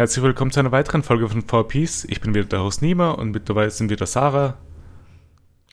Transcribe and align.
Herzlich 0.00 0.24
willkommen 0.24 0.50
zu 0.50 0.60
einer 0.60 0.72
weiteren 0.72 1.02
Folge 1.02 1.28
von 1.28 1.42
4Piece. 1.42 2.06
Ich 2.08 2.22
bin 2.22 2.34
wieder 2.34 2.46
der 2.46 2.62
Host 2.62 2.80
Nima 2.80 3.10
und 3.10 3.32
mit 3.32 3.50
dabei 3.50 3.68
sind 3.68 3.90
wieder 3.90 4.06
Sarah, 4.06 4.56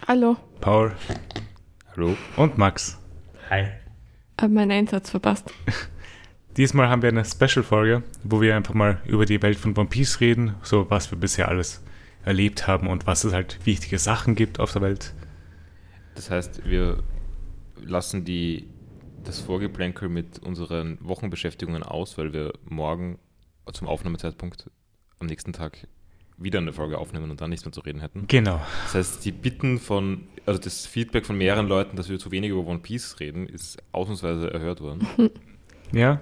Hallo. 0.05 0.35
Paul 0.59 0.91
Hallo. 1.95 2.17
und 2.35 2.57
Max. 2.57 2.99
Hi. 3.49 3.67
Hab 4.41 4.51
meinen 4.51 4.71
Einsatz 4.71 5.11
verpasst. 5.11 5.53
Diesmal 6.57 6.89
haben 6.89 7.03
wir 7.03 7.07
eine 7.07 7.23
Special-Folge, 7.23 8.03
wo 8.25 8.41
wir 8.41 8.57
einfach 8.57 8.73
mal 8.73 9.01
über 9.05 9.25
die 9.25 9.41
Welt 9.41 9.57
von 9.57 9.77
One 9.77 9.87
Piece 9.87 10.19
reden, 10.19 10.55
so 10.61 10.89
was 10.89 11.09
wir 11.09 11.17
bisher 11.17 11.47
alles 11.47 11.81
erlebt 12.25 12.67
haben 12.67 12.87
und 12.87 13.07
was 13.07 13.23
es 13.23 13.31
halt 13.31 13.65
wichtige 13.65 13.97
Sachen 13.97 14.35
gibt 14.35 14.59
auf 14.59 14.73
der 14.73 14.81
Welt. 14.81 15.13
Das 16.15 16.29
heißt, 16.29 16.65
wir 16.65 17.01
lassen 17.81 18.25
die, 18.25 18.67
das 19.23 19.39
Vorgeplänkel 19.39 20.09
mit 20.09 20.39
unseren 20.39 20.97
Wochenbeschäftigungen 20.99 21.83
aus, 21.83 22.17
weil 22.17 22.33
wir 22.33 22.51
morgen 22.65 23.19
zum 23.73 23.87
Aufnahmezeitpunkt 23.87 24.69
am 25.19 25.27
nächsten 25.27 25.53
Tag 25.53 25.87
wieder 26.37 26.59
eine 26.59 26.71
Folge 26.71 26.97
aufnehmen 26.97 27.31
und 27.31 27.41
dann 27.41 27.49
nichts 27.49 27.65
mehr 27.65 27.71
zu 27.71 27.81
reden 27.81 27.99
hätten. 27.99 28.25
Genau. 28.27 28.61
Das 28.83 28.95
heißt, 28.95 29.25
die 29.25 29.31
Bitten 29.31 29.79
von, 29.79 30.27
also 30.45 30.59
das 30.59 30.85
Feedback 30.85 31.25
von 31.25 31.37
mehreren 31.37 31.67
Leuten, 31.67 31.97
dass 31.97 32.09
wir 32.09 32.19
zu 32.19 32.31
wenig 32.31 32.51
über 32.51 32.65
One 32.65 32.79
Piece 32.79 33.19
reden, 33.19 33.47
ist 33.47 33.77
ausnahmsweise 33.91 34.53
erhört 34.53 34.81
worden. 34.81 35.07
Ja. 35.93 36.19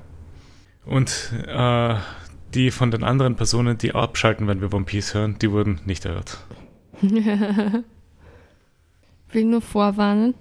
Und 0.85 1.33
äh, 1.47 1.95
die 2.53 2.69
von 2.69 2.91
den 2.91 3.03
anderen 3.03 3.35
Personen, 3.35 3.79
die 3.79 3.95
abschalten, 3.95 4.47
wenn 4.47 4.61
wir 4.61 4.71
One 4.71 4.85
Piece 4.85 5.15
hören, 5.15 5.39
die 5.39 5.49
wurden 5.51 5.81
nicht 5.85 6.05
erhört. 6.05 6.37
Will 7.01 7.83
nur 9.45 9.61
vorwarnen, 9.61 10.35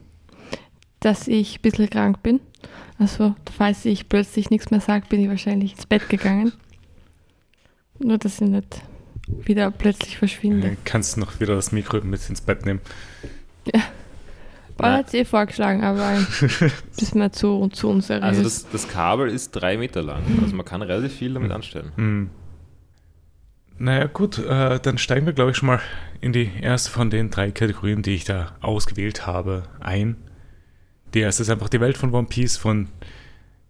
dass 1.00 1.26
ich 1.26 1.58
ein 1.58 1.62
bisschen 1.62 1.88
krank 1.88 2.22
bin. 2.22 2.40
Also, 2.98 3.34
falls 3.56 3.86
ich 3.86 4.08
plötzlich 4.10 4.50
nichts 4.50 4.70
mehr 4.70 4.80
sage, 4.80 5.06
bin 5.08 5.20
ich 5.20 5.28
wahrscheinlich 5.28 5.72
ins 5.72 5.86
Bett 5.86 6.08
gegangen. 6.08 6.52
Nur, 7.98 8.18
dass 8.18 8.40
ich 8.40 8.48
nicht 8.48 8.82
wieder 9.26 9.70
plötzlich 9.70 10.18
verschwinde. 10.18 10.68
Dann 10.68 10.76
kannst 10.84 11.16
du 11.16 11.20
noch 11.20 11.40
wieder 11.40 11.54
das 11.54 11.72
Mikro 11.72 12.00
mit 12.02 12.28
ins 12.28 12.40
Bett 12.40 12.66
nehmen. 12.66 12.80
Paul 14.76 14.90
hat 14.90 15.08
es 15.08 15.14
eh 15.14 15.24
vorgeschlagen, 15.24 15.84
aber 15.84 16.18
ist 16.96 17.14
mir 17.14 17.30
zu, 17.30 17.68
zu 17.68 17.88
unseriös. 17.88 18.22
Also 18.22 18.42
das, 18.42 18.68
das 18.70 18.88
Kabel 18.88 19.28
ist 19.28 19.52
drei 19.52 19.76
Meter 19.76 20.02
lang. 20.02 20.22
Also 20.42 20.56
man 20.56 20.66
kann 20.66 20.82
relativ 20.82 21.14
viel 21.14 21.32
damit 21.34 21.52
anstellen. 21.52 21.92
Hm. 21.96 22.30
Naja, 23.78 24.06
gut, 24.06 24.38
äh, 24.38 24.78
dann 24.80 24.98
steigen 24.98 25.26
wir, 25.26 25.32
glaube 25.32 25.50
ich, 25.50 25.56
schon 25.56 25.66
mal 25.66 25.80
in 26.20 26.32
die 26.32 26.50
erste 26.60 26.90
von 26.90 27.10
den 27.10 27.30
drei 27.30 27.50
Kategorien, 27.50 28.02
die 28.02 28.14
ich 28.14 28.24
da 28.24 28.52
ausgewählt 28.60 29.26
habe, 29.26 29.64
ein. 29.80 30.16
Die 31.12 31.20
erste 31.20 31.42
ist 31.42 31.50
einfach 31.50 31.68
die 31.68 31.80
Welt 31.80 31.96
von 31.96 32.12
One 32.12 32.26
Piece, 32.26 32.56
von 32.56 32.88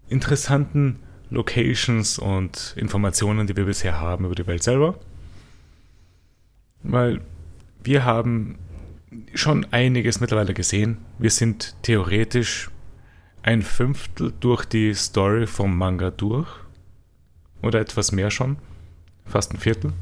interessanten 0.08 1.00
Locations 1.34 2.18
und 2.18 2.74
Informationen, 2.76 3.46
die 3.46 3.56
wir 3.56 3.64
bisher 3.64 4.00
haben 4.00 4.24
über 4.24 4.34
die 4.34 4.46
Welt 4.46 4.62
selber. 4.62 4.98
Weil 6.82 7.20
wir 7.82 8.04
haben 8.04 8.58
schon 9.34 9.66
einiges 9.70 10.20
mittlerweile 10.20 10.54
gesehen. 10.54 10.98
Wir 11.18 11.30
sind 11.30 11.76
theoretisch 11.82 12.70
ein 13.42 13.62
Fünftel 13.62 14.32
durch 14.40 14.64
die 14.64 14.94
Story 14.94 15.46
vom 15.46 15.76
Manga 15.76 16.10
durch. 16.10 16.48
Oder 17.62 17.80
etwas 17.80 18.12
mehr 18.12 18.30
schon. 18.30 18.56
Fast 19.26 19.52
ein 19.52 19.58
Viertel. 19.58 19.92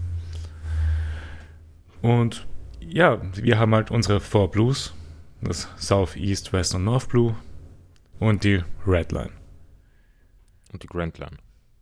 Und 2.01 2.47
ja, 2.81 3.21
wir 3.35 3.59
haben 3.59 3.75
halt 3.75 3.91
unsere 3.91 4.21
Four 4.21 4.51
Blues. 4.51 4.95
Das 5.41 5.69
South, 5.77 6.17
East, 6.17 6.53
West 6.53 6.75
und 6.75 6.85
North 6.85 7.09
Blue. 7.09 7.35
Und 8.19 8.45
die 8.45 8.63
Red 8.87 9.13
Line. 9.13 9.42
Und 10.73 10.83
die 10.83 10.87
Grand 10.87 11.19
Line. 11.19 11.37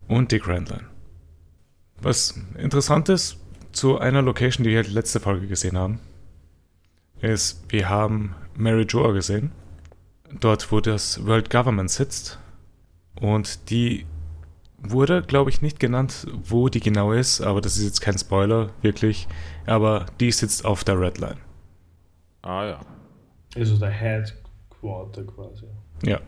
Und 0.09 0.33
die 0.33 0.39
Grand 0.39 0.69
Line. 0.69 0.87
Was 2.01 2.39
interessant 2.59 3.09
ist, 3.09 3.39
zu 3.73 3.99
einer 3.99 4.23
Location, 4.23 4.65
die 4.65 4.71
wir 4.71 4.79
halt 4.79 4.93
letzte 4.93 5.21
Folge 5.21 5.47
gesehen 5.47 5.77
haben, 5.77 6.01
ist, 7.21 7.65
wir 7.69 7.89
haben 7.89 8.35
Mary 8.57 8.85
Joa 8.85 9.13
gesehen. 9.13 9.53
Dort, 10.41 10.71
wo 10.73 10.81
das 10.81 11.25
World 11.27 11.51
Government 11.51 11.91
sitzt. 11.91 12.39
Und 13.21 13.71
die 13.71 14.07
wurde, 14.79 15.23
glaube 15.23 15.51
ich, 15.51 15.61
nicht 15.61 15.79
genannt, 15.79 16.27
wo 16.45 16.69
die 16.69 16.81
genau 16.81 17.13
ist, 17.13 17.41
aber 17.41 17.61
das 17.61 17.77
ist 17.77 17.85
jetzt 17.85 18.01
kein 18.01 18.17
Spoiler, 18.17 18.71
wirklich. 18.81 19.29
Aber 19.67 20.07
die 20.21 20.33
sitzt 20.33 20.65
auf 20.65 20.85
der 20.85 20.99
Red 20.99 21.19
Line. 21.19 21.37
Ah 22.43 22.65
ja. 22.65 22.81
Also 23.57 23.77
der 23.77 23.91
Headquarter 23.91 25.25
quasi. 25.25 25.67
Ja. 26.03 26.21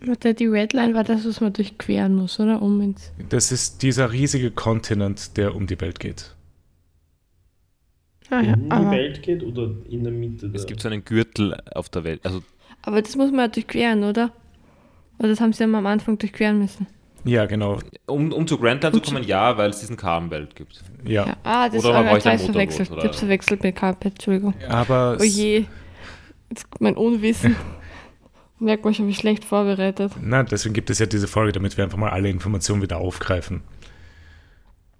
Warte, 0.00 0.32
die 0.34 0.46
Redline 0.46 0.94
war 0.94 1.02
das, 1.04 1.26
was 1.26 1.40
man 1.40 1.52
durchqueren 1.52 2.14
muss, 2.14 2.38
oder? 2.38 2.62
Um 2.62 2.80
ins. 2.80 3.12
Das 3.30 3.50
ist 3.50 3.82
dieser 3.82 4.12
riesige 4.12 4.50
Kontinent, 4.52 5.36
der 5.36 5.54
um 5.56 5.66
die 5.66 5.80
Welt 5.80 5.98
geht. 5.98 6.34
Ah, 8.30 8.40
ja, 8.42 8.52
in 8.54 8.64
die 8.68 8.90
Welt 8.90 9.22
geht 9.22 9.42
oder 9.42 9.70
in 9.88 10.04
der 10.04 10.12
Mitte? 10.12 10.46
Es 10.46 10.52
der- 10.62 10.64
gibt 10.66 10.82
so 10.82 10.88
einen 10.88 11.04
Gürtel 11.04 11.56
auf 11.74 11.88
der 11.88 12.04
Welt. 12.04 12.20
Also 12.24 12.42
aber 12.82 13.02
das 13.02 13.16
muss 13.16 13.30
man 13.30 13.40
ja 13.40 13.48
durchqueren, 13.48 14.04
oder? 14.04 14.30
Oder 15.18 15.28
das 15.30 15.40
haben 15.40 15.52
sie 15.52 15.62
ja 15.62 15.66
mal 15.66 15.78
am 15.78 15.86
Anfang 15.86 16.16
durchqueren 16.18 16.58
müssen. 16.58 16.86
Ja, 17.24 17.46
genau. 17.46 17.80
um, 18.06 18.32
um 18.32 18.46
zu 18.46 18.56
Grand 18.58 18.82
Line 18.84 18.92
zu 18.92 18.98
Um 18.98 19.04
zu- 19.04 19.12
kommen, 19.14 19.26
ja, 19.26 19.56
weil 19.58 19.70
es 19.70 19.80
diesen 19.80 19.96
Karmenbelt 19.96 20.54
gibt. 20.54 20.82
Ja. 21.04 21.26
Ja. 21.26 21.36
Ah, 21.42 21.68
das 21.68 21.82
Oder 21.84 21.94
man 21.94 22.04
war 22.04 22.12
bräuchte 22.12 22.30
ein 22.30 22.38
verwechselt. 22.38 22.90
oder? 22.92 22.98
Ich 23.00 23.04
hab's 23.06 23.18
verwechselt 23.18 23.62
mit 23.64 23.74
Carpet, 23.74 24.12
Entschuldigung. 24.12 24.54
Aber 24.68 25.16
Oh 25.20 25.24
je. 25.24 25.64
Jetzt 26.50 26.66
mein 26.80 26.96
Unwissen. 26.96 27.56
Merkt 28.60 28.84
man 28.84 28.92
schon, 28.94 29.06
wie 29.06 29.14
schlecht 29.14 29.44
vorbereitet. 29.44 30.12
Na, 30.20 30.42
deswegen 30.42 30.74
gibt 30.74 30.90
es 30.90 30.98
ja 30.98 31.06
diese 31.06 31.28
Folge, 31.28 31.52
damit 31.52 31.76
wir 31.76 31.84
einfach 31.84 31.98
mal 31.98 32.10
alle 32.10 32.28
Informationen 32.28 32.82
wieder 32.82 32.98
aufgreifen. 32.98 33.62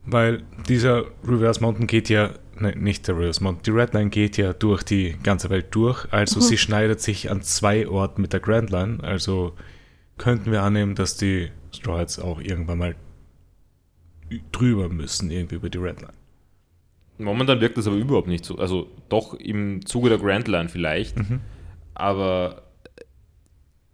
Weil 0.05 0.43
dieser 0.69 1.05
Reverse 1.27 1.61
Mountain 1.61 1.87
geht 1.87 2.09
ja, 2.09 2.31
ne, 2.59 2.73
nicht 2.77 3.07
der 3.09 3.17
Reverse 3.17 3.43
Mountain, 3.43 3.63
die 3.65 3.71
Red 3.79 3.95
Line 3.95 4.11
geht 4.11 4.37
ja 4.37 4.53
durch 4.53 4.83
die 4.85 5.17
ganze 5.23 5.51
Welt 5.51 5.67
durch. 5.73 6.07
Also 6.13 6.39
Mhm. 6.41 6.45
sie 6.45 6.57
schneidet 6.59 7.01
sich 7.01 7.31
an 7.31 7.43
zwei 7.43 7.89
Orten 7.89 8.23
mit 8.23 8.33
der 8.33 8.41
Grand 8.41 8.71
Line. 8.71 8.99
Also 9.03 9.53
könnten 10.19 10.51
wir 10.53 10.63
annehmen, 10.63 10.95
dass 10.95 11.17
die 11.17 11.51
Straw 11.73 11.99
Hats 11.99 12.19
auch 12.19 12.41
irgendwann 12.41 12.79
mal 12.79 12.95
drüber 14.53 14.89
müssen, 14.89 15.31
irgendwie 15.31 15.57
über 15.57 15.69
die 15.71 15.79
Red 15.79 16.01
Line. 16.01 16.13
Momentan 17.19 17.61
wirkt 17.61 17.77
das 17.77 17.87
aber 17.87 17.97
überhaupt 17.97 18.29
nicht 18.29 18.45
so. 18.45 18.57
Also 18.59 18.89
doch 19.09 19.35
im 19.35 19.85
Zuge 19.85 20.09
der 20.11 20.19
Grand 20.19 20.47
Line 20.49 20.69
vielleicht, 20.69 21.17
Mhm. 21.19 21.41
aber 21.95 22.63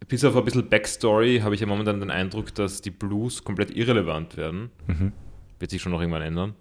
bis 0.08 0.24
auf 0.24 0.36
ein 0.36 0.44
bisschen 0.44 0.68
Backstory 0.68 1.40
habe 1.42 1.54
ich 1.54 1.60
ja 1.60 1.66
momentan 1.66 2.00
den 2.00 2.10
Eindruck, 2.10 2.54
dass 2.54 2.80
die 2.82 2.90
Blues 2.90 3.44
komplett 3.44 3.76
irrelevant 3.76 4.36
werden. 4.36 4.70
Mhm. 4.86 5.12
Wird 5.58 5.70
sich 5.70 5.80
schon 5.82 5.92
noch 5.92 6.00
irgendwann 6.00 6.22
ändern. 6.22 6.54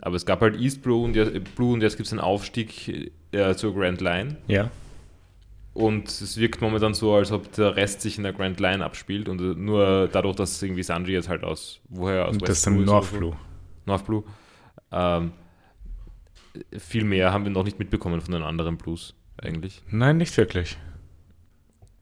Aber 0.00 0.16
es 0.16 0.26
gab 0.26 0.40
halt 0.40 0.60
East 0.60 0.82
Blue 0.82 1.04
und, 1.04 1.14
jetzt- 1.14 1.54
Blue 1.54 1.72
und 1.74 1.80
jetzt 1.82 1.96
gibt 1.96 2.06
es 2.06 2.12
einen 2.12 2.20
Aufstieg 2.20 3.12
äh, 3.32 3.54
zur 3.54 3.74
Grand 3.74 4.00
Line. 4.00 4.36
Ja, 4.48 4.70
Und 5.74 6.08
es 6.08 6.36
wirkt 6.38 6.60
momentan 6.60 6.92
so, 6.92 7.14
als 7.14 7.30
ob 7.32 7.52
der 7.52 7.76
Rest 7.76 8.00
sich 8.00 8.16
in 8.18 8.24
der 8.24 8.32
Grand 8.32 8.58
Line 8.60 8.84
abspielt 8.84 9.28
und 9.28 9.40
äh, 9.40 9.54
nur 9.58 10.08
dadurch, 10.10 10.36
dass 10.36 10.60
irgendwie 10.62 10.82
Sanji 10.82 11.12
jetzt 11.12 11.28
halt 11.28 11.44
aus, 11.44 11.80
woher 11.88 12.26
aus 12.26 12.34
und 12.34 12.42
das 12.42 12.50
ist 12.50 12.56
West 12.56 12.66
dann 12.66 12.74
Blue 12.74 12.84
North 12.86 13.02
oder 13.04 13.12
so. 13.12 13.18
Blue. 13.18 13.36
North 13.86 14.04
Blue. 14.06 14.24
Ähm, 14.90 15.32
viel 16.76 17.04
mehr 17.04 17.32
haben 17.32 17.44
wir 17.44 17.50
noch 17.52 17.64
nicht 17.64 17.78
mitbekommen 17.78 18.20
von 18.20 18.32
den 18.34 18.42
anderen 18.42 18.76
Blues 18.76 19.14
eigentlich. 19.40 19.82
Nein, 19.90 20.18
nicht 20.18 20.36
wirklich. 20.36 20.76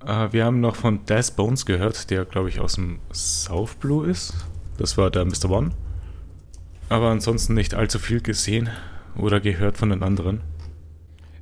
Äh, 0.04 0.32
wir 0.32 0.44
haben 0.44 0.60
noch 0.60 0.76
von 0.76 1.04
Des 1.06 1.30
Bones 1.30 1.66
gehört, 1.66 2.10
der, 2.10 2.24
glaube 2.24 2.48
ich, 2.48 2.60
aus 2.60 2.74
dem 2.74 3.00
South 3.12 3.74
Blue 3.76 4.06
ist. 4.08 4.34
Das 4.78 4.97
war 4.97 5.10
der 5.10 5.24
Mr. 5.24 5.50
One. 5.50 5.70
Aber 6.88 7.10
ansonsten 7.10 7.54
nicht 7.54 7.74
allzu 7.74 7.98
viel 7.98 8.20
gesehen 8.20 8.70
oder 9.16 9.41
gehört 9.41 9.76
von 9.76 9.91
den 9.91 10.02
anderen. 10.02 10.41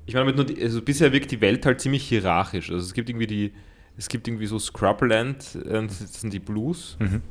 Ich 0.07 0.15
meine, 0.15 0.33
die, 0.45 0.63
also 0.63 0.83
bisher 0.83 1.13
wirkt 1.13 1.31
die 1.31 1.41
Welt 1.41 1.65
halt 1.67 1.81
ziemlich 1.81 2.07
hierarchisch. 2.07 2.71
Also 2.71 2.85
es 2.85 2.95
gibt 2.95 3.09
irgendwie 3.09 3.27
die, 3.27 3.53
es 3.97 4.09
gibt 4.09 4.27
irgendwie 4.27 4.47
so 4.47 4.59
Scrubland, 4.59 5.59
das 5.65 6.21
sind 6.21 6.33
die 6.33 6.39
Blues. 6.39 6.97
Mhm. 6.99 7.23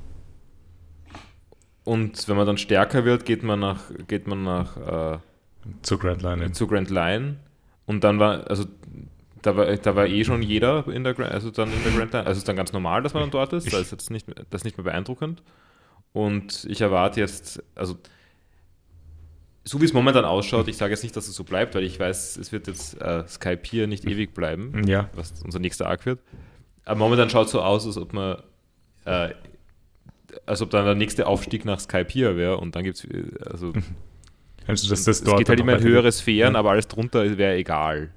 Und 1.84 2.28
wenn 2.28 2.36
man 2.36 2.46
dann 2.46 2.58
stärker 2.58 3.06
wird, 3.06 3.26
geht 3.26 3.44
man 3.44 3.60
nach, 3.60 3.82
geht 4.08 4.28
man 4.28 4.44
nach 4.44 5.16
äh, 5.16 5.20
Zur 5.82 6.00
Grand 6.00 6.22
Line. 6.22 6.52
zu 6.52 6.68
Grand 6.68 6.90
Line. 6.90 7.38
Und 7.86 8.04
dann 8.04 8.20
war, 8.20 8.48
also 8.50 8.66
da 9.48 9.58
war, 9.58 9.76
da 9.78 9.96
war 9.96 10.06
eh 10.08 10.24
schon 10.24 10.42
jeder 10.42 10.88
in 10.88 11.04
der, 11.04 11.16
Gra- 11.16 11.24
also 11.30 11.50
dann 11.52 11.72
in 11.72 11.84
der 11.84 11.92
Grand 11.94 12.12
Line. 12.14 12.26
Also 12.26 12.32
es 12.34 12.38
ist 12.40 12.48
dann 12.48 12.56
ganz 12.56 12.74
normal, 12.74 13.02
dass 13.04 13.14
man 13.14 13.24
dann 13.24 13.32
dort 13.32 13.54
ist. 13.54 13.72
Da 13.72 13.80
ist 13.80 13.92
jetzt 13.92 14.12
nicht, 14.12 14.28
das 14.50 14.62
ist 14.62 14.66
nicht 14.66 14.78
mehr 14.78 14.84
beeindruckend. 14.86 15.42
Und 16.14 16.66
ich 16.70 16.82
erwarte 16.82 17.20
jetzt, 17.20 17.62
also 17.76 17.98
so 19.64 19.82
wie 19.82 19.86
es 19.86 19.94
momentan 19.94 20.24
ausschaut, 20.26 20.68
ich 20.68 20.78
sage 20.78 20.92
jetzt 20.94 21.04
nicht, 21.04 21.16
dass 21.16 21.28
es 21.28 21.36
so 21.36 21.44
bleibt, 21.44 21.76
weil 21.76 21.84
ich 21.84 22.00
weiß, 22.00 22.38
es 22.38 22.52
wird 22.52 22.68
jetzt 22.68 23.02
äh, 23.02 23.28
Skype 23.28 23.62
hier 23.64 23.88
nicht 23.88 24.06
ewig 24.06 24.34
bleiben, 24.34 24.88
Ja, 24.88 25.10
was 25.14 25.34
unser 25.44 25.60
nächster 25.60 25.88
Arc 25.88 26.06
wird. 26.06 26.20
Aber 26.86 27.00
momentan 27.00 27.30
schaut 27.30 27.48
es 27.48 27.52
so 27.52 27.62
aus, 27.62 27.86
als 27.86 27.98
ob 27.98 28.14
man, 28.14 28.38
äh, 29.06 29.30
als 30.46 30.62
ob 30.62 30.70
dann 30.70 30.86
der 30.86 30.96
nächste 30.96 31.28
Aufstieg 31.28 31.66
nach 31.66 31.80
Skype 31.82 32.08
hier 32.10 32.38
wäre 32.38 32.58
und 32.58 32.76
dann 32.76 32.84
gibt 32.86 32.98
es, 32.98 33.08
also 33.46 33.74
also 34.68 34.90
dass 34.90 35.04
das 35.04 35.18
es 35.18 35.24
dort 35.24 35.38
geht 35.40 35.50
halt 35.50 35.60
immer 35.60 35.78
in 35.78 35.84
höhere 35.84 36.12
Sphären, 36.14 36.54
Ja. 36.54 36.60
aber 36.60 36.72
alles 36.72 36.88
drunter 36.88 37.38
wäre 37.38 37.56
egal. 37.56 38.10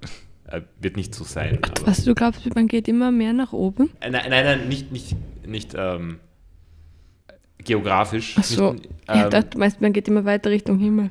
Äh, 0.50 0.62
wird 0.80 0.96
nicht 0.96 1.14
so 1.14 1.24
sein. 1.24 1.58
Aber, 1.62 1.86
Was, 1.86 2.04
du 2.04 2.14
glaubst, 2.14 2.54
man 2.54 2.66
geht 2.66 2.88
immer 2.88 3.12
mehr 3.12 3.32
nach 3.32 3.52
oben? 3.52 3.90
Äh, 4.00 4.10
nein, 4.10 4.24
nein, 4.30 4.44
nein, 4.44 4.68
nicht, 4.68 4.90
nicht, 4.90 5.16
nicht, 5.46 5.74
ähm, 5.76 6.18
geografisch. 7.64 8.34
Ach 8.38 8.44
so. 8.44 8.72
Nicht, 8.72 8.86
ich 8.86 8.90
ähm, 9.08 9.30
dachte, 9.30 9.50
du 9.50 9.58
meinst, 9.58 9.80
man 9.80 9.92
geht 9.92 10.08
immer 10.08 10.24
weiter 10.24 10.50
Richtung 10.50 10.78
Himmel. 10.78 11.10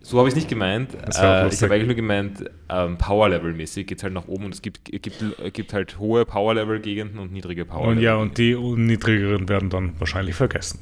so 0.00 0.18
habe 0.18 0.28
ich 0.28 0.32
es 0.32 0.36
nicht 0.36 0.48
gemeint. 0.48 0.94
Äh, 0.94 1.48
ich 1.48 1.62
habe 1.62 1.74
eigentlich 1.74 1.86
nur 1.86 1.94
gemeint, 1.94 2.44
ähm, 2.68 2.98
Power-Level-mäßig 2.98 3.86
geht 3.86 3.98
es 3.98 4.04
halt 4.04 4.12
nach 4.12 4.28
oben 4.28 4.46
und 4.46 4.54
es 4.54 4.62
gibt, 4.62 4.84
gibt, 4.84 5.24
gibt 5.52 5.72
halt 5.72 5.98
hohe 5.98 6.24
Power-Level-Gegenden 6.24 7.18
und 7.18 7.32
niedrige 7.32 7.64
power 7.64 7.88
Und 7.88 8.00
ja, 8.00 8.16
und 8.16 8.36
die 8.38 8.54
niedrigeren 8.54 9.48
werden 9.48 9.70
dann 9.70 9.98
wahrscheinlich 9.98 10.34
vergessen. 10.34 10.80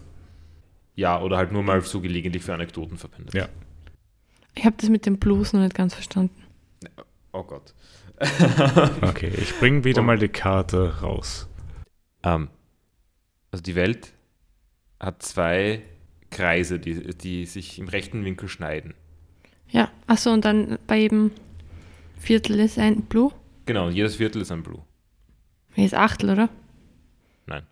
Ja, 0.95 1.21
oder 1.21 1.37
halt 1.37 1.53
nur 1.53 1.63
mal 1.63 1.81
so 1.83 2.01
gelegentlich 2.01 2.43
für 2.43 2.55
Anekdoten 2.55 2.97
verwendet. 2.97 3.35
Ja. 3.35 3.49
Ich 4.55 4.65
habe 4.65 4.77
das 4.79 4.89
mit 4.89 5.05
dem 5.05 5.19
Blues 5.19 5.53
noch 5.53 5.61
nicht 5.61 5.75
ganz 5.75 5.95
verstanden. 5.95 6.46
Oh 7.37 7.43
Gott. 7.45 7.75
Okay, 9.03 9.31
ich 9.37 9.59
bringe 9.59 9.85
wieder 9.85 10.01
Und- 10.01 10.07
mal 10.07 10.19
die 10.19 10.29
Karte 10.29 11.01
raus. 11.01 11.47
Ähm, 12.23 12.49
also 13.51 13.63
die 13.63 13.75
Welt 13.75 14.13
hat 14.99 15.23
zwei 15.23 15.83
Kreise, 16.31 16.79
die, 16.81 17.15
die 17.17 17.45
sich 17.45 17.79
im 17.79 17.89
rechten 17.89 18.25
Winkel 18.25 18.49
schneiden. 18.49 18.95
Ja, 19.69 19.91
achso, 20.07 20.33
und 20.33 20.45
dann 20.47 20.79
bei 20.87 20.97
jedem 20.99 21.31
Viertel 22.19 22.59
ist 22.61 22.79
ein 22.79 23.03
Blue. 23.03 23.33
Genau, 23.67 23.89
und 23.89 23.93
jedes 23.93 24.17
Viertel 24.17 24.41
ist 24.43 24.51
ein 24.51 24.63
Blue. 24.63 24.81
Hier 25.75 25.85
ist 25.85 25.95
Achtel, 25.95 26.31
oder? 26.31 26.49
Nein. 27.47 27.67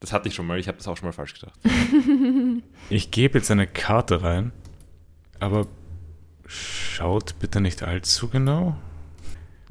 Das 0.00 0.12
hatte 0.12 0.28
ich 0.28 0.34
schon 0.34 0.46
mal, 0.48 0.58
ich 0.58 0.66
habe 0.66 0.78
das 0.78 0.88
auch 0.88 0.96
schon 0.96 1.06
mal 1.06 1.12
falsch 1.12 1.34
gedacht. 1.34 1.58
Ich 2.90 3.10
gebe 3.10 3.38
jetzt 3.38 3.50
eine 3.50 3.66
Karte 3.66 4.22
rein, 4.22 4.52
aber 5.40 5.66
schaut 6.46 7.38
bitte 7.40 7.60
nicht 7.60 7.82
allzu 7.82 8.28
genau. 8.28 8.76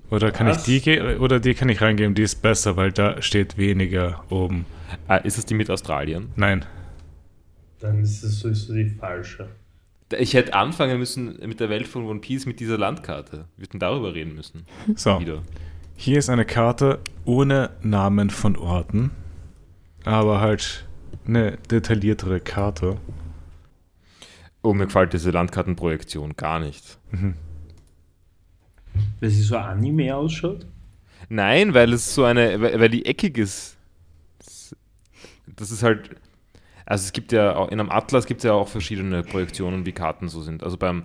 Oder 0.09 0.31
kann 0.31 0.47
Was? 0.47 0.59
ich 0.59 0.63
die 0.63 0.81
ge 0.81 1.17
oder 1.17 1.39
die 1.39 1.53
kann 1.55 1.69
ich 1.69 1.81
reingeben, 1.81 2.13
die 2.15 2.21
ist 2.21 2.41
besser, 2.41 2.77
weil 2.77 2.91
da 2.91 3.21
steht 3.21 3.57
weniger 3.57 4.23
oben. 4.29 4.65
Ah, 5.07 5.17
ist 5.17 5.37
es 5.37 5.45
die 5.45 5.55
mit 5.55 5.69
Australien? 5.69 6.29
Nein. 6.35 6.65
Dann 7.79 7.99
ist 8.01 8.23
es 8.23 8.39
sowieso 8.39 8.73
die 8.73 8.85
falsche. 8.89 9.49
Ich 10.17 10.35
hätte 10.35 10.53
anfangen 10.53 10.99
müssen 10.99 11.39
mit 11.47 11.59
der 11.59 11.69
Welt 11.69 11.87
von 11.87 12.05
One 12.05 12.19
Piece 12.19 12.45
mit 12.45 12.59
dieser 12.59 12.77
Landkarte. 12.77 13.45
Wir 13.57 13.63
hätten 13.63 13.79
darüber 13.79 14.13
reden 14.13 14.35
müssen. 14.35 14.65
So, 14.95 15.19
Wieder. 15.19 15.41
hier 15.95 16.19
ist 16.19 16.29
eine 16.29 16.45
Karte 16.45 16.99
ohne 17.25 17.71
Namen 17.81 18.29
von 18.29 18.55
Orten, 18.55 19.11
aber 20.03 20.39
halt 20.39 20.85
eine 21.27 21.57
detailliertere 21.71 22.39
Karte. 22.39 22.97
Oh, 24.61 24.73
mir 24.73 24.85
gefällt 24.85 25.13
diese 25.13 25.31
Landkartenprojektion 25.31 26.35
gar 26.37 26.59
nicht. 26.59 26.99
Weil 29.19 29.29
sie 29.29 29.41
so 29.41 29.57
Anime 29.57 30.15
ausschaut? 30.15 30.65
Nein, 31.29 31.73
weil 31.73 31.93
es 31.93 32.13
so 32.13 32.23
eine, 32.23 32.61
weil, 32.61 32.79
weil 32.79 32.89
die 32.89 33.05
eckig 33.05 33.37
ist. 33.37 33.77
Das 35.57 35.71
ist 35.71 35.83
halt, 35.83 36.09
also 36.85 37.05
es 37.05 37.13
gibt 37.13 37.31
ja, 37.31 37.55
auch, 37.55 37.69
in 37.69 37.79
einem 37.79 37.89
Atlas 37.89 38.25
gibt 38.25 38.39
es 38.39 38.43
ja 38.43 38.53
auch 38.53 38.67
verschiedene 38.67 39.23
Projektionen, 39.23 39.85
wie 39.85 39.91
Karten 39.91 40.27
so 40.27 40.41
sind. 40.41 40.63
Also 40.63 40.77
beim, 40.77 41.03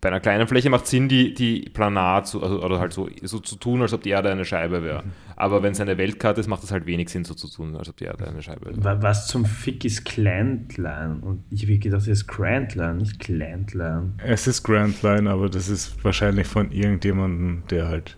bei 0.00 0.08
einer 0.08 0.20
kleinen 0.20 0.46
Fläche 0.46 0.68
macht 0.70 0.86
Sinn, 0.86 1.08
die, 1.08 1.32
die 1.34 1.70
planar 1.70 2.24
zu, 2.24 2.42
also, 2.42 2.62
oder 2.62 2.78
halt 2.78 2.92
so, 2.92 3.08
so 3.22 3.38
zu 3.38 3.56
tun, 3.56 3.82
als 3.82 3.92
ob 3.92 4.02
die 4.02 4.10
Erde 4.10 4.30
eine 4.30 4.44
Scheibe 4.44 4.82
wäre. 4.82 5.04
Aber 5.42 5.62
wenn 5.64 5.72
es 5.72 5.80
eine 5.80 5.98
Weltkarte 5.98 6.40
ist, 6.40 6.46
macht 6.46 6.62
es 6.62 6.70
halt 6.70 6.86
wenig 6.86 7.08
Sinn, 7.08 7.24
so 7.24 7.34
zu 7.34 7.48
tun, 7.48 7.74
als 7.74 7.88
ob 7.88 7.96
die 7.96 8.04
Erde 8.04 8.28
eine 8.28 8.40
Scheibe. 8.42 8.70
Wa- 8.84 9.02
Was 9.02 9.26
zum 9.26 9.44
Fick 9.44 9.84
ist 9.84 10.04
Clantline? 10.04 11.18
Und 11.20 11.42
ich 11.50 11.62
habe 11.64 11.78
gedacht, 11.78 12.02
das 12.02 12.06
ist 12.06 12.28
Grandline, 12.28 12.94
nicht 12.98 13.18
Clantline. 13.18 14.12
Es 14.18 14.46
ist 14.46 14.62
Grand 14.62 15.02
Line, 15.02 15.28
aber 15.28 15.48
das 15.50 15.68
ist 15.68 16.04
wahrscheinlich 16.04 16.46
von 16.46 16.70
irgendjemandem, 16.70 17.64
der 17.70 17.88
halt 17.88 18.16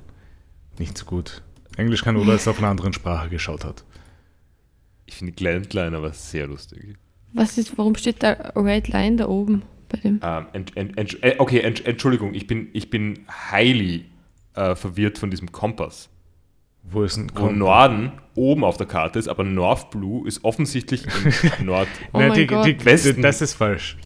nicht 0.78 0.98
so 0.98 1.06
gut 1.06 1.42
Englisch 1.78 2.02
kann 2.04 2.16
oder 2.16 2.34
es 2.34 2.46
auf 2.46 2.58
einer 2.58 2.68
anderen 2.68 2.92
Sprache 2.92 3.30
geschaut 3.30 3.64
hat. 3.64 3.84
Ich 5.06 5.14
finde 5.16 5.32
Glendline 5.32 5.96
aber 5.96 6.12
sehr 6.12 6.46
lustig. 6.46 6.96
Was 7.32 7.56
ist, 7.56 7.76
warum 7.78 7.94
steht 7.94 8.22
da 8.22 8.32
Red 8.54 8.88
Line 8.88 9.16
da 9.16 9.28
oben 9.28 9.62
bei 9.88 9.96
dem? 9.98 10.20
Ähm, 10.22 10.46
ent, 10.52 10.76
ent, 10.76 10.98
ent, 10.98 11.22
äh, 11.22 11.36
okay, 11.38 11.60
ent, 11.60 11.86
Entschuldigung, 11.86 12.34
ich 12.34 12.46
bin, 12.46 12.68
ich 12.74 12.90
bin 12.90 13.20
highly 13.50 14.04
äh, 14.56 14.74
verwirrt 14.74 15.16
von 15.16 15.30
diesem 15.30 15.50
Kompass. 15.52 16.10
Wo 16.84 17.02
ist 17.02 17.16
ein 17.16 17.30
Wo 17.34 17.50
Norden 17.50 18.12
oben 18.34 18.64
auf 18.64 18.76
der 18.76 18.86
Karte 18.86 19.18
ist, 19.18 19.28
aber 19.28 19.44
North 19.44 19.90
Blue 19.90 20.26
ist 20.26 20.44
offensichtlich 20.44 21.04
im 21.58 21.66
Nord. 21.66 21.88
Oh 22.12 22.18
Nein, 22.18 22.28
mein 22.28 22.38
die, 22.38 22.46
Gott. 22.46 22.66
die, 22.66 22.84
Westen. 22.84 23.22
das 23.22 23.40
ist 23.40 23.54
falsch. 23.54 23.96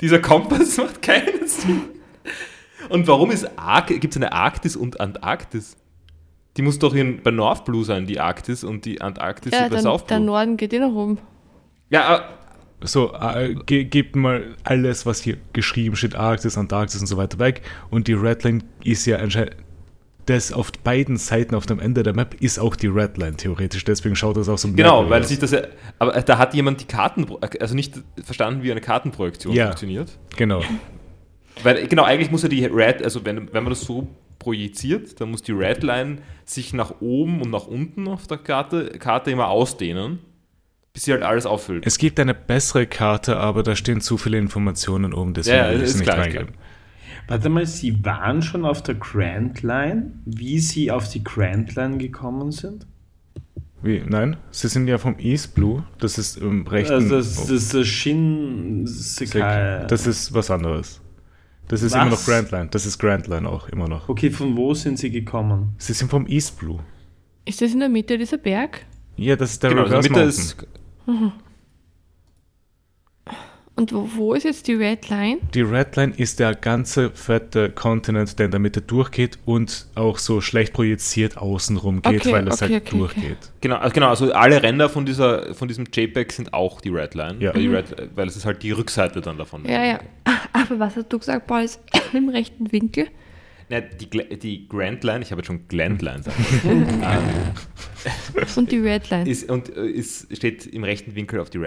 Dieser 0.00 0.18
Kompass 0.20 0.76
macht 0.78 1.02
keinen 1.02 1.46
Sinn. 1.46 1.82
Und 2.88 3.06
warum 3.06 3.30
ist 3.30 3.46
gibt 3.86 4.12
es 4.12 4.16
eine 4.16 4.32
Arktis 4.32 4.76
und 4.76 5.00
Antarktis? 5.00 5.76
Die 6.56 6.62
muss 6.62 6.78
doch 6.78 6.94
in, 6.94 7.22
bei 7.22 7.30
North 7.30 7.64
Blue 7.64 7.84
sein, 7.84 8.06
die 8.06 8.20
Arktis 8.20 8.62
und 8.64 8.84
die 8.84 9.00
Antarktis 9.00 9.52
Ja, 9.52 9.62
bei 9.62 9.68
dann, 9.76 9.82
South 9.82 10.04
der 10.06 10.16
Blue. 10.16 10.26
Norden 10.26 10.56
geht 10.56 10.72
eh 10.72 10.78
nach 10.80 10.92
oben. 10.92 11.18
Ja, 11.88 12.04
aber 12.06 12.24
So, 12.86 13.14
äh, 13.14 13.54
ge 13.66 13.84
gebt 13.84 14.16
mal 14.16 14.54
alles, 14.64 15.06
was 15.06 15.22
hier 15.22 15.38
geschrieben 15.52 15.96
steht, 15.96 16.14
Arktis, 16.14 16.58
Antarktis 16.58 17.00
und 17.00 17.06
so 17.06 17.16
weiter 17.16 17.38
weg. 17.38 17.62
Und 17.90 18.08
die 18.08 18.12
Redline 18.14 18.64
ist 18.84 19.06
ja 19.06 19.18
anscheinend. 19.18 19.56
Das 20.26 20.52
auf 20.52 20.70
beiden 20.84 21.16
Seiten 21.16 21.54
auf 21.56 21.66
dem 21.66 21.80
Ende 21.80 22.02
der 22.04 22.14
Map 22.14 22.34
ist 22.40 22.58
auch 22.60 22.76
die 22.76 22.86
Redline 22.86 23.36
theoretisch, 23.36 23.84
deswegen 23.84 24.14
schaut 24.14 24.36
das 24.36 24.48
auch 24.48 24.56
so 24.58 24.68
Genau, 24.68 25.02
merkwürdig 25.02 25.10
weil 25.10 25.22
aus. 25.22 25.28
sich 25.28 25.38
das 25.40 25.50
ja, 25.50 25.62
aber 25.98 26.12
da 26.22 26.38
hat 26.38 26.54
jemand 26.54 26.80
die 26.80 26.84
Karten, 26.84 27.26
also 27.60 27.74
nicht 27.74 27.94
verstanden, 28.22 28.62
wie 28.62 28.70
eine 28.70 28.80
Kartenprojektion 28.80 29.52
Ja. 29.54 29.66
funktioniert. 29.66 30.16
Genau. 30.36 30.62
Weil, 31.64 31.86
genau, 31.88 32.04
eigentlich 32.04 32.30
muss 32.30 32.42
ja 32.42 32.48
die 32.48 32.64
Red, 32.64 33.02
also 33.02 33.24
wenn, 33.24 33.52
wenn 33.52 33.64
man 33.64 33.70
das 33.70 33.80
so 33.82 34.06
projiziert, 34.38 35.20
dann 35.20 35.30
muss 35.30 35.42
die 35.42 35.52
Redline 35.52 36.18
sich 36.44 36.72
nach 36.72 37.00
oben 37.00 37.42
und 37.42 37.50
nach 37.50 37.66
unten 37.66 38.08
auf 38.08 38.26
der 38.26 38.38
Karte, 38.38 38.90
Karte 38.98 39.30
immer 39.30 39.48
ausdehnen, 39.48 40.18
bis 40.92 41.04
sie 41.04 41.12
halt 41.12 41.22
alles 41.22 41.46
auffüllt. 41.46 41.86
Es 41.86 41.98
gibt 41.98 42.18
eine 42.20 42.34
bessere 42.34 42.86
Karte, 42.86 43.36
aber 43.36 43.62
da 43.62 43.76
stehen 43.76 44.00
zu 44.00 44.18
viele 44.18 44.38
Informationen 44.38 45.14
oben, 45.14 45.34
deswegen 45.34 45.56
Ja, 45.56 45.70
will 45.70 45.76
ich 45.78 45.82
ist 45.84 45.92
sie 45.94 45.98
nicht 45.98 46.08
klar, 46.10 46.18
reingeben. 46.24 46.54
Warte 47.32 47.48
mal, 47.48 47.64
Sie 47.64 48.04
waren 48.04 48.42
schon 48.42 48.66
auf 48.66 48.82
der 48.82 48.94
Grand 48.94 49.62
Line, 49.62 50.12
wie 50.26 50.58
Sie 50.58 50.90
auf 50.90 51.08
die 51.08 51.24
Grand 51.24 51.74
Line 51.76 51.96
gekommen 51.96 52.52
sind? 52.52 52.86
Wie? 53.82 54.02
Nein, 54.06 54.36
sie 54.50 54.68
sind 54.68 54.86
ja 54.86 54.98
vom 54.98 55.18
East 55.18 55.54
Blue, 55.54 55.82
das 55.98 56.18
ist 56.18 56.36
im 56.36 56.66
rechten. 56.66 56.92
Also 56.92 57.16
das, 57.16 57.36
das 57.36 57.50
ist 57.50 57.72
der 57.72 57.84
Shin 57.84 58.86
Sekai. 58.86 59.86
das 59.86 60.06
ist 60.06 60.34
was 60.34 60.50
anderes. 60.50 61.00
Das 61.68 61.80
ist 61.80 61.92
Was? 61.94 62.02
immer 62.02 62.10
noch 62.10 62.22
Grand 62.22 62.50
Line. 62.50 62.68
Das 62.70 62.84
ist 62.84 62.98
Grand 62.98 63.26
Line 63.28 63.48
auch 63.48 63.66
immer 63.70 63.88
noch. 63.88 64.10
okay, 64.10 64.30
von 64.30 64.54
wo 64.54 64.74
sind 64.74 64.98
Sie 64.98 65.10
gekommen? 65.10 65.74
Sie 65.78 65.94
sind 65.94 66.10
vom 66.10 66.26
East 66.26 66.58
Blue. 66.58 66.80
Ist 67.46 67.62
das 67.62 67.72
in 67.72 67.80
der 67.80 67.88
Mitte 67.88 68.18
dieser 68.18 68.36
Berg? 68.36 68.84
Ja, 69.16 69.36
das 69.36 69.52
ist 69.52 69.62
der 69.62 69.70
genau, 69.70 69.84
Reverse 69.84 70.10
Mitte 70.10 70.20
Mountain. 70.20 70.28
ist, 70.28 70.66
Und 73.82 73.92
wo, 73.92 74.08
wo 74.14 74.34
ist 74.34 74.44
jetzt 74.44 74.68
die 74.68 74.74
Red 74.74 75.08
Line? 75.08 75.38
Die 75.54 75.62
Red 75.62 75.96
Line 75.96 76.12
ist 76.16 76.38
der 76.38 76.54
ganze 76.54 77.10
fette 77.10 77.68
Kontinent, 77.68 78.38
der 78.38 78.44
in 78.44 78.52
der 78.52 78.60
Mitte 78.60 78.80
durchgeht 78.80 79.40
und 79.44 79.88
auch 79.96 80.18
so 80.18 80.40
schlecht 80.40 80.72
projiziert 80.72 81.36
außenrum 81.36 82.00
geht, 82.00 82.20
Okay, 82.20 82.32
weil 82.32 82.46
es 82.46 82.62
okay, 82.62 82.74
halt 82.74 82.86
okay, 82.86 82.96
durchgeht. 82.96 83.38
genau, 83.60 83.78
also 83.78 83.92
genau, 83.92 84.08
also 84.10 84.32
alle 84.32 84.62
Ränder 84.62 84.88
von, 84.88 85.04
dieser, 85.04 85.52
von 85.56 85.66
diesem 85.66 85.86
JPEG 85.92 86.30
sind 86.30 86.54
auch 86.54 86.80
die 86.80 86.90
Redline, 86.90 87.38
Ja. 87.40 87.52
weil, 87.52 87.60
die 87.60 87.66
Red, 87.66 88.10
weil 88.14 88.28
es 88.28 88.36
ist 88.36 88.44
halt 88.44 88.62
die 88.62 88.70
Rückseite 88.70 89.20
dann 89.20 89.36
davon. 89.36 89.64
Ja, 89.64 89.84
ja. 89.84 89.98
Aber 90.52 90.78
was 90.78 90.94
hast 90.94 91.12
du 91.12 91.18
gesagt, 91.18 91.48
Paul, 91.48 91.62
ist 91.62 91.80
im 92.12 92.28
rechten 92.28 92.70
Winkel? 92.70 93.08
Ja, 93.68 93.80
die, 93.80 94.38
die 94.38 94.68
Grand 94.68 95.02
Line, 95.02 95.22
ich 95.22 95.32
habe 95.32 95.40
jetzt 95.40 95.48
schon 95.48 95.66
Glendline 95.66 96.22
sagen 96.22 96.44
wollen, 96.62 98.46
Und 98.54 98.70
die 98.70 98.78
Red 98.78 99.10
Line. 99.10 99.28
ist, 99.28 99.50
und 99.50 99.76
äh, 99.76 99.86
ist, 99.88 100.36
steht 100.36 100.66
im 100.66 100.84
rechten 100.84 101.16
Winkel 101.16 101.40
auf 101.40 101.50
die 101.50 101.58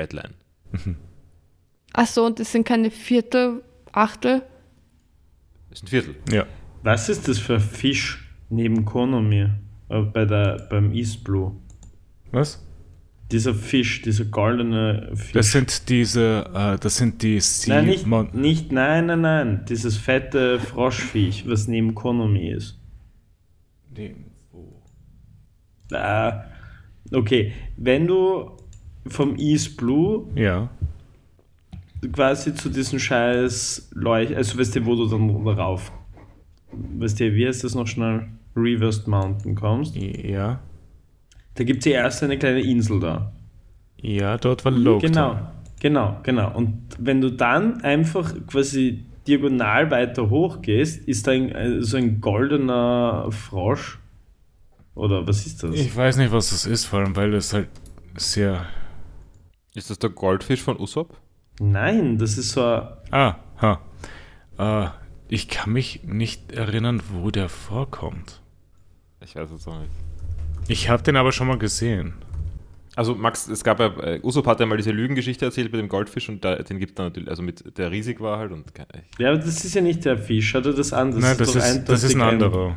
Redline. 1.95 2.03
Achso, 2.03 2.25
und 2.25 2.39
das 2.39 2.51
sind 2.51 2.65
keine 2.67 2.91
Viertel, 2.91 3.63
Achtel. 3.91 4.41
Das 5.69 5.79
ist 5.79 5.83
ein 5.85 5.87
Viertel. 5.87 6.15
Ja. 6.31 6.45
Was 6.83 7.09
ist 7.09 7.27
das 7.27 7.39
für 7.39 7.55
ein 7.55 7.59
Fisch 7.59 8.29
neben 8.49 8.85
Konomi 8.85 9.49
äh, 9.89 10.01
bei 10.01 10.25
der, 10.25 10.67
beim 10.69 10.91
East 10.93 11.23
Blue? 11.23 11.55
Was? 12.31 12.61
Dieser 13.31 13.55
Fisch, 13.55 14.03
dieser 14.03 14.25
goldene 14.25 15.11
Fisch. 15.15 15.31
Das 15.31 15.51
sind 15.51 15.89
diese, 15.89 16.45
äh, 16.53 16.77
das 16.79 16.97
sind 16.97 17.23
die 17.23 17.39
Sea 17.39 17.75
nein, 17.77 17.85
nicht, 17.87 18.05
Mon- 18.05 18.29
nicht, 18.33 18.71
nein, 18.71 19.07
nein, 19.07 19.21
nein. 19.21 19.65
Dieses 19.67 19.97
fette 19.97 20.59
Froschviech, 20.59 21.47
was 21.47 21.67
neben 21.67 21.95
Konomi 21.95 22.49
ist. 22.51 22.79
Die- 23.89 24.15
Ah, 25.91 26.43
okay, 27.13 27.53
wenn 27.77 28.07
du 28.07 28.51
vom 29.07 29.37
East 29.37 29.77
Blue 29.77 30.27
Ja. 30.35 30.69
Quasi 32.11 32.53
zu 32.55 32.69
diesen 32.69 32.99
scheiß 32.99 33.89
Leuch, 33.93 34.35
also 34.35 34.57
weißt 34.59 34.75
du, 34.75 34.85
wo 34.85 34.95
du 34.95 35.07
dann 35.07 35.29
rauf, 35.47 35.91
weißt 36.71 37.19
du, 37.19 37.33
wie 37.33 37.47
heißt 37.47 37.63
das 37.63 37.75
noch 37.75 37.87
schnell, 37.87 38.27
Reversed 38.55 39.07
Mountain 39.07 39.55
kommst, 39.55 39.95
Ja. 39.95 40.59
da 41.55 41.63
gibt 41.63 41.79
es 41.79 41.85
ja 41.85 41.99
erst 42.03 42.23
eine 42.23 42.37
kleine 42.37 42.61
Insel 42.61 42.99
da. 42.99 43.31
Ja, 44.01 44.37
dort 44.37 44.63
war 44.65 44.71
Loke. 44.71 45.07
Genau, 45.07 45.37
genau, 45.79 46.19
genau. 46.23 46.55
Und 46.55 46.79
wenn 46.99 47.21
du 47.21 47.31
dann 47.31 47.81
einfach 47.81 48.33
quasi 48.47 49.03
diagonal 49.27 49.89
weiter 49.89 50.29
hoch 50.29 50.61
gehst, 50.61 51.07
ist 51.07 51.25
da 51.27 51.31
ein, 51.31 51.49
äh, 51.51 51.81
so 51.81 51.97
ein 51.97 52.21
goldener 52.21 53.27
Frosch. 53.31 53.99
Oder 54.93 55.27
was 55.27 55.45
ist 55.45 55.63
das? 55.63 55.73
Ich 55.75 55.95
weiß 55.95 56.17
nicht, 56.17 56.31
was 56.31 56.51
das 56.51 56.65
ist, 56.65 56.85
vor 56.85 56.99
allem, 56.99 57.15
weil 57.15 57.33
es 57.33 57.51
halt 57.53 57.67
sehr. 58.15 58.65
Ist 59.73 59.89
das 59.89 59.99
der 59.99 60.11
Goldfisch 60.11 60.61
von 60.61 60.79
Usopp? 60.79 61.17
Nein, 61.59 62.17
das 62.17 62.37
ist 62.37 62.51
so 62.51 62.63
ein 62.63 62.87
Ah, 63.11 63.35
ha. 63.61 63.79
Äh, 64.57 64.89
ich 65.27 65.47
kann 65.47 65.71
mich 65.73 66.03
nicht 66.03 66.51
erinnern, 66.51 67.01
wo 67.11 67.31
der 67.31 67.49
vorkommt. 67.49 68.41
Ich 69.23 69.35
weiß 69.35 69.49
es 69.51 69.67
auch 69.67 69.79
nicht. 69.79 69.91
Ich 70.67 70.89
habe 70.89 71.01
den 71.03 71.15
aber 71.15 71.31
schon 71.31 71.47
mal 71.47 71.57
gesehen. 71.57 72.13
Also 72.95 73.13
Max, 73.13 73.47
es 73.49 73.63
gab 73.63 73.79
ja, 73.79 73.87
äh, 73.99 74.19
Usopp 74.23 74.47
hat 74.47 74.59
ja 74.61 74.65
mal 74.65 74.77
diese 74.77 74.91
Lügengeschichte 74.91 75.43
erzählt 75.45 75.71
mit 75.71 75.81
dem 75.81 75.89
Goldfisch 75.89 76.29
und 76.29 76.45
da, 76.45 76.55
den 76.55 76.79
gibt 76.79 76.91
es 76.91 76.95
dann 76.95 77.07
natürlich, 77.07 77.29
also 77.29 77.43
mit 77.43 77.77
der 77.77 77.91
riesig 77.91 78.21
war 78.21 78.37
halt 78.39 78.51
und 78.53 78.73
ke- 78.73 78.85
ich- 78.93 79.19
Ja, 79.19 79.29
aber 79.29 79.37
das 79.39 79.65
ist 79.65 79.75
ja 79.75 79.81
nicht 79.81 80.05
der 80.05 80.17
Fisch, 80.17 80.49
schau 80.49 80.61
dir 80.61 80.73
das 80.73 80.93
an. 80.93 81.11
Das 81.11 81.19
Nein, 81.21 81.37
das 81.37 81.47
doch 81.51 81.55
ist, 81.57 81.83
das 81.89 82.03
ist 82.03 82.15
ein 82.15 82.21
anderer. 82.21 82.75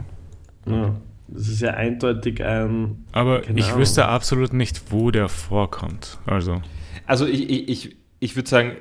Ja, 0.67 0.97
das 1.29 1.49
ist 1.49 1.61
ja 1.61 1.71
eindeutig 1.75 2.43
ein. 2.45 3.05
Aber 3.13 3.43
Keine 3.43 3.61
ich 3.61 3.77
wüsste 3.77 4.07
absolut 4.07 4.53
nicht, 4.53 4.91
wo 4.91 5.11
der 5.13 5.29
vorkommt. 5.29 6.19
Also, 6.27 6.63
Also 7.07 7.25
ich, 7.27 7.49
ich, 7.49 7.69
ich, 7.69 7.97
ich 8.21 8.35
würde 8.37 8.49
sagen, 8.49 8.73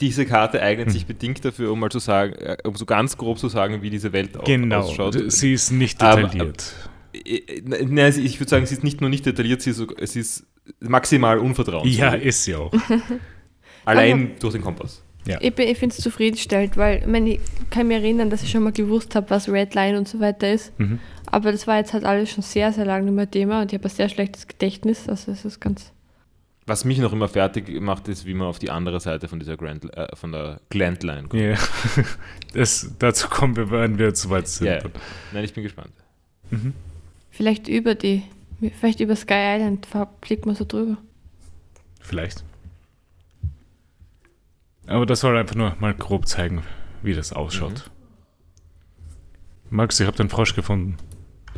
diese 0.00 0.24
Karte 0.26 0.62
eignet 0.62 0.90
sich 0.90 1.06
bedingt 1.06 1.44
dafür, 1.44 1.72
um 1.72 1.80
mal 1.80 1.90
zu 1.90 1.98
sagen, 1.98 2.32
äh, 2.34 2.56
um 2.64 2.74
so 2.74 2.86
ganz 2.86 3.16
grob 3.16 3.38
zu 3.38 3.48
sagen, 3.48 3.82
wie 3.82 3.90
diese 3.90 4.12
Welt 4.12 4.36
au- 4.36 4.44
genau. 4.44 4.80
ausschaut. 4.80 5.16
Sie 5.32 5.52
ist 5.52 5.70
nicht 5.72 6.02
Aber- 6.02 6.22
detailliert. 6.22 6.74
Äh, 7.12 7.60
Nein, 7.64 8.12
sie- 8.12 8.22
ich 8.24 8.40
würde 8.40 8.48
sagen, 8.48 8.64
sie 8.66 8.74
ist 8.74 8.82
nicht 8.84 9.00
nur 9.02 9.10
nicht 9.10 9.26
detailliert, 9.26 9.60
sie 9.62 9.70
ist, 9.70 9.76
so- 9.76 9.86
sie 10.02 10.20
ist 10.20 10.46
maximal 10.80 11.38
unvertrauenswürdig. 11.38 11.98
ja, 11.98 12.14
ist 12.14 12.44
sie 12.44 12.54
auch. 12.54 12.72
Allein 13.84 14.32
durch 14.40 14.52
den 14.54 14.62
Kompass. 14.62 15.02
Ich, 15.40 15.54
bin- 15.54 15.68
ich 15.68 15.78
finde 15.78 15.94
es 15.96 16.02
zufriedenstellend, 16.02 16.76
weil 16.76 16.98
ich, 17.00 17.06
meine, 17.06 17.30
ich 17.34 17.40
kann 17.70 17.86
mich 17.86 17.96
erinnern, 17.98 18.28
dass 18.30 18.42
ich 18.42 18.50
schon 18.50 18.64
mal 18.64 18.72
gewusst 18.72 19.14
habe, 19.14 19.30
was 19.30 19.48
Red 19.48 19.74
Line 19.74 19.96
und 19.96 20.08
so 20.08 20.18
weiter 20.18 20.52
ist. 20.52 20.76
Mhm. 20.80 20.98
Aber 21.26 21.52
das 21.52 21.66
war 21.68 21.78
jetzt 21.78 21.92
halt 21.92 22.04
alles 22.04 22.30
schon 22.30 22.42
sehr, 22.42 22.72
sehr 22.72 22.84
lange 22.84 23.04
nicht 23.04 23.14
mehr 23.14 23.30
Thema 23.30 23.62
und 23.62 23.72
ich 23.72 23.78
habe 23.78 23.88
ein 23.88 23.94
sehr 23.94 24.08
schlechtes 24.08 24.48
Gedächtnis. 24.48 25.08
Also 25.08 25.30
es 25.30 25.44
ist 25.44 25.60
ganz. 25.60 25.92
Was 26.64 26.84
mich 26.84 26.98
noch 26.98 27.12
immer 27.12 27.28
fertig 27.28 27.80
macht, 27.80 28.06
ist, 28.06 28.24
wie 28.24 28.34
man 28.34 28.46
auf 28.46 28.60
die 28.60 28.70
andere 28.70 29.00
Seite 29.00 29.26
von 29.26 29.40
dieser 29.40 29.56
Grand, 29.56 29.92
äh, 29.96 30.14
von 30.14 30.30
der 30.30 30.60
Glandline 30.70 31.28
kommt. 31.28 31.42
Ja. 31.42 31.56
Das, 32.54 32.94
dazu 32.98 33.28
kommen 33.28 33.56
wir, 33.56 33.70
wenn 33.70 33.98
wir 33.98 34.12
zu 34.12 34.28
weit 34.28 34.46
sind. 34.46 34.66
Ja. 34.66 34.78
Nein, 35.32 35.44
ich 35.44 35.54
bin 35.54 35.62
gespannt. 35.62 35.92
Mhm. 36.50 36.74
Vielleicht 37.30 37.66
über 37.66 37.94
die, 37.94 38.22
vielleicht 38.78 39.00
über 39.00 39.16
Sky 39.16 39.56
Island 39.56 39.88
blickt 40.20 40.44
man 40.44 40.54
so 40.54 40.66
drüber. 40.66 40.98
Vielleicht. 42.00 42.44
Aber 44.86 45.06
das 45.06 45.20
soll 45.20 45.36
einfach 45.36 45.54
nur 45.54 45.74
mal 45.80 45.94
grob 45.94 46.28
zeigen, 46.28 46.62
wie 47.02 47.14
das 47.14 47.32
ausschaut. 47.32 47.90
Max, 49.70 49.98
ich 49.98 50.06
habe 50.06 50.16
den 50.16 50.28
Frosch 50.28 50.54
gefunden. 50.54 50.98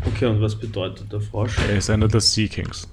Okay, 0.06 0.26
und 0.26 0.40
was 0.40 0.56
bedeutet 0.56 1.12
der 1.12 1.20
Frosch? 1.20 1.58
Er 1.58 1.76
ist 1.76 1.90
einer 1.90 2.06
der 2.06 2.20
Sea 2.20 2.46
Kings. 2.46 2.88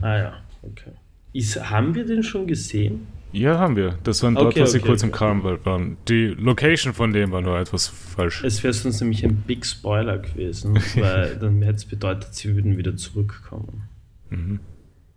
Ah 0.00 0.16
ja, 0.16 0.42
okay. 0.62 0.92
Ist, 1.32 1.70
haben 1.70 1.94
wir 1.94 2.04
den 2.04 2.22
schon 2.22 2.46
gesehen? 2.46 3.06
Ja, 3.32 3.58
haben 3.58 3.76
wir. 3.76 3.98
Das 4.04 4.22
waren 4.22 4.34
dort, 4.34 4.48
Okay, 4.48 4.60
wo 4.60 4.66
sie 4.66 4.78
okay, 4.78 4.86
kurz 4.88 5.02
im 5.02 5.08
okay. 5.08 5.18
Karneval 5.18 5.64
waren. 5.64 5.96
Die 6.08 6.26
Location 6.26 6.92
von 6.92 7.12
dem 7.12 7.32
war 7.32 7.40
nur 7.40 7.58
etwas 7.58 7.88
falsch. 7.88 8.44
Es 8.44 8.62
wäre 8.62 8.74
sonst 8.74 9.00
nämlich 9.00 9.24
ein 9.24 9.36
Big 9.36 9.64
Spoiler 9.64 10.18
gewesen, 10.18 10.74
weil 10.96 11.36
dann 11.36 11.62
hätte 11.62 11.76
es 11.76 11.84
bedeutet, 11.86 12.34
sie 12.34 12.54
würden 12.54 12.76
wieder 12.76 12.94
zurückkommen. 12.96 13.88
Mhm. 14.28 14.60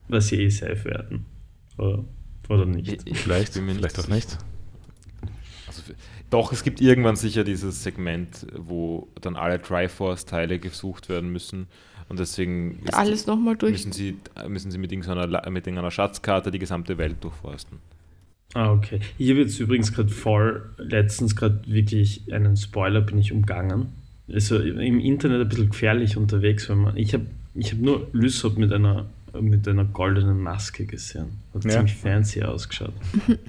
Was 0.07 0.29
sie 0.29 0.41
eh 0.43 0.49
safe 0.49 0.85
werden. 0.85 1.25
Oder, 1.77 2.05
oder 2.47 2.65
nicht. 2.65 3.03
Vielleicht, 3.17 3.55
mir 3.57 3.63
nicht 3.63 3.77
vielleicht 3.77 3.99
auch 3.99 4.07
nicht. 4.07 4.37
Also, 5.67 5.81
doch, 6.29 6.53
es 6.53 6.63
gibt 6.63 6.79
irgendwann 6.79 7.17
sicher 7.17 7.43
dieses 7.43 7.83
Segment, 7.83 8.47
wo 8.55 9.09
dann 9.19 9.35
alle 9.35 9.61
Triforce-Teile 9.61 10.59
gesucht 10.59 11.09
werden 11.09 11.31
müssen. 11.31 11.67
Und 12.07 12.19
deswegen 12.19 12.79
ist- 12.83 12.93
Alles 12.93 13.25
nochmal 13.25 13.55
durch. 13.55 13.71
müssen 13.73 13.91
sie, 13.91 14.17
müssen 14.47 14.69
sie 14.71 14.77
mit, 14.77 14.91
irgendeiner, 14.91 15.27
mit 15.49 15.65
irgendeiner 15.65 15.91
Schatzkarte 15.91 16.51
die 16.51 16.59
gesamte 16.59 16.97
Welt 16.97 17.15
durchforsten. 17.21 17.79
Ah, 18.53 18.71
okay. 18.71 18.99
Ich 19.17 19.29
habe 19.31 19.39
jetzt 19.41 19.59
übrigens 19.59 19.91
gerade 19.91 20.09
voll, 20.09 20.69
letztens 20.77 21.35
gerade 21.35 21.61
wirklich 21.67 22.31
einen 22.31 22.55
Spoiler 22.55 23.01
bin 23.01 23.17
ich 23.17 23.31
umgangen. 23.33 23.87
Also 24.31 24.59
im 24.59 24.99
Internet 24.99 25.41
ein 25.41 25.49
bisschen 25.49 25.69
gefährlich 25.69 26.15
unterwegs, 26.15 26.69
wenn 26.69 26.77
man. 26.77 26.95
Ich 26.97 27.13
habe 27.13 27.25
ich 27.53 27.71
hab 27.73 27.79
nur 27.79 28.07
Lysop 28.13 28.57
mit 28.57 28.71
einer, 28.71 29.07
mit 29.39 29.67
einer 29.67 29.83
goldenen 29.85 30.39
Maske 30.39 30.85
gesehen. 30.85 31.39
Hat 31.53 31.63
Ja. 31.65 31.71
ziemlich 31.71 31.95
fancy 31.95 32.43
ausgeschaut. 32.43 32.93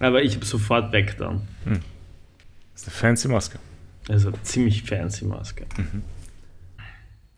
Aber 0.00 0.22
ich 0.22 0.34
habe 0.34 0.44
sofort 0.44 0.92
weg 0.92 1.16
dann. 1.18 1.42
Das 1.64 2.82
ist 2.82 2.88
eine 2.88 2.94
fancy 2.96 3.28
Maske. 3.28 3.58
Also 4.08 4.32
ziemlich 4.42 4.82
fancy 4.82 5.24
Maske. 5.26 5.66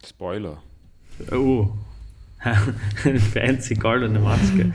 Spoiler. 0.07 0.63
Oh. 1.33 1.71
Eine 3.05 3.19
fancy 3.33 3.75
goldene 3.75 4.21
Maske. 4.21 4.73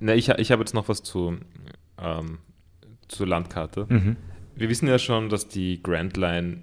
Na, 0.00 0.14
ich, 0.14 0.30
ha- 0.30 0.38
ich 0.38 0.52
habe 0.52 0.62
jetzt 0.62 0.74
noch 0.74 0.88
was 0.88 1.02
zu, 1.02 1.38
ähm, 2.00 2.38
zur 3.08 3.26
Landkarte. 3.26 3.86
Mhm. 3.88 4.16
Wir 4.54 4.68
wissen 4.68 4.86
ja 4.88 4.98
schon, 4.98 5.28
dass 5.28 5.48
die 5.48 5.82
Grand 5.82 6.16
Line 6.16 6.58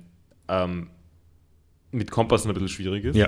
ähm, 0.47 0.89
mit 1.91 2.11
Kompassen 2.11 2.49
ein 2.49 2.53
bisschen 2.53 2.69
schwierig 2.69 3.03
ist. 3.05 3.15
Ja. 3.15 3.27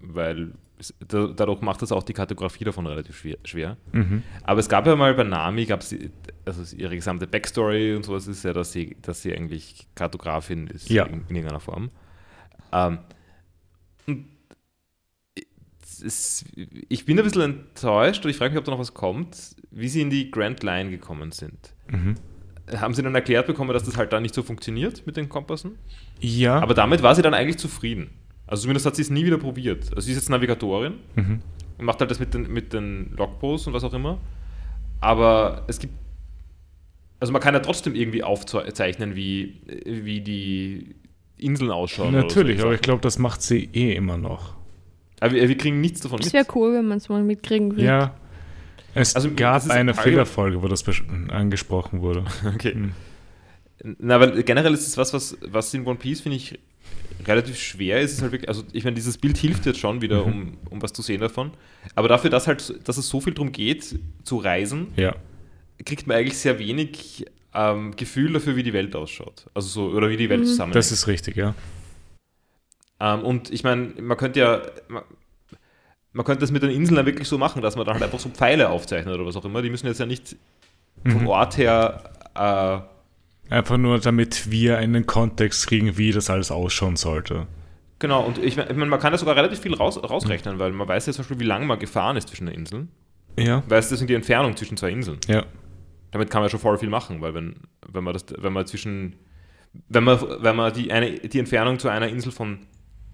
Weil 0.00 0.52
es, 0.78 0.94
da, 1.06 1.26
dadurch 1.26 1.60
macht 1.60 1.82
das 1.82 1.92
auch 1.92 2.02
die 2.02 2.12
Kartografie 2.14 2.64
davon 2.64 2.86
relativ 2.86 3.16
schwer. 3.18 3.36
schwer. 3.44 3.76
Mhm. 3.92 4.22
Aber 4.44 4.60
es 4.60 4.68
gab 4.68 4.86
ja 4.86 4.96
mal 4.96 5.14
bei 5.14 5.24
Nami, 5.24 5.66
gab 5.66 5.80
es 5.80 5.94
also 6.46 6.76
ihre 6.76 6.94
gesamte 6.96 7.26
Backstory 7.26 7.94
und 7.94 8.04
sowas 8.04 8.26
ist 8.26 8.44
ja, 8.44 8.52
dass 8.54 8.72
sie, 8.72 8.96
dass 9.02 9.22
sie 9.22 9.34
eigentlich 9.34 9.86
Kartografin 9.94 10.66
ist 10.68 10.88
Ja. 10.88 11.04
in, 11.04 11.24
in 11.28 11.36
irgendeiner 11.36 11.60
Form. 11.60 11.90
Ähm, 12.72 12.98
es 16.02 16.44
ich 16.88 17.04
bin 17.04 17.18
ein 17.18 17.24
bisschen 17.24 17.42
enttäuscht 17.42 18.24
und 18.24 18.30
ich 18.30 18.36
frage 18.36 18.52
mich, 18.52 18.58
ob 18.58 18.64
da 18.64 18.72
noch 18.72 18.78
was 18.78 18.94
kommt, 18.94 19.56
wie 19.70 19.88
sie 19.88 20.00
in 20.00 20.10
die 20.10 20.30
Grand 20.30 20.62
Line 20.62 20.90
gekommen 20.90 21.32
sind. 21.32 21.74
Mhm. 21.88 22.16
Haben 22.74 22.94
sie 22.94 23.02
dann 23.02 23.14
erklärt 23.14 23.46
bekommen, 23.46 23.72
dass 23.72 23.84
das 23.84 23.96
halt 23.96 24.12
da 24.12 24.20
nicht 24.20 24.34
so 24.34 24.42
funktioniert 24.42 25.06
mit 25.06 25.16
den 25.16 25.28
Kompassen? 25.28 25.78
Ja. 26.20 26.60
Aber 26.60 26.74
damit 26.74 27.02
war 27.02 27.14
sie 27.14 27.22
dann 27.22 27.34
eigentlich 27.34 27.58
zufrieden. 27.58 28.10
Also 28.46 28.62
zumindest 28.62 28.86
hat 28.86 28.96
sie 28.96 29.02
es 29.02 29.10
nie 29.10 29.24
wieder 29.24 29.38
probiert. 29.38 29.90
Also 29.90 30.02
sie 30.02 30.12
ist 30.12 30.18
jetzt 30.18 30.30
Navigatorin 30.30 30.94
mhm. 31.16 31.40
und 31.78 31.84
macht 31.84 32.00
halt 32.00 32.10
das 32.10 32.20
mit 32.20 32.34
den, 32.34 32.52
mit 32.52 32.72
den 32.72 33.12
Logposts 33.16 33.66
und 33.66 33.72
was 33.72 33.84
auch 33.84 33.94
immer. 33.94 34.18
Aber 35.00 35.64
es 35.68 35.78
gibt. 35.78 35.94
Also 37.18 37.32
man 37.32 37.40
kann 37.40 37.54
ja 37.54 37.60
trotzdem 37.60 37.94
irgendwie 37.94 38.22
aufzeichnen, 38.22 39.14
wie, 39.14 39.60
wie 39.84 40.20
die 40.20 40.96
Inseln 41.36 41.70
ausschauen. 41.70 42.12
Natürlich, 42.12 42.58
so. 42.58 42.66
aber 42.66 42.74
ich 42.74 42.80
glaube, 42.80 43.00
das 43.00 43.18
macht 43.18 43.42
sie 43.42 43.68
eh 43.72 43.94
immer 43.94 44.16
noch. 44.16 44.56
Aber 45.22 45.32
wir, 45.34 45.48
wir 45.48 45.56
kriegen 45.56 45.80
nichts 45.80 46.00
davon 46.00 46.18
Es 46.18 46.26
mit. 46.26 46.34
wäre 46.34 46.46
cool, 46.56 46.74
wenn 46.74 46.86
man 46.86 46.98
es 46.98 47.08
mal 47.08 47.22
mitkriegen 47.22 47.70
würde. 47.72 47.84
Ja. 47.84 48.14
Es 48.94 49.14
Also, 49.14 49.30
gab 49.34 49.54
das 49.62 49.70
eine 49.70 49.94
Fehlerfolge, 49.94 50.60
wo 50.62 50.68
das 50.68 50.84
angesprochen 51.28 52.00
wurde. 52.02 52.24
Okay. 52.54 52.72
Hm. 52.74 52.92
Na, 53.98 54.20
weil 54.20 54.42
generell 54.42 54.74
ist 54.74 54.86
es 54.86 54.96
was, 54.96 55.12
was, 55.12 55.36
was 55.40 55.72
in 55.74 55.86
One 55.86 55.98
Piece, 55.98 56.20
finde 56.20 56.36
ich, 56.36 56.58
relativ 57.26 57.58
schwer 57.58 58.00
ist. 58.00 58.12
ist 58.14 58.22
halt 58.22 58.32
wirklich, 58.32 58.48
also 58.48 58.64
ich 58.72 58.84
meine, 58.84 58.94
dieses 58.94 59.16
Bild 59.18 59.36
hilft 59.38 59.64
jetzt 59.66 59.78
schon 59.78 60.00
wieder, 60.02 60.24
Mhm. 60.26 60.32
um, 60.32 60.58
um 60.70 60.82
was 60.82 60.92
zu 60.92 61.02
sehen 61.02 61.20
davon. 61.20 61.52
Aber 61.94 62.08
dafür, 62.08 62.30
dass, 62.30 62.46
halt, 62.48 62.74
dass 62.88 62.96
es 62.96 63.08
so 63.08 63.20
viel 63.20 63.32
darum 63.34 63.52
geht, 63.52 63.98
zu 64.24 64.36
reisen, 64.38 64.88
Ja. 64.96 65.14
kriegt 65.84 66.06
man 66.06 66.16
eigentlich 66.16 66.36
sehr 66.38 66.58
wenig 66.58 67.26
ähm, 67.54 67.94
Gefühl 67.96 68.32
dafür, 68.32 68.56
wie 68.56 68.62
die 68.62 68.72
Welt 68.72 68.96
ausschaut. 68.96 69.46
Also 69.54 69.68
so, 69.68 69.96
oder 69.96 70.08
wie 70.08 70.16
die 70.16 70.28
Welt 70.30 70.40
Mhm. 70.40 70.46
zusammenhängt. 70.46 70.76
Das 70.76 70.90
ist 70.90 71.06
richtig, 71.06 71.36
ja. 71.36 71.54
Ähm, 73.04 73.22
und 73.24 73.50
ich 73.50 73.64
meine, 73.64 73.94
man 74.00 74.16
könnte 74.16 74.38
ja, 74.38 74.62
man, 74.88 75.02
man 76.12 76.24
könnte 76.24 76.40
das 76.42 76.52
mit 76.52 76.62
den 76.62 76.70
Inseln 76.70 76.98
ja 76.98 77.04
wirklich 77.06 77.26
so 77.26 77.36
machen, 77.36 77.60
dass 77.62 77.74
man 77.74 77.84
dann 77.84 77.94
halt 77.94 78.04
einfach 78.04 78.20
so 78.20 78.28
Pfeile 78.28 78.68
aufzeichnet 78.70 79.12
oder 79.14 79.26
was 79.26 79.34
auch 79.36 79.44
immer. 79.44 79.60
Die 79.62 79.70
müssen 79.70 79.86
jetzt 79.88 79.98
ja 79.98 80.06
nicht 80.06 80.36
vom 81.04 81.22
Mhm. 81.22 81.26
Ort 81.28 81.56
her, 81.58 82.04
äh, 82.34 82.92
Einfach 83.52 83.76
nur, 83.76 83.98
damit 83.98 84.50
wir 84.50 84.78
einen 84.78 85.04
Kontext 85.04 85.66
kriegen, 85.66 85.98
wie 85.98 86.12
das 86.12 86.30
alles 86.30 86.50
ausschauen 86.52 86.96
sollte. 86.96 87.46
genau, 87.98 88.22
und 88.24 88.38
ich 88.38 88.56
meine, 88.56 88.72
man 88.86 89.00
kann 89.00 89.12
ja 89.12 89.18
sogar 89.18 89.36
relativ 89.36 89.60
viel 89.60 89.74
raus, 89.74 90.00
rausrechnen, 90.02 90.58
weil 90.58 90.72
man 90.72 90.86
weiß 90.88 91.06
ja 91.06 91.12
zum 91.12 91.22
Beispiel, 91.22 91.40
wie 91.40 91.44
lange 91.44 91.66
man 91.66 91.78
gefahren 91.78 92.16
ist 92.16 92.28
zwischen 92.28 92.46
den 92.46 92.54
Inseln. 92.54 92.88
Ja. 93.38 93.62
Weiß 93.68 93.88
deswegen 93.88 94.06
die 94.08 94.14
Entfernung 94.14 94.56
zwischen 94.56 94.76
zwei 94.76 94.90
Inseln. 94.90 95.18
Ja. 95.26 95.44
Damit 96.12 96.30
kann 96.30 96.40
man 96.42 96.50
schon 96.50 96.60
voll 96.60 96.78
viel 96.78 96.88
machen, 96.90 97.20
weil 97.20 97.34
wenn, 97.34 97.56
wenn 97.90 98.04
man 98.04 98.12
das, 98.14 98.24
wenn 98.38 98.52
man 98.52 98.66
zwischen, 98.66 99.16
wenn 99.88 100.04
man, 100.04 100.18
wenn 100.40 100.56
man 100.56 100.72
die, 100.72 100.92
eine, 100.92 101.10
die 101.18 101.38
Entfernung 101.38 101.78
zu 101.78 101.88
einer 101.88 102.08
Insel 102.08 102.32
von 102.32 102.60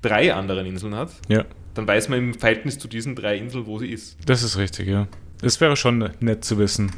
drei 0.03 0.33
anderen 0.35 0.67
Inseln 0.67 0.95
hat, 0.95 1.11
Ja. 1.29 1.45
dann 1.75 1.87
weiß 1.87 2.09
man 2.09 2.19
im 2.19 2.35
Verhältnis 2.35 2.79
zu 2.79 2.89
diesen 2.89 3.15
drei 3.17 3.37
Inseln, 3.37 3.67
wo 3.67 3.79
sie 3.79 3.89
ist. 3.89 4.17
Das 4.27 4.43
ist 4.43 4.57
richtig, 4.59 4.89
ja. 4.89 5.09
Es 5.43 5.61
wäre 5.61 5.77
schon 5.77 6.11
nett 6.21 6.45
zu 6.45 6.59
wissen. 6.59 6.91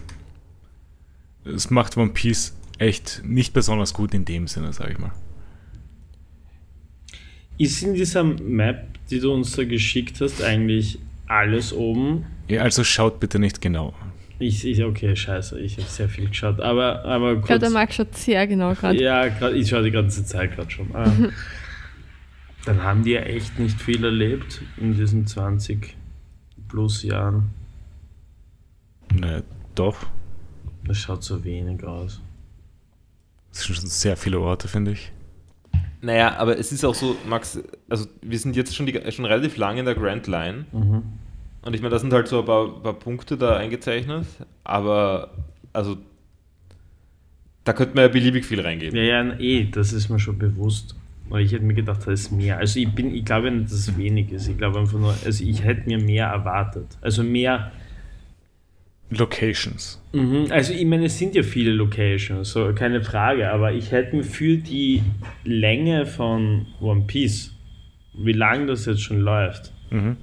Es 1.45 1.71
macht 1.71 1.97
One 1.97 2.11
Piece 2.11 2.57
echt 2.79 3.23
nicht 3.25 3.53
besonders 3.53 3.93
gut 3.95 4.15
in 4.15 4.25
dem 4.25 4.47
Sinne, 4.47 4.73
sag 4.73 4.91
ich 4.91 4.99
mal. 4.99 5.13
Ist 7.59 7.83
in 7.83 7.95
dieser 7.95 8.25
Map, 8.25 8.87
die 9.11 9.21
du 9.21 9.33
uns 9.33 9.53
da 9.55 9.65
geschickt 9.65 10.21
hast, 10.21 10.43
eigentlich 10.43 10.99
alles 11.27 11.73
oben? 11.73 12.25
Ja, 12.49 12.63
also 12.63 12.85
schaut 12.85 13.21
bitte 13.21 13.39
nicht 13.39 13.61
genau. 13.61 13.95
Ich, 14.39 14.65
ich 14.65 14.83
okay, 14.83 15.15
scheiße, 15.15 15.61
ich 15.61 15.77
habe 15.77 15.87
sehr 15.87 16.09
viel 16.09 16.29
geschaut. 16.29 16.61
Aber, 16.61 17.05
aber 17.05 17.35
Ich 17.35 17.43
glaube, 17.45 17.59
der 17.59 17.69
kurz. 17.69 17.73
Marc 17.75 17.93
schaut 17.93 18.17
sehr 18.17 18.47
genau 18.47 18.73
gerade. 18.75 18.99
Ja, 19.03 19.29
grad, 19.29 19.53
ich 19.53 19.69
schaue 19.69 19.83
die 19.83 19.91
ganze 19.91 20.25
Zeit 20.25 20.55
gerade 20.57 20.71
schon. 20.71 20.95
Ah. 20.95 21.13
Dann 22.65 22.83
haben 22.83 23.05
die 23.05 23.13
ja 23.13 23.21
echt 23.21 23.59
nicht 23.59 23.81
viel 23.81 24.05
erlebt 24.05 24.63
in 24.77 24.95
diesen 24.95 25.27
20 25.27 25.97
plus 26.69 27.03
Jahren. 27.03 27.51
Ne, 29.15 29.43
doch. 29.75 30.07
Das 30.85 30.99
schaut 30.99 31.23
so 31.23 31.43
wenig 31.45 31.83
aus. 31.85 32.21
Das 33.51 33.65
sind 33.65 33.77
schon 33.77 33.87
sehr 33.87 34.17
viele 34.17 34.41
Orte, 34.41 34.69
finde 34.69 34.93
ich. 34.93 35.13
Naja, 36.03 36.37
aber 36.37 36.59
es 36.59 36.73
ist 36.73 36.85
auch 36.85 36.95
so, 36.95 37.17
Max, 37.29 37.61
also 37.89 38.07
wir 38.23 38.39
sind 38.39 38.57
jetzt 38.57 38.75
schon, 38.75 38.87
die, 38.87 39.13
schon 39.13 39.25
relativ 39.25 39.57
lang 39.57 39.77
in 39.77 39.85
der 39.85 39.95
Grand 39.95 40.27
Line. 40.27 40.65
Mhm. 40.73 41.03
Und 41.63 41.75
ich 41.75 41.83
meine, 41.83 41.91
da 41.91 41.99
sind 41.99 42.13
halt 42.13 42.29
so 42.29 42.41
ein 42.41 42.47
paar, 42.47 42.83
paar 42.83 42.95
Punkte 42.95 43.37
da 43.37 43.57
eingezeichnet, 43.57 44.27
aber 44.65 45.31
also 45.73 45.99
da 47.65 47.75
könnte 47.75 47.95
man 47.95 48.05
ja 48.05 48.09
beliebig 48.09 48.47
viel 48.47 48.61
reingeben. 48.61 48.97
Ja, 48.97 49.23
ja, 49.23 49.39
eh, 49.39 49.65
das 49.71 49.93
ist 49.93 50.09
mir 50.09 50.19
schon 50.19 50.39
bewusst. 50.39 50.95
Aber 51.31 51.41
ich 51.41 51.53
hätte 51.53 51.65
mir 51.65 51.75
gedacht, 51.75 52.01
das 52.07 52.21
ist 52.23 52.33
mehr. 52.33 52.59
Also 52.59 52.79
ich 52.81 52.89
bin, 52.91 53.15
ich 53.15 53.25
glaube 53.25 53.51
nicht, 53.51 53.67
dass 53.67 53.73
es 53.73 53.97
wenig 53.97 54.31
ist. 54.33 54.49
Ich 54.49 54.59
glaube 54.59 54.81
einfach 54.81 54.99
nur, 54.99 55.15
also 55.25 55.45
ich 55.45 55.63
hätte 55.65 55.89
mir 55.89 55.99
mehr 55.99 56.27
erwartet. 56.27 56.99
Also 57.01 57.23
mehr. 57.23 57.71
Locations. 59.13 60.01
Mhm, 60.13 60.47
also 60.51 60.73
ich 60.73 60.85
meine, 60.85 61.07
es 61.07 61.19
sind 61.19 61.35
ja 61.35 61.43
viele 61.43 61.73
Locations, 61.73 62.49
so 62.49 62.73
keine 62.75 63.03
Frage, 63.03 63.51
aber 63.51 63.73
ich 63.73 63.91
hätte 63.91 64.15
mir 64.15 64.23
für 64.23 64.57
die 64.57 65.03
Länge 65.43 66.07
von 66.07 66.67
One 66.81 67.03
Piece, 67.09 67.53
wie 68.15 68.33
lange 68.33 68.67
das 68.67 68.87
jetzt 68.87 69.01
schon 69.03 69.19
läuft, 69.21 69.73
Mhm. 69.91 70.17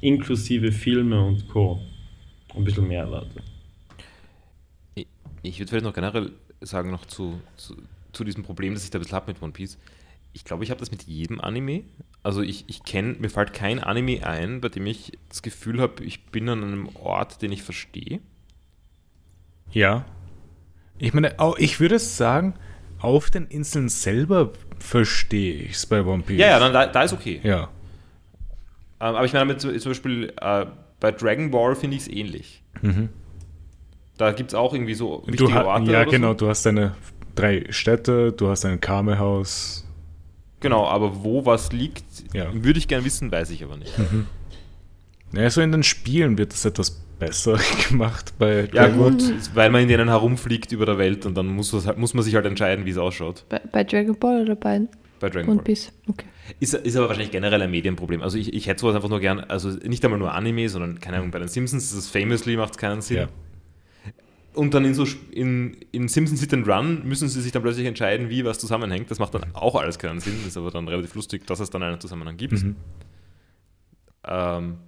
inklusive 0.00 0.72
Filme 0.72 1.24
und 1.24 1.48
Co. 1.48 1.80
ein 2.56 2.64
bisschen 2.64 2.88
mehr 2.88 3.02
erwartet. 3.02 3.42
Ich, 4.96 5.06
ich 5.42 5.58
würde 5.60 5.68
vielleicht 5.68 5.84
noch 5.84 5.94
generell 5.94 6.32
sagen, 6.60 6.90
noch 6.90 7.06
zu, 7.06 7.40
zu, 7.56 7.76
zu 8.12 8.24
diesem 8.24 8.42
Problem, 8.42 8.74
das 8.74 8.82
ich 8.82 8.90
da 8.90 8.98
ein 8.98 9.02
bisschen 9.02 9.14
habe 9.14 9.30
mit 9.32 9.40
One 9.42 9.52
Piece. 9.52 9.78
Ich 10.34 10.44
glaube, 10.44 10.62
ich 10.64 10.70
habe 10.70 10.80
das 10.80 10.90
mit 10.90 11.04
jedem 11.04 11.40
Anime. 11.40 11.84
Also 12.22 12.42
ich, 12.42 12.64
ich 12.66 12.82
kenne, 12.84 13.14
mir 13.18 13.30
fällt 13.30 13.54
kein 13.54 13.78
Anime 13.80 14.26
ein, 14.26 14.60
bei 14.60 14.68
dem 14.68 14.84
ich 14.86 15.12
das 15.30 15.40
Gefühl 15.42 15.80
habe, 15.80 16.04
ich 16.04 16.26
bin 16.26 16.48
an 16.50 16.62
einem 16.62 16.88
Ort, 16.96 17.40
den 17.40 17.52
ich 17.52 17.62
verstehe. 17.62 18.20
Ja. 19.70 20.04
Ich 20.98 21.12
meine, 21.14 21.34
ich 21.58 21.80
würde 21.80 21.98
sagen, 21.98 22.54
auf 23.00 23.30
den 23.30 23.46
Inseln 23.46 23.88
selber 23.88 24.50
verstehe 24.78 25.54
ich 25.54 25.72
es 25.72 25.86
bei 25.86 26.02
One 26.04 26.22
Piece. 26.22 26.38
Ja, 26.40 26.48
ja, 26.48 26.58
dann 26.58 26.72
da, 26.72 26.86
da 26.86 27.02
ist 27.02 27.12
okay. 27.12 27.40
Ja. 27.42 27.64
Ähm, 29.00 29.14
aber 29.16 29.24
ich 29.24 29.32
meine, 29.32 29.56
zum 29.56 29.72
Beispiel 29.72 30.32
äh, 30.40 30.66
bei 31.00 31.12
Dragon 31.12 31.50
Ball 31.50 31.74
finde 31.76 31.96
ich 31.96 32.02
es 32.02 32.08
ähnlich. 32.08 32.62
Mhm. 32.82 33.08
Da 34.16 34.32
gibt 34.32 34.50
es 34.50 34.54
auch 34.54 34.72
irgendwie 34.72 34.94
so 34.94 35.22
Du 35.26 35.32
wichtige 35.32 35.54
ha- 35.54 35.64
Orte. 35.64 35.90
ja, 35.92 36.04
genau. 36.04 36.28
So. 36.30 36.34
Du 36.34 36.48
hast 36.48 36.64
deine 36.66 36.94
drei 37.34 37.66
Städte, 37.70 38.32
du 38.32 38.48
hast 38.48 38.64
ein 38.64 38.80
Kamehaus. 38.80 39.80
Genau, 40.64 40.86
aber 40.86 41.22
wo 41.22 41.44
was 41.44 41.72
liegt, 41.72 42.04
Ja. 42.32 42.46
würde 42.54 42.78
ich 42.78 42.88
gerne 42.88 43.04
wissen, 43.04 43.30
weiß 43.30 43.50
ich 43.50 43.62
aber 43.62 43.76
nicht. 43.76 43.92
Ja, 45.32 45.50
so 45.50 45.60
in 45.60 45.72
den 45.72 45.82
Spielen 45.82 46.38
wird 46.38 46.52
es 46.54 46.64
etwas 46.64 46.90
besser 47.18 47.58
gemacht 47.88 48.32
bei 48.38 48.60
Ja, 48.72 48.88
Dragon 48.88 49.18
gut, 49.18 49.22
weil 49.54 49.70
man 49.70 49.82
in 49.82 49.88
denen 49.88 50.08
herumfliegt 50.08 50.72
über 50.72 50.86
der 50.86 50.96
Welt 50.98 51.26
und 51.26 51.34
dann 51.36 51.48
muss, 51.48 51.70
das, 51.72 51.86
halt- 51.86 51.98
muss 51.98 52.14
man 52.14 52.22
sich 52.24 52.34
halt 52.34 52.46
entscheiden, 52.46 52.86
wie 52.86 52.90
es 52.90 52.98
ausschaut. 52.98 53.44
Bei, 53.48 53.60
bei 53.70 53.84
Dragon 53.84 54.18
Ball 54.18 54.42
oder 54.42 54.54
bei 54.56 54.80
Bei 55.20 55.28
Dragon 55.28 55.48
One 55.48 55.56
Ball. 55.56 55.64
Piece? 55.64 55.92
Okay. 56.08 56.26
Ist, 56.60 56.74
ist 56.74 56.96
aber 56.96 57.08
wahrscheinlich 57.08 57.30
generell 57.32 57.60
ein 57.62 57.70
Medienproblem. 57.70 58.22
Also 58.22 58.38
ich, 58.38 58.52
ich 58.54 58.66
hätte 58.68 58.80
sowas 58.80 58.94
einfach 58.94 59.08
nur 59.08 59.20
gern, 59.20 59.40
also 59.40 59.70
nicht 59.70 60.04
einmal 60.04 60.18
nur 60.18 60.32
Anime, 60.32 60.68
sondern 60.68 61.00
keine 61.00 61.18
Ahnung, 61.18 61.30
bei 61.30 61.38
den 61.40 61.48
Simpsons, 61.48 61.90
das 61.90 61.98
ist 61.98 62.08
Famously 62.10 62.56
macht 62.56 62.72
es 62.72 62.78
keinen 62.78 63.00
Sinn. 63.02 63.16
Ja. 63.16 63.28
Und 64.54 64.72
dann 64.72 64.84
in 64.84 64.94
so 64.94 65.04
in, 65.32 65.74
in 65.90 66.06
Simpsons 66.08 66.40
Hit 66.40 66.54
and 66.54 66.66
Run 66.68 67.06
müssen 67.06 67.28
sie 67.28 67.40
sich 67.42 67.50
dann 67.52 67.62
plötzlich 67.62 67.86
entscheiden, 67.86 68.30
wie 68.30 68.44
was 68.44 68.58
zusammenhängt. 68.58 69.10
Das 69.10 69.18
macht 69.18 69.34
dann 69.34 69.44
auch 69.54 69.74
alles 69.74 69.98
keinen 69.98 70.20
Sinn, 70.20 70.34
ist 70.46 70.56
aber 70.56 70.70
dann 70.70 70.86
relativ 70.86 71.14
lustig, 71.16 71.46
dass 71.46 71.58
es 71.60 71.70
dann 71.70 71.82
einen 71.82 72.00
Zusammenhang 72.00 72.36
gibt. 72.36 72.62
Mhm. 72.62 72.76
Ähm, 74.24 74.78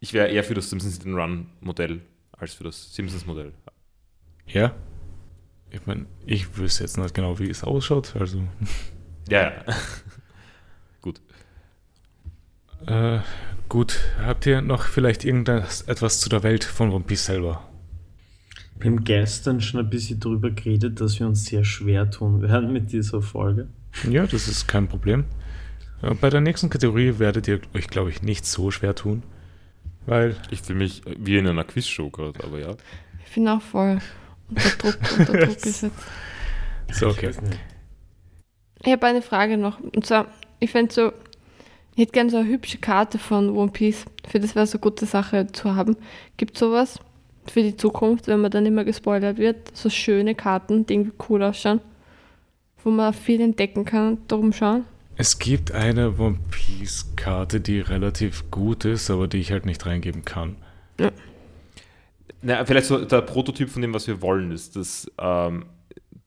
ich 0.00 0.12
wäre 0.12 0.28
eher 0.28 0.44
für 0.44 0.54
das 0.54 0.70
Simpsons 0.70 0.96
Hit 0.98 1.06
and 1.06 1.16
Run 1.16 1.46
Modell 1.60 2.00
als 2.32 2.54
für 2.54 2.64
das 2.64 2.94
Simpsons 2.94 3.26
Modell. 3.26 3.52
Ja. 4.46 4.74
Ich 5.70 5.86
meine, 5.86 6.06
ich 6.26 6.56
wüsste 6.56 6.84
jetzt 6.84 6.98
nicht 6.98 7.14
genau, 7.14 7.38
wie 7.38 7.48
es 7.48 7.64
ausschaut. 7.64 8.14
Also, 8.16 8.42
Ja, 9.28 9.42
ja. 9.50 9.64
Gut. 11.00 11.20
äh, 12.86 13.18
gut. 13.68 13.98
Habt 14.20 14.46
ihr 14.46 14.60
noch 14.60 14.84
vielleicht 14.84 15.24
irgendetwas 15.24 15.82
etwas 15.82 16.20
zu 16.20 16.28
der 16.28 16.42
Welt 16.44 16.62
von 16.62 16.90
One 16.92 17.04
Piece 17.04 17.24
selber? 17.26 17.68
Wir 18.82 18.90
haben 18.90 19.04
gestern 19.04 19.60
schon 19.60 19.78
ein 19.78 19.88
bisschen 19.88 20.18
darüber 20.18 20.50
geredet, 20.50 21.00
dass 21.00 21.20
wir 21.20 21.26
uns 21.28 21.44
sehr 21.44 21.64
schwer 21.64 22.10
tun 22.10 22.42
werden 22.42 22.72
mit 22.72 22.90
dieser 22.90 23.22
Folge. 23.22 23.68
Ja, 24.10 24.26
das 24.26 24.48
ist 24.48 24.66
kein 24.66 24.88
Problem. 24.88 25.24
Äh, 26.02 26.14
Bei 26.14 26.30
der 26.30 26.40
nächsten 26.40 26.68
Kategorie 26.68 27.20
werdet 27.20 27.46
ihr 27.46 27.60
euch, 27.74 27.86
glaube 27.86 28.10
ich, 28.10 28.22
nicht 28.22 28.44
so 28.44 28.72
schwer 28.72 28.96
tun. 28.96 29.22
Weil, 30.04 30.34
Ich 30.50 30.62
fühle 30.62 30.80
mich 30.80 31.02
wie 31.16 31.36
in 31.38 31.46
einer 31.46 31.62
Quizshow 31.62 32.10
gerade, 32.10 32.42
aber 32.42 32.58
ja. 32.58 32.74
Ich 33.24 33.32
bin 33.34 33.46
auch 33.46 33.62
voll 33.62 33.98
unter 34.48 34.68
Druck, 34.78 34.98
unter 35.16 35.32
Druck 35.46 35.62
gesetzt. 35.62 35.94
so, 36.90 37.06
okay. 37.06 37.30
Ich. 37.30 38.86
Ich 38.86 38.92
habe 38.92 39.06
eine 39.06 39.22
Frage 39.22 39.58
noch. 39.58 39.78
Und 39.78 40.04
zwar, 40.04 40.26
ich 40.58 40.72
fände 40.72 40.92
so, 40.92 41.12
ich 41.94 42.02
hätte 42.02 42.12
gerne 42.12 42.30
so 42.30 42.38
eine 42.38 42.48
hübsche 42.48 42.78
Karte 42.78 43.18
von 43.18 43.50
One 43.50 43.70
Piece. 43.70 44.06
Für 44.28 44.40
das 44.40 44.56
wäre 44.56 44.66
so 44.66 44.78
eine 44.78 44.80
gute 44.80 45.06
Sache 45.06 45.46
zu 45.52 45.76
haben. 45.76 45.96
Gibt 46.36 46.58
sowas 46.58 46.98
für 47.46 47.62
die 47.62 47.76
Zukunft, 47.76 48.28
wenn 48.28 48.40
man 48.40 48.50
dann 48.50 48.66
immer 48.66 48.84
gespoilert 48.84 49.38
wird? 49.38 49.76
So 49.76 49.90
schöne 49.90 50.34
Karten, 50.34 50.86
die 50.86 50.94
irgendwie 50.94 51.12
cool 51.28 51.42
ausschauen, 51.42 51.80
wo 52.84 52.90
man 52.90 53.12
viel 53.12 53.40
entdecken 53.40 53.84
kann 53.84 54.08
und 54.08 54.30
darum 54.30 54.52
schauen. 54.52 54.84
Es 55.16 55.38
gibt 55.38 55.72
eine 55.72 56.18
One 56.18 56.38
Piece-Karte, 56.50 57.60
die 57.60 57.80
relativ 57.80 58.50
gut 58.50 58.84
ist, 58.84 59.10
aber 59.10 59.28
die 59.28 59.38
ich 59.38 59.52
halt 59.52 59.66
nicht 59.66 59.84
reingeben 59.84 60.24
kann. 60.24 60.56
Na, 62.42 62.64
vielleicht 62.64 62.86
so 62.86 63.04
der 63.04 63.20
Prototyp 63.22 63.70
von 63.70 63.82
dem, 63.82 63.92
was 63.94 64.08
wir 64.08 64.20
wollen, 64.22 64.50
ist, 64.50 64.74
dass 64.74 65.08
ähm, 65.18 65.66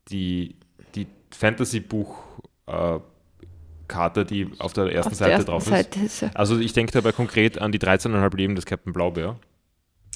die, 0.10 0.56
die 0.96 1.08
Fantasy-Buch-Karte, 1.32 4.26
die 4.26 4.50
auf 4.60 4.72
der 4.74 4.94
ersten 4.94 5.12
Auf 5.12 5.18
Seite 5.18 5.30
der 5.30 5.38
ersten 5.38 5.52
drauf 5.52 5.64
Seite 5.64 6.00
ist 6.00 6.22
ja. 6.22 6.30
ist. 6.30 6.38
Also 6.38 6.58
ich 6.60 6.72
denke 6.74 6.94
dabei 6.94 7.12
konkret 7.12 7.60
an 7.60 7.74
die 7.74 7.80
13,5 7.80 8.38
Leben 8.38 8.56
des 8.56 8.66
Captain 8.66 8.94
Blaubeer. 8.94 9.38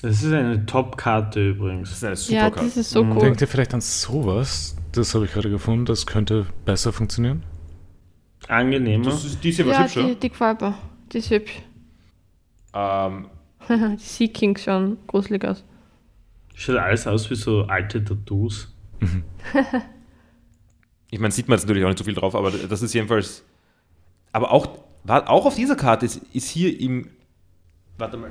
Das 0.01 0.23
ist 0.23 0.31
eine 0.31 0.65
Top-Karte 0.65 1.49
Das 1.49 1.57
übrigens. 1.57 1.91
ist 1.91 2.03
eine 2.03 2.15
super 2.15 2.35
Ja, 2.35 2.49
Karte. 2.49 2.65
das 2.65 2.77
ist 2.77 2.89
so 2.91 3.03
Mhm. 3.03 3.11
cool. 3.13 3.19
Denkt 3.19 3.41
ihr 3.41 3.47
vielleicht 3.47 3.73
an 3.73 3.81
sowas? 3.81 4.75
Das 4.93 5.13
habe 5.13 5.25
ich 5.25 5.33
gerade 5.33 5.49
gefunden, 5.49 5.85
das 5.85 6.05
könnte 6.07 6.45
besser 6.65 6.93
funktionieren. 6.93 7.43
Angenehmer. 8.47 9.05
Das 9.05 9.25
ist, 9.25 9.43
die 9.43 9.49
ist 9.49 9.59
ja 9.59 9.67
was 9.67 9.73
Ja, 9.77 9.83
hübscher. 9.83 10.03
die, 10.07 10.15
die 10.15 10.29
gefällt 10.29 10.61
mir. 10.61 10.75
Die 11.11 11.17
ist 11.17 11.29
hübsch. 11.29 11.61
Ähm, 12.75 13.25
die 13.67 13.97
Sea 13.97 14.27
King 14.27 14.55
schauen 14.55 14.97
gruselig 15.07 15.43
aus. 15.43 15.63
Schaut 16.53 16.75
alles 16.77 17.07
aus 17.07 17.27
wie 17.31 17.35
so 17.35 17.63
alte 17.63 18.03
Tattoos. 18.03 18.71
ich 21.11 21.19
meine, 21.19 21.31
sieht 21.31 21.47
man 21.47 21.57
jetzt 21.57 21.65
natürlich 21.65 21.83
auch 21.83 21.87
nicht 21.89 21.97
so 21.97 22.03
viel 22.03 22.13
drauf, 22.13 22.35
aber 22.35 22.51
das 22.51 22.83
ist 22.83 22.93
jedenfalls. 22.93 23.43
Aber 24.31 24.51
auch, 24.51 24.67
war, 25.03 25.27
auch 25.29 25.47
auf 25.47 25.55
dieser 25.55 25.75
Karte 25.75 26.05
ist, 26.05 26.17
ist 26.31 26.47
hier 26.49 26.79
im. 26.79 27.09
Warte 27.97 28.17
mal. 28.17 28.29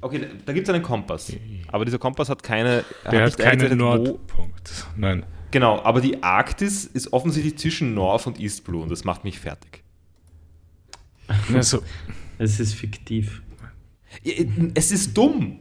Okay, 0.00 0.28
da, 0.46 0.52
gibt 0.52 0.68
es 0.68 0.74
einen 0.74 0.82
Kompass. 0.82 1.32
Aber 1.68 1.84
dieser 1.84 1.98
Kompass 1.98 2.28
hat 2.28 2.42
keine. 2.42 2.84
Der 3.10 3.22
hat 3.22 3.26
nicht 3.26 3.38
keinen 3.38 3.76
Nordpunkt. 3.78 4.86
Nein. 4.96 5.26
Genau, 5.50 5.80
aber 5.82 6.00
die 6.00 6.22
Arktis 6.22 6.84
ist 6.84 7.12
offensichtlich 7.12 7.56
zwischen 7.58 7.94
North 7.94 8.26
und 8.26 8.38
East 8.38 8.64
Blue 8.64 8.82
und 8.82 8.90
das 8.90 9.04
macht 9.04 9.24
mich 9.24 9.38
fertig. 9.38 9.82
Also, 11.54 11.82
Es 12.38 12.60
ist 12.60 12.74
fiktiv. 12.74 13.42
Es 14.74 14.92
ist 14.92 15.16
dumm. 15.16 15.60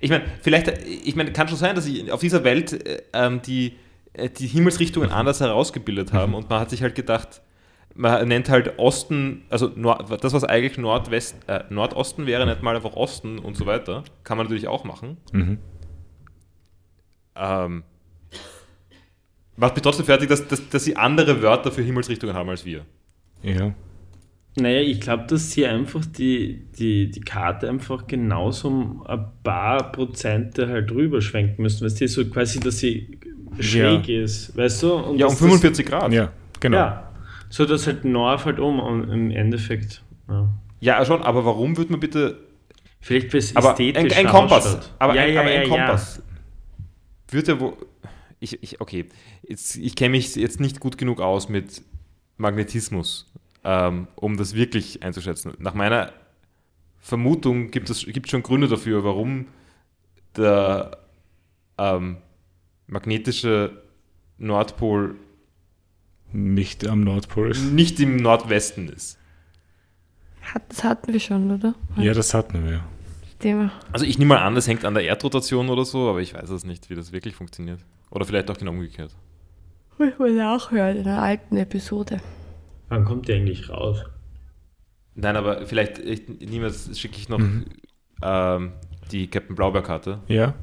Ich 0.00 0.10
meine, 0.10 0.24
vielleicht, 0.42 0.68
ich 0.68 1.16
meine, 1.16 1.32
kann 1.32 1.48
schon 1.48 1.58
sein, 1.58 1.74
dass 1.74 1.86
ich 1.86 2.10
auf 2.10 2.20
dieser 2.20 2.44
Welt 2.44 2.72
äh, 2.72 3.02
ähm, 3.12 3.42
die, 3.42 3.76
äh, 4.12 4.28
die 4.28 4.46
Himmelsrichtungen 4.46 5.10
anders 5.10 5.40
herausgebildet 5.40 6.12
haben 6.12 6.34
und 6.34 6.48
man 6.50 6.60
hat 6.60 6.70
sich 6.70 6.82
halt 6.82 6.94
gedacht, 6.94 7.42
man 7.96 8.28
nennt 8.28 8.48
halt 8.48 8.78
Osten, 8.78 9.42
also 9.48 9.70
Nord, 9.74 10.22
das, 10.22 10.32
was 10.32 10.44
eigentlich 10.44 10.78
Nordwest, 10.78 11.36
äh, 11.48 11.64
Nordosten 11.70 12.26
wäre, 12.26 12.46
nennt 12.46 12.62
man 12.62 12.76
einfach 12.76 12.94
Osten 12.94 13.38
und 13.38 13.56
so 13.56 13.66
weiter. 13.66 14.04
Kann 14.24 14.36
man 14.36 14.46
natürlich 14.46 14.68
auch 14.68 14.84
machen. 14.84 15.16
mhm. 15.32 15.58
Ähm, 17.38 17.82
macht 19.56 19.74
mich 19.74 19.82
trotzdem 19.82 20.06
fertig, 20.06 20.30
dass, 20.30 20.46
dass, 20.48 20.68
dass 20.70 20.84
sie 20.84 20.96
andere 20.96 21.42
Wörter 21.42 21.70
für 21.70 21.82
Himmelsrichtungen 21.82 22.34
haben 22.34 22.48
als 22.48 22.64
wir. 22.64 22.86
ja. 23.42 23.74
Naja, 24.58 24.80
ich 24.80 25.02
glaube, 25.02 25.26
dass 25.26 25.50
sie 25.50 25.66
einfach 25.66 26.02
die, 26.06 26.64
die, 26.78 27.10
die 27.10 27.20
Karte 27.20 27.68
einfach 27.68 28.06
genauso 28.06 28.68
um 28.68 29.06
ein 29.06 29.26
paar 29.42 29.92
Prozente 29.92 30.66
halt 30.66 30.90
rüberschwenken 30.90 31.62
müssen. 31.62 31.84
Weißt 31.84 32.00
du, 32.00 32.08
so 32.08 32.24
quasi, 32.24 32.60
dass 32.60 32.78
sie 32.78 33.18
schräg 33.60 34.08
ist, 34.08 34.56
weißt 34.56 34.82
du? 34.82 34.94
Und 34.94 35.18
Ja, 35.18 35.26
um 35.26 35.32
dass 35.32 35.40
45 35.40 35.84
Grad. 35.84 36.10
Ja, 36.10 36.32
genau. 36.58 36.78
Ja, 36.78 37.05
so 37.48 37.64
dass 37.64 37.86
halt 37.86 38.04
North 38.04 38.44
halt 38.44 38.58
um 38.58 38.80
und 38.80 39.10
im 39.10 39.30
Endeffekt. 39.30 40.02
Ja. 40.28 40.48
Ja, 40.80 41.04
schon, 41.04 41.22
aber 41.22 41.44
warum 41.44 41.76
wird 41.76 41.90
man 41.90 42.00
bitte 42.00 42.46
Vielleicht 43.06 43.32
es 43.34 43.54
Aber 43.54 43.68
ein, 43.68 43.72
ästhetisch 43.72 44.16
ein 44.16 44.26
Kompass. 44.26 44.90
Aber, 44.98 45.14
ja, 45.14 45.22
ein, 45.22 45.32
ja, 45.32 45.40
aber 45.40 45.50
ein. 45.50 45.68
Kompass. 45.68 46.22
Wird 47.30 47.46
ja 47.46 47.60
wo. 47.60 47.76
Ich, 48.40 48.60
ich, 48.64 48.80
okay, 48.80 49.06
jetzt, 49.42 49.76
ich 49.76 49.94
kenne 49.94 50.10
mich 50.10 50.34
jetzt 50.34 50.58
nicht 50.58 50.80
gut 50.80 50.98
genug 50.98 51.20
aus 51.20 51.48
mit 51.48 51.82
Magnetismus, 52.36 53.32
ähm, 53.62 54.08
um 54.16 54.36
das 54.36 54.54
wirklich 54.54 55.04
einzuschätzen. 55.04 55.52
Nach 55.58 55.74
meiner 55.74 56.12
Vermutung 56.98 57.70
gibt 57.70 57.90
es 57.90 58.04
gibt 58.06 58.28
schon 58.28 58.42
Gründe 58.42 58.66
dafür, 58.66 59.04
warum 59.04 59.46
der 60.36 60.98
ähm, 61.78 62.16
magnetische 62.88 63.82
Nordpol 64.38 65.14
Nicht 66.36 66.86
am 66.86 67.00
Nordpol 67.00 67.50
ist. 67.50 67.62
nicht 67.72 67.98
im 68.00 68.16
Nordwesten 68.16 68.88
ist. 68.88 69.18
Hat, 70.42 70.62
das 70.68 70.84
hatten 70.84 71.12
wir 71.12 71.20
schon, 71.20 71.50
oder? 71.50 71.74
Ja, 71.96 72.12
das 72.12 72.34
hatten 72.34 72.64
wir. 72.68 72.84
Thema. 73.38 73.70
Also 73.92 74.04
ich 74.06 74.18
nehme 74.18 74.34
mal 74.34 74.42
an, 74.42 74.54
das 74.54 74.66
hängt 74.68 74.84
an 74.84 74.94
der 74.94 75.04
Erdrotation 75.04 75.68
oder 75.68 75.84
so, 75.84 76.08
aber 76.08 76.20
ich 76.20 76.34
weiß 76.34 76.48
es 76.50 76.64
nicht, 76.64 76.88
wie 76.90 76.94
das 76.94 77.12
wirklich 77.12 77.34
funktioniert. 77.34 77.80
Oder 78.10 78.24
vielleicht 78.24 78.50
auch 78.50 78.56
genau 78.56 78.70
umgekehrt. 78.70 79.14
Ich 79.98 80.18
wollte 80.18 80.46
auch 80.48 80.70
hören 80.70 80.96
in 80.98 81.06
einer 81.08 81.22
alten 81.22 81.56
Episode. 81.56 82.20
Wann 82.88 83.04
kommt 83.04 83.28
der 83.28 83.36
eigentlich 83.36 83.68
raus? 83.70 84.04
Nein, 85.14 85.36
aber 85.36 85.66
vielleicht 85.66 85.98
ich, 85.98 86.28
niemals 86.28 86.98
schicke 86.98 87.16
ich 87.16 87.28
noch 87.30 87.38
Mhm. 87.38 87.64
ähm, 88.22 88.72
die 89.10 89.26
Captain 89.28 89.56
Blaubeer-Karte. 89.56 90.20
Ja. 90.28 90.54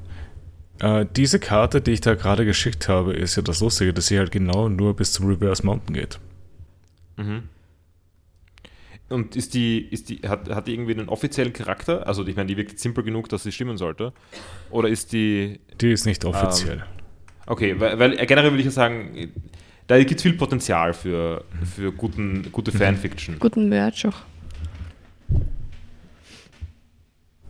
Äh, 0.80 1.06
diese 1.16 1.40
Karte, 1.40 1.82
die 1.82 1.92
ich 1.92 2.02
da 2.02 2.16
gerade 2.16 2.46
geschickt 2.46 2.90
habe, 2.90 3.14
ist 3.14 3.36
ja 3.36 3.42
das 3.42 3.62
Lustige, 3.62 3.94
dass 3.94 4.08
sie 4.08 4.18
halt 4.18 4.32
genau 4.32 4.70
nur 4.70 4.96
bis 4.96 5.14
zum 5.14 5.28
Reverse 5.28 5.66
Mountain 5.66 5.94
geht. 5.96 6.20
Mhm. 7.18 7.44
Und 9.10 9.36
ist 9.36 9.54
die, 9.54 9.80
ist 9.80 10.10
die, 10.10 10.22
hat, 10.28 10.50
hat 10.50 10.68
die 10.68 10.74
irgendwie 10.74 10.94
einen 10.94 11.10
offiziellen 11.10 11.54
Charakter? 11.54 12.08
Also 12.08 12.26
ich 12.26 12.36
meine, 12.36 12.48
die 12.48 12.58
wirkt 12.58 12.80
simpel 12.80 13.04
genug, 13.04 13.30
dass 13.30 13.44
sie 13.44 13.52
stimmen 13.52 13.78
sollte. 13.78 14.12
Oder 14.72 14.90
ist 14.90 15.14
die. 15.14 15.60
Die 15.80 15.92
ist 15.92 16.06
nicht 16.06 16.26
offiziell. 16.26 16.84
Okay, 17.46 17.80
weil, 17.80 18.00
weil 18.00 18.20
äh, 18.20 18.26
generell 18.26 18.52
würde 18.52 18.62
ich 18.62 18.66
ja 18.66 18.72
sagen, 18.72 19.32
da 19.88 20.00
gibt 20.00 20.16
es 20.16 20.24
viel 20.24 20.34
Potenzial 20.34 20.94
für, 20.94 21.44
für 21.76 21.92
guten, 21.92 22.52
gute 22.52 22.72
Fanfiction. 22.72 23.38
Guten 23.38 23.70
Merch 23.70 24.08
auch. 24.08 24.22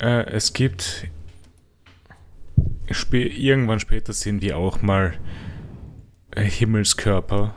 Äh, 0.01 0.25
es 0.31 0.51
gibt 0.51 1.07
spä 2.93 3.23
irgendwann 3.27 3.79
später 3.79 4.13
sehen 4.13 4.41
wir 4.41 4.57
auch 4.57 4.81
mal 4.81 5.13
äh, 6.35 6.43
Himmelskörper 6.43 7.53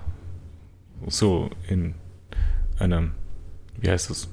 so 1.06 1.50
in 1.68 1.94
einem, 2.78 3.12
wie 3.80 3.90
heißt 3.90 4.10
das, 4.10 4.28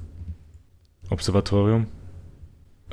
Observatorium. 1.10 1.88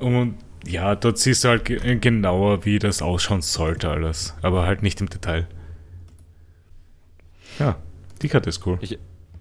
Und 0.01 0.35
ja, 0.67 0.95
dort 0.95 1.19
siehst 1.19 1.45
du 1.45 1.49
halt 1.49 1.65
ge 1.65 1.97
genauer, 1.97 2.65
wie 2.65 2.79
das 2.79 3.01
ausschauen 3.03 3.43
sollte 3.43 3.89
alles, 3.91 4.35
aber 4.43 4.67
halt 4.67 4.83
nicht 4.83 5.01
im 5.01 5.09
Detail. 5.09 5.47
Ja, 7.59 7.77
die 8.23 8.29
Karte 8.29 8.49
ist 8.51 8.67
cool. 8.67 8.79
Ich, 8.81 8.93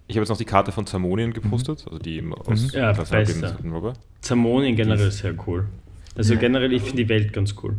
ich 0.07 0.15
habe 0.15 0.21
jetzt 0.21 0.29
noch 0.29 0.37
die 0.37 0.45
Karte 0.45 0.71
von 0.71 0.85
Zamonien 0.87 1.33
gepostet, 1.33 1.83
also 1.85 1.99
die 1.99 2.17
im- 2.17 2.33
aus 2.33 2.73
Mhm. 2.73 2.79
Ja, 2.79 2.91
besser. 2.93 3.57
Zamonien 4.21 4.75
generell 4.75 5.11
sehr 5.11 5.35
cool. 5.47 5.67
Also 6.15 6.33
Ja. 6.33 6.39
generell, 6.39 6.73
ich 6.73 6.81
finde 6.83 7.03
die 7.03 7.09
Welt 7.09 7.33
ganz 7.33 7.55
cool. 7.63 7.75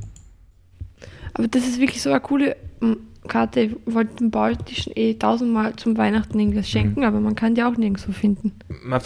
Aber 1.34 1.48
das 1.48 1.66
ist 1.66 1.80
wirklich 1.80 2.02
so 2.02 2.10
eine 2.10 2.20
coole 2.20 2.56
mm, 2.80 2.92
Karte. 3.28 3.60
Ich 3.60 3.76
wollte 3.86 4.16
dem 4.16 4.30
Balti 4.30 4.74
schon 4.74 4.92
eh 4.96 5.14
tausendmal 5.14 5.76
zum 5.76 5.96
Weihnachten 5.96 6.38
irgendwas 6.38 6.68
schenken, 6.68 7.04
aber 7.04 7.20
man 7.20 7.34
kann 7.34 7.54
die 7.54 7.62
auch 7.62 7.76
nirgendwo 7.76 8.12
finden. 8.12 8.52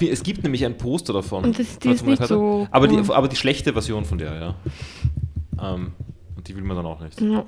Es 0.00 0.22
gibt 0.22 0.42
nämlich 0.42 0.64
ein 0.64 0.78
Poster 0.78 1.12
davon. 1.12 1.44
Und 1.44 1.58
das, 1.58 1.78
die 1.78 1.90
ist 1.90 2.06
nicht 2.06 2.18
Karte. 2.18 2.34
so. 2.34 2.68
Aber 2.70 2.88
die, 2.88 2.96
aber 2.96 3.28
die 3.28 3.36
schlechte 3.36 3.72
Version 3.72 4.04
von 4.04 4.18
der, 4.18 4.34
ja. 4.34 4.54
Ähm, 5.60 5.92
und 6.36 6.48
die 6.48 6.56
will 6.56 6.62
man 6.62 6.76
dann 6.76 6.86
auch 6.86 7.00
nicht. 7.00 7.20
Ja. 7.20 7.44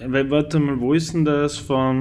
Ja, 0.00 0.12
weil, 0.12 0.30
warte 0.30 0.58
mal, 0.58 0.78
wo 0.80 0.92
ist 0.92 1.14
denn 1.14 1.24
das 1.24 1.56
von 1.56 1.98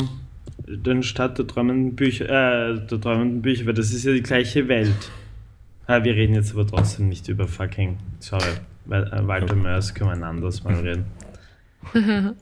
den 0.67 1.03
Stadt 1.03 1.37
der 1.37 1.47
träumenden 1.47 1.95
Bücher? 1.95 2.25
Äh, 2.25 2.85
der 2.87 2.99
träumenden 2.99 3.41
Bücher, 3.41 3.65
weil 3.65 3.73
das 3.73 3.93
ist 3.93 4.03
ja 4.03 4.13
die 4.13 4.21
gleiche 4.23 4.67
Welt. 4.67 5.11
Ah, 5.87 6.03
wir 6.03 6.15
reden 6.15 6.33
jetzt 6.33 6.51
aber 6.53 6.65
trotzdem 6.65 7.09
nicht 7.09 7.27
über 7.27 7.47
fucking. 7.47 7.97
Sorry. 8.19 8.43
Weil, 8.85 9.03
äh, 9.13 9.27
Walter 9.27 9.55
Mörs 9.55 9.93
können 9.93 10.09
wir 10.09 10.15
ein 10.15 10.23
anderes 10.23 10.63
Mal 10.63 10.75
reden. 10.75 11.05
Wäre 11.93 12.35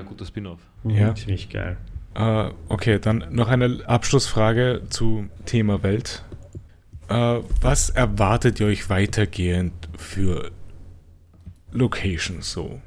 ein 0.00 0.06
guter 0.06 0.24
Spin-off. 0.24 0.60
Mhm, 0.82 0.90
Ja. 0.90 1.14
Ziemlich 1.14 1.48
geil. 1.50 1.76
Äh, 2.14 2.50
okay, 2.68 2.98
dann 2.98 3.24
noch 3.30 3.48
eine 3.48 3.80
Abschlussfrage 3.86 4.82
zu 4.90 5.28
Thema 5.46 5.82
Welt. 5.84 6.24
Äh, 7.08 7.40
was 7.60 7.90
erwartet 7.90 8.58
ihr 8.60 8.66
euch 8.66 8.88
weitergehend 8.90 9.72
für 9.96 10.50
Locations 11.72 12.50
so? 12.50 12.80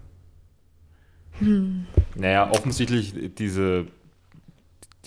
Naja, 2.15 2.49
offensichtlich 2.51 3.13
diese, 3.37 3.87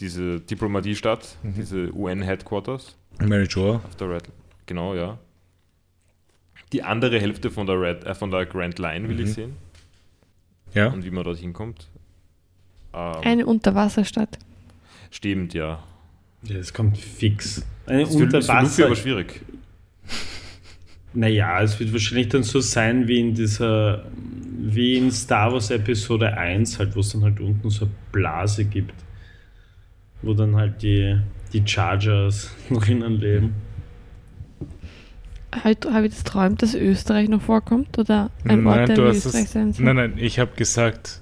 diese 0.01 0.41
Diplomatiestadt, 0.41 1.37
Mhm. 1.43 1.55
diese 1.55 1.93
UN-Headquarters 1.95 2.97
Mary 3.21 3.45
Jo? 3.49 3.77
auf 3.77 3.97
der 3.97 4.11
Red. 4.11 4.25
Genau, 4.67 4.95
ja. 4.95 5.19
Die 6.73 6.83
andere 6.83 7.21
Hälfte 7.21 7.51
von 7.51 7.67
der 7.67 7.81
Red, 7.81 8.05
äh, 8.05 8.15
von 8.15 8.31
der 8.31 8.45
Grand 8.47 8.79
Line 8.79 9.09
will 9.09 9.17
Mhm. 9.17 9.23
ich 9.23 9.33
sehen 9.35 9.57
Ja? 10.75 10.89
und 10.89 11.05
wie 11.05 11.11
man 11.11 11.25
dort 11.25 11.39
hinkommt. 11.39 11.87
Ähm, 12.93 13.15
Eine 13.23 13.47
Unterwasserstadt. 13.47 14.39
stimmt, 15.11 15.55
ja. 15.55 15.83
Ja, 16.43 16.57
das 16.59 16.73
kommt 16.73 16.99
fix. 16.99 17.65
Eine 17.87 18.01
Das 18.03 18.11
ist 18.11 18.17
für, 18.17 18.25
ist 18.25 18.31
für 18.31 18.39
Unterwasser. 18.53 18.87
aber 18.87 18.97
schwierig. 18.97 19.41
Naja, 21.15 21.63
es 21.63 21.79
wird 21.81 21.93
wahrscheinlich 21.93 22.29
dann 22.29 22.43
so 22.43 22.61
sein 22.61 23.09
wie 23.09 23.21
in 23.21 23.35
dieser, 23.35 24.05
wie 24.59 24.97
in 24.99 25.11
Star 25.11 25.51
Wars 25.53 25.71
Episode 25.71 26.37
1, 26.37 26.79
halt, 26.79 26.95
wo 26.95 27.01
es 27.01 27.11
dann 27.11 27.23
halt 27.23 27.41
unten 27.41 27.71
so 27.71 27.87
eine 27.87 27.95
Blase 28.13 28.65
gibt, 28.67 28.93
wo 30.21 30.35
dann 30.35 30.55
halt 30.57 30.83
die, 30.83 31.19
die 31.55 31.67
Chargers 31.67 32.51
drinnen 32.71 33.19
leben. 33.19 33.55
Halt, 35.65 35.87
habe 35.91 36.07
ich 36.07 36.15
das 36.15 36.25
träumt, 36.25 36.63
dass 36.63 36.75
Österreich 36.75 37.29
noch 37.29 37.43
vorkommt? 37.43 37.99
Oder 37.99 38.31
ein 38.45 38.67
Ort, 38.67 38.77
Nein, 38.77 38.87
der 38.89 38.97
du 38.97 39.09
hast 39.09 39.27
Österreich 39.27 39.49
soll? 39.51 39.73
nein, 39.79 39.97
nein, 39.97 40.15
ich 40.19 40.39
habe 40.39 40.53
gesagt, 40.57 41.21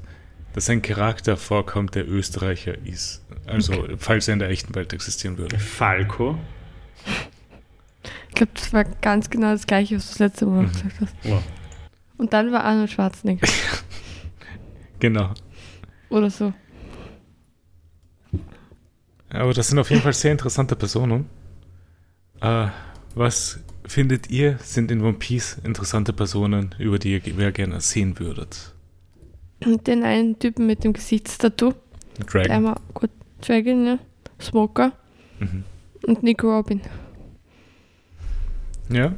dass 0.55 0.69
ein 0.71 0.83
Charakter 0.83 1.37
vorkommt, 1.37 1.95
der 1.95 2.09
Österreicher 2.09 2.77
ist. 2.87 3.23
Also, 3.47 3.87
falls 3.99 4.29
er 4.29 4.35
in 4.35 4.39
der 4.41 4.51
echten 4.51 4.75
Welt 4.75 4.93
existieren 4.93 5.37
würde. 5.39 5.59
Falco. 5.59 6.39
Ich 8.29 8.35
glaube, 8.35 8.53
das 8.55 8.73
war 8.73 8.85
ganz 8.85 9.31
genau 9.31 9.53
das 9.53 9.67
gleiche, 9.67 9.97
was 9.97 10.07
du 10.07 10.11
das 10.11 10.19
letzte 10.19 10.47
Mal 10.47 10.63
Mhm. 10.63 10.73
gesagt 10.73 10.95
hast. 11.01 11.15
Ja. 11.25 11.43
Und 12.17 12.33
dann 12.33 12.51
war 12.53 12.65
Arnold 12.65 12.91
Schwarzenegger. 12.91 13.47
Genau. 15.01 15.35
Oder 16.09 16.31
so. 16.31 16.55
Aber 19.29 19.53
das 19.53 19.69
sind 19.69 19.79
auf 19.79 19.91
jeden 19.91 20.01
Fall 20.03 20.13
sehr 20.15 20.33
interessante 20.33 20.77
Personen. 20.77 21.29
Äh, 22.41 22.69
was 23.15 23.59
findet 23.87 24.31
ihr, 24.31 24.59
sind 24.59 24.91
in 24.91 25.03
One 25.03 25.15
Piece 25.15 25.59
interessante 25.65 26.13
Personen, 26.13 26.75
über 26.79 26.99
die 26.99 27.13
ihr 27.13 27.21
gerne 27.53 27.81
sehen 27.81 28.19
würdet? 28.19 28.75
Und 29.65 29.87
den 29.87 30.03
einen 30.05 30.39
Typen 30.39 30.67
mit 30.67 30.85
dem 30.85 30.93
Gesichtstattoo, 30.93 31.73
der 32.19 32.27
Dragon. 32.27 32.51
einmal 32.51 32.77
gut 32.93 33.11
Dragon, 33.41 33.87
ja. 33.87 33.99
Smoker 34.41 34.93
Mhm. 35.41 35.65
und 36.07 36.23
Nico 36.23 36.55
Robin. 36.55 36.81
Ja? 38.91 39.15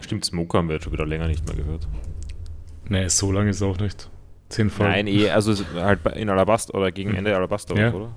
Stimmt, 0.00 0.24
Smoker 0.24 0.58
haben 0.58 0.68
wir 0.68 0.74
jetzt 0.74 0.84
schon 0.84 0.92
wieder 0.92 1.06
länger 1.06 1.26
nicht 1.28 1.46
mehr 1.46 1.56
gehört. 1.56 1.86
Nee, 2.88 3.08
so 3.08 3.30
lange 3.32 3.50
ist 3.50 3.56
es 3.56 3.62
auch 3.62 3.78
nicht. 3.78 4.10
Zehn 4.48 4.68
Folgen. 4.70 4.92
Nein, 4.92 5.06
eh, 5.06 5.30
also 5.30 5.54
halt 5.74 6.00
in 6.16 6.28
Alabasta 6.28 6.76
oder 6.76 6.90
gegen 6.90 7.10
Hm. 7.10 7.18
Ende 7.18 7.36
Alabasta, 7.36 7.74
Ja. 7.76 7.92
oder? 7.92 8.14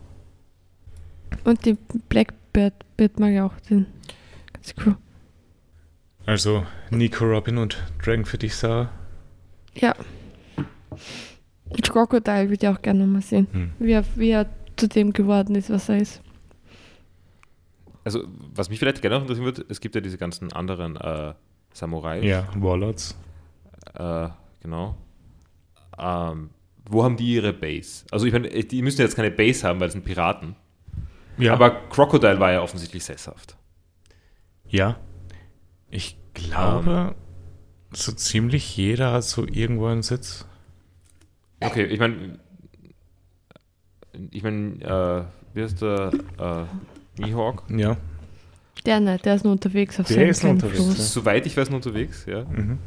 Und 1.43 1.65
den 1.65 1.77
Blackbird 2.53 2.97
Bird 2.97 3.19
mag 3.19 3.31
ich 3.31 3.41
auch, 3.41 3.59
den 3.69 3.87
ganz 4.53 4.73
cool. 4.85 4.95
Also 6.25 6.65
Nico 6.89 7.25
Robin 7.25 7.57
und 7.57 7.83
Dragon 8.03 8.25
für 8.25 8.37
dich, 8.37 8.55
Sarah. 8.55 8.89
Ja. 9.75 9.93
Und 11.69 11.89
Crocodile 11.89 12.49
würde 12.49 12.65
ich 12.65 12.67
auch 12.67 12.81
gerne 12.81 13.01
nochmal 13.01 13.21
sehen. 13.21 13.47
Hm. 13.51 13.71
Wie 13.79 13.91
er, 13.91 14.05
wie 14.15 14.29
er 14.29 14.49
zu 14.77 14.87
dem 14.87 15.11
geworden 15.11 15.55
ist, 15.55 15.69
was 15.69 15.89
er 15.89 15.97
ist. 15.97 16.21
Also, 18.05 18.23
was 18.53 18.69
mich 18.69 18.79
vielleicht 18.79 19.01
gerne 19.01 19.15
noch 19.15 19.21
interessieren 19.23 19.45
würde, 19.45 19.65
es 19.69 19.79
gibt 19.79 19.95
ja 19.95 20.01
diese 20.01 20.17
ganzen 20.17 20.51
anderen 20.53 20.97
äh, 20.97 21.33
Samurai. 21.73 22.21
Ja, 22.21 22.47
Warlords. 22.55 23.17
Äh, 23.95 24.29
genau. 24.61 24.97
Ähm, 25.97 26.49
wo 26.89 27.03
haben 27.03 27.17
die 27.17 27.33
ihre 27.33 27.53
Base? 27.53 28.05
Also, 28.11 28.25
ich 28.25 28.33
meine, 28.33 28.49
die 28.49 28.81
müssen 28.81 29.01
jetzt 29.01 29.15
keine 29.15 29.31
Base 29.31 29.67
haben, 29.67 29.79
weil 29.79 29.87
es 29.87 29.93
sind 29.93 30.05
Piraten. 30.05 30.55
Ja, 31.37 31.53
Aber 31.53 31.71
Crocodile 31.89 32.39
war 32.39 32.51
ja 32.51 32.61
offensichtlich 32.61 33.03
sesshaft. 33.03 33.57
ja. 34.67 34.97
Ich 35.89 36.17
glaube, 36.33 37.13
so 37.91 38.11
ziemlich 38.13 38.75
jeder 38.75 39.11
hat 39.11 39.23
so 39.25 39.45
irgendwo 39.45 39.85
einen 39.85 40.01
Sitz. 40.01 40.47
Okay, 41.59 41.85
ich 41.85 41.99
meine, 41.99 42.39
ich 44.31 44.41
meine, 44.41 44.81
äh, 44.81 45.55
wie 45.55 45.61
heißt 45.63 45.81
der? 45.83 46.11
Äh, 46.39 47.21
Mihawk? 47.21 47.63
Ja. 47.69 47.97
Der 48.87 48.99
nicht, 48.99 49.23
der 49.25 49.35
ist 49.35 49.43
nur 49.43 49.53
unterwegs 49.53 49.99
auf 49.99 50.07
Der 50.07 50.15
seinem 50.15 50.29
ist 50.29 50.39
kleinen 50.39 50.55
unterwegs, 50.55 50.77
Floß. 50.83 50.97
ja. 50.97 51.03
Soweit 51.03 51.45
ich 51.45 51.55
weiß, 51.55 51.69
nur 51.69 51.77
unterwegs, 51.77 52.25
ja. 52.25 52.43
Mhm. 52.45 52.79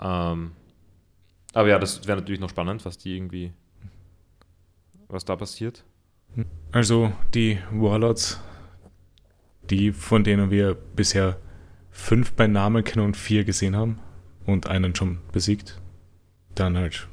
Ähm, 0.00 0.50
aber 1.54 1.68
ja, 1.68 1.78
das 1.78 2.06
wäre 2.08 2.18
natürlich 2.18 2.40
noch 2.40 2.50
spannend, 2.50 2.84
was 2.84 2.98
die 2.98 3.16
irgendwie, 3.16 3.52
was 5.08 5.24
da 5.24 5.36
passiert. 5.36 5.84
Also 6.72 7.12
die 7.34 7.58
Warlords, 7.72 8.40
die 9.68 9.92
von 9.92 10.22
denen 10.24 10.50
wir 10.50 10.74
bisher 10.96 11.36
fünf 11.90 12.32
bei 12.32 12.46
Namen 12.46 12.84
kennen 12.84 13.04
und 13.04 13.16
vier 13.16 13.44
gesehen 13.44 13.74
haben 13.76 13.98
und 14.46 14.68
einen 14.68 14.94
schon 14.94 15.18
besiegt. 15.32 15.80
Dann 16.54 16.76
halt. 16.76 17.08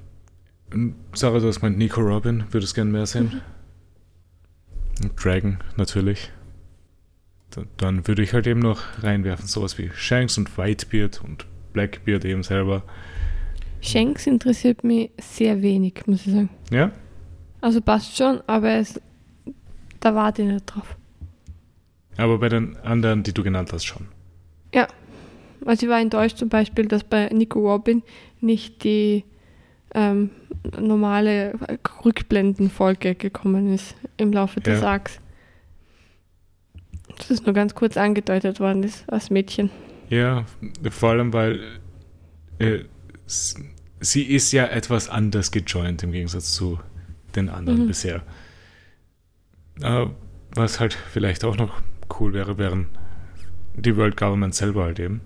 Sarah, 1.14 1.40
du 1.40 1.48
hast 1.48 1.62
gemeint, 1.62 1.78
Nico 1.78 2.02
Robin, 2.02 2.44
würdest 2.52 2.76
gerne 2.76 2.92
mehr 2.92 3.06
sehen. 3.06 3.42
Dragon, 5.16 5.58
natürlich. 5.78 6.32
Da- 7.52 7.64
Dann 7.78 8.08
würde 8.08 8.24
ich 8.24 8.34
halt 8.34 8.48
eben 8.48 8.60
noch 8.60 8.82
reinwerfen, 9.04 9.48
sowas 9.48 9.78
wie 9.78 9.90
Shanks 9.96 10.38
und 10.38 10.58
Whitebeard 10.58 11.22
und 11.24 11.46
Blackbeard 11.74 12.26
eben 12.26 12.44
selber. 12.44 12.84
Shanks 13.82 14.28
interessiert 14.28 14.84
mich 14.84 15.12
sehr 15.22 15.62
wenig, 15.62 16.04
muss 16.08 16.26
ich 16.26 16.34
sagen. 16.34 16.50
Ja? 16.72 16.92
Also 17.62 17.80
passt 17.82 18.18
schon, 18.18 18.42
aber 18.48 18.72
es, 18.74 19.00
da 20.00 20.16
warte 20.16 20.42
ich 20.44 20.48
nicht 20.50 20.66
drauf. 20.66 20.96
Aber 22.18 22.40
bei 22.40 22.50
den 22.50 22.78
anderen, 22.78 23.24
die 23.24 23.34
du 23.34 23.44
genannt 23.44 23.72
hast, 23.74 23.86
schon. 23.86 24.08
Also 25.66 25.88
ich 25.88 25.92
war 25.92 26.00
enttäuscht 26.00 26.38
zum 26.38 26.50
Beispiel, 26.50 26.86
dass 26.88 27.04
bei 27.04 27.28
Nico 27.30 27.60
Robin 27.60 28.04
nicht 28.40 28.84
die 28.84 29.26
ähm, 29.94 30.30
normale 30.80 31.56
Rückblendenfolge 32.06 33.16
gekommen 33.16 33.74
ist 33.74 33.96
im 34.18 34.32
Laufe 34.32 34.62
des 34.62 34.82
Ja. 34.82 34.88
Arcs. 34.88 35.20
Das 37.18 37.32
ist 37.32 37.46
nur 37.46 37.54
ganz 37.54 37.74
kurz 37.74 37.98
angedeutet 37.98 38.60
worden 38.60 38.84
ist 38.84 39.10
als 39.12 39.30
Mädchen. 39.30 39.70
Ja, 40.10 40.46
vor 40.92 41.10
allem, 41.10 41.34
weil 41.34 41.60
äh, 42.60 42.80
sie 43.26 44.24
ist 44.24 44.52
ja 44.52 44.68
etwas 44.68 45.10
anders 45.10 45.52
gejoint 45.52 46.04
im 46.04 46.12
Gegensatz 46.12 46.54
zu 46.54 46.80
den 47.36 47.50
anderen 47.50 47.82
Mhm. 47.84 47.88
bisher. 47.88 48.22
Äh, 49.82 50.08
was 50.56 50.80
halt 50.80 50.94
vielleicht 50.94 51.44
auch 51.44 51.58
noch 51.58 51.82
cool 52.20 52.34
wäre, 52.34 52.58
wären 52.58 52.88
die 53.76 53.96
World 53.96 54.18
Government 54.18 54.56
selber 54.56 54.86
halt 54.86 55.00
eben. 55.00 55.22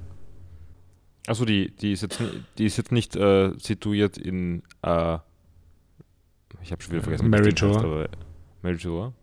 Also 1.28 1.46
die, 1.46 1.72
die 1.72 1.94
ist 1.94 2.02
jetzt, 2.02 2.22
die 2.58 2.66
ist 2.66 2.78
jetzt 2.78 2.92
nicht 2.92 3.16
äh, 3.16 3.52
situiert 3.58 4.18
in 4.18 4.64
äh, 4.82 5.18
ich 6.64 6.72
habe 6.72 6.82
schon 6.84 6.92
wieder 6.94 7.04
vergessen, 7.04 7.32
das 7.32 7.40
Mary 7.42 7.54
Jo. 7.56 8.06
Mary 8.62 8.76
Jo. 8.78 9.14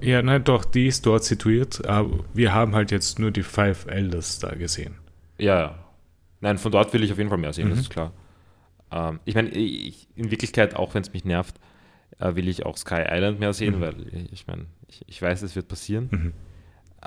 Ja, 0.00 0.22
nein, 0.22 0.42
doch, 0.42 0.64
die 0.64 0.86
ist 0.88 1.06
dort 1.06 1.22
situiert, 1.24 1.86
aber 1.86 2.24
wir 2.32 2.52
haben 2.52 2.74
halt 2.74 2.90
jetzt 2.90 3.18
nur 3.18 3.30
die 3.30 3.42
Five 3.44 3.86
Elders 3.86 4.40
da 4.40 4.54
gesehen. 4.54 4.96
Ja, 5.38 5.60
ja. 5.60 5.78
Nein, 6.40 6.58
von 6.58 6.72
dort 6.72 6.92
will 6.92 7.04
ich 7.04 7.12
auf 7.12 7.18
jeden 7.18 7.30
Fall 7.30 7.38
mehr 7.38 7.52
sehen, 7.52 7.68
das 7.68 7.76
Mhm. 7.78 7.82
ist 7.82 7.90
klar. 7.90 8.12
Ähm, 8.90 9.20
ich 9.24 9.34
meine, 9.34 9.48
in 9.50 10.30
Wirklichkeit, 10.30 10.74
auch 10.76 10.94
wenn 10.94 11.02
es 11.02 11.12
mich 11.12 11.24
nervt, 11.24 11.56
will 12.18 12.48
ich 12.48 12.64
auch 12.66 12.76
Sky 12.76 13.02
Island 13.10 13.40
mehr 13.40 13.52
sehen, 13.52 13.76
Mhm. 13.76 13.80
weil 13.80 13.94
ich, 14.32 14.46
meine, 14.46 14.66
ich, 14.88 15.02
ich 15.06 15.20
weiß, 15.22 15.42
es 15.42 15.56
wird 15.56 15.68
passieren. 15.68 16.08
Mhm. 16.10 16.32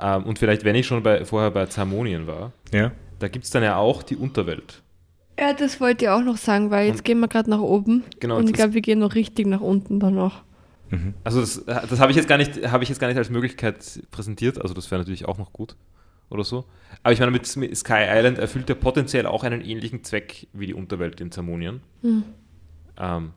Ähm, 0.00 0.24
und 0.24 0.38
vielleicht, 0.38 0.64
wenn 0.64 0.74
ich 0.76 0.86
schon 0.86 1.02
bei, 1.02 1.24
vorher 1.24 1.50
bei 1.50 1.66
Zermonien 1.66 2.26
war, 2.26 2.52
Ja? 2.72 2.92
da 3.18 3.28
gibt 3.28 3.44
es 3.44 3.50
dann 3.50 3.62
ja 3.62 3.76
auch 3.76 4.02
die 4.02 4.16
Unterwelt. 4.16 4.82
Ja, 5.40 5.52
das 5.52 5.80
wollte 5.80 6.04
ich 6.04 6.08
auch 6.08 6.22
noch 6.22 6.36
sagen, 6.36 6.70
weil 6.70 6.86
jetzt 6.88 6.98
Und- 6.98 7.04
gehen 7.04 7.20
wir 7.20 7.28
gerade 7.28 7.48
nach 7.50 7.60
oben 7.60 8.04
Genau, 8.20 8.36
und 8.38 8.46
ich 8.48 8.52
glaube, 8.54 8.74
wir 8.74 8.80
gehen 8.80 8.98
noch 8.98 9.14
richtig 9.14 9.46
nach 9.46 9.60
unten 9.60 10.00
danach. 10.00 10.42
Mhm. 10.90 11.14
Also 11.24 11.40
das, 11.40 11.64
das 11.64 12.00
habe 12.00 12.10
ich 12.10 12.16
jetzt 12.16 12.28
gar 12.28 12.38
nicht, 12.38 12.70
habe 12.70 12.82
ich 12.82 12.88
jetzt 12.88 12.98
gar 12.98 13.08
nicht 13.08 13.16
als 13.18 13.30
Möglichkeit 13.30 14.00
präsentiert. 14.10 14.60
Also 14.60 14.74
das 14.74 14.90
wäre 14.90 15.00
natürlich 15.00 15.26
auch 15.26 15.38
noch 15.38 15.52
gut 15.52 15.76
oder 16.30 16.44
so. 16.44 16.64
Aber 17.02 17.12
ich 17.12 17.20
meine, 17.20 17.30
mit 17.30 17.46
Sky 17.46 18.04
Island 18.08 18.38
erfüllt 18.38 18.68
er 18.70 18.74
potenziell 18.76 19.26
auch 19.26 19.44
einen 19.44 19.60
ähnlichen 19.60 20.02
Zweck 20.04 20.46
wie 20.52 20.66
die 20.66 20.74
Unterwelt 20.74 21.20
in 21.20 21.30
Zermonien. 21.30 21.80
Hm. 22.02 22.22
Ähm, 22.98 23.32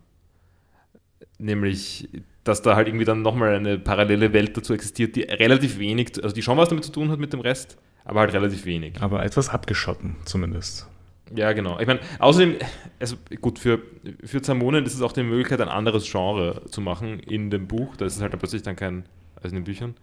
nämlich, 1.41 2.09
dass 2.43 2.61
da 2.61 2.75
halt 2.75 2.87
irgendwie 2.87 3.05
dann 3.05 3.21
nochmal 3.21 3.55
eine 3.55 3.77
parallele 3.77 4.33
Welt 4.33 4.55
dazu 4.55 4.73
existiert, 4.73 5.15
die 5.15 5.21
relativ 5.23 5.79
wenig, 5.79 6.23
also 6.23 6.33
die 6.33 6.41
schon 6.41 6.57
was 6.57 6.69
damit 6.69 6.85
zu 6.85 6.91
tun 6.91 7.09
hat 7.09 7.19
mit 7.19 7.33
dem 7.33 7.39
Rest, 7.39 7.77
aber 8.05 8.21
halt 8.21 8.33
relativ 8.33 8.65
wenig. 8.65 9.01
Aber 9.01 9.23
etwas 9.23 9.49
abgeschotten 9.49 10.15
zumindest. 10.25 10.87
Ja, 11.33 11.53
genau. 11.53 11.79
Ich 11.79 11.87
meine, 11.87 12.01
außerdem, 12.19 12.55
also 12.99 13.15
gut, 13.39 13.59
für, 13.59 13.79
für 14.23 14.41
Zermonen 14.41 14.85
ist 14.85 14.93
es 14.93 15.01
auch 15.01 15.13
die 15.13 15.23
Möglichkeit, 15.23 15.61
ein 15.61 15.69
anderes 15.69 16.09
Genre 16.09 16.61
zu 16.69 16.81
machen 16.81 17.19
in 17.19 17.49
dem 17.49 17.67
Buch. 17.67 17.95
Da 17.95 18.05
ist 18.05 18.15
es 18.15 18.21
halt 18.21 18.33
dann 18.33 18.39
plötzlich 18.39 18.63
dann 18.63 18.75
kein, 18.75 19.05
also 19.35 19.55
in 19.55 19.61
den 19.61 19.63
Büchern, 19.63 19.95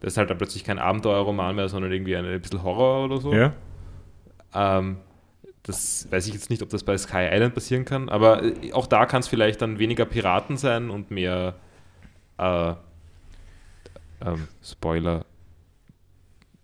da 0.00 0.06
ist 0.06 0.18
halt 0.18 0.28
dann 0.28 0.38
plötzlich 0.38 0.64
kein 0.64 0.78
Abenteuerroman 0.78 1.56
mehr, 1.56 1.68
sondern 1.68 1.92
irgendwie 1.92 2.16
ein, 2.16 2.26
ein 2.26 2.40
bisschen 2.40 2.62
Horror 2.62 3.04
oder 3.06 3.20
so. 3.20 3.32
Ja? 3.32 3.54
Ähm, 4.54 4.98
das 5.66 6.06
weiß 6.10 6.28
ich 6.28 6.34
jetzt 6.34 6.48
nicht, 6.48 6.62
ob 6.62 6.68
das 6.68 6.84
bei 6.84 6.96
Sky 6.96 7.28
Island 7.30 7.54
passieren 7.54 7.84
kann, 7.84 8.08
aber 8.08 8.42
äh, 8.44 8.72
auch 8.72 8.86
da 8.86 9.04
kann 9.04 9.20
es 9.20 9.28
vielleicht 9.28 9.62
dann 9.62 9.78
weniger 9.78 10.04
Piraten 10.04 10.56
sein 10.56 10.90
und 10.90 11.10
mehr 11.10 11.56
äh, 12.38 12.70
ähm, 14.24 14.48
Spoiler, 14.62 15.26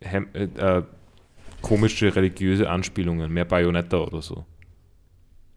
Hem, 0.00 0.28
äh, 0.34 0.44
äh, 0.44 0.82
komische 1.62 2.14
religiöse 2.14 2.70
Anspielungen, 2.70 3.32
mehr 3.32 3.44
Bayonetta 3.44 3.98
oder 3.98 4.22
so. 4.22 4.44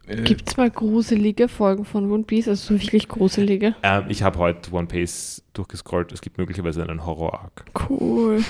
Äh, 0.08 0.22
Gibt 0.22 0.48
es 0.48 0.56
mal 0.56 0.70
gruselige 0.70 1.46
Folgen 1.48 1.84
von 1.84 2.10
One 2.10 2.24
Piece, 2.24 2.48
also 2.48 2.74
so 2.74 2.80
wirklich 2.80 3.06
gruselige? 3.06 3.76
Ähm, 3.84 4.06
ich 4.08 4.24
habe 4.24 4.38
heute 4.38 4.72
One 4.72 4.88
Piece 4.88 5.44
durchgescrollt, 5.52 6.10
es 6.10 6.20
gibt 6.20 6.36
möglicherweise 6.38 6.82
einen 6.82 7.06
Horror-Arc. 7.06 7.64
Cool. 7.88 8.44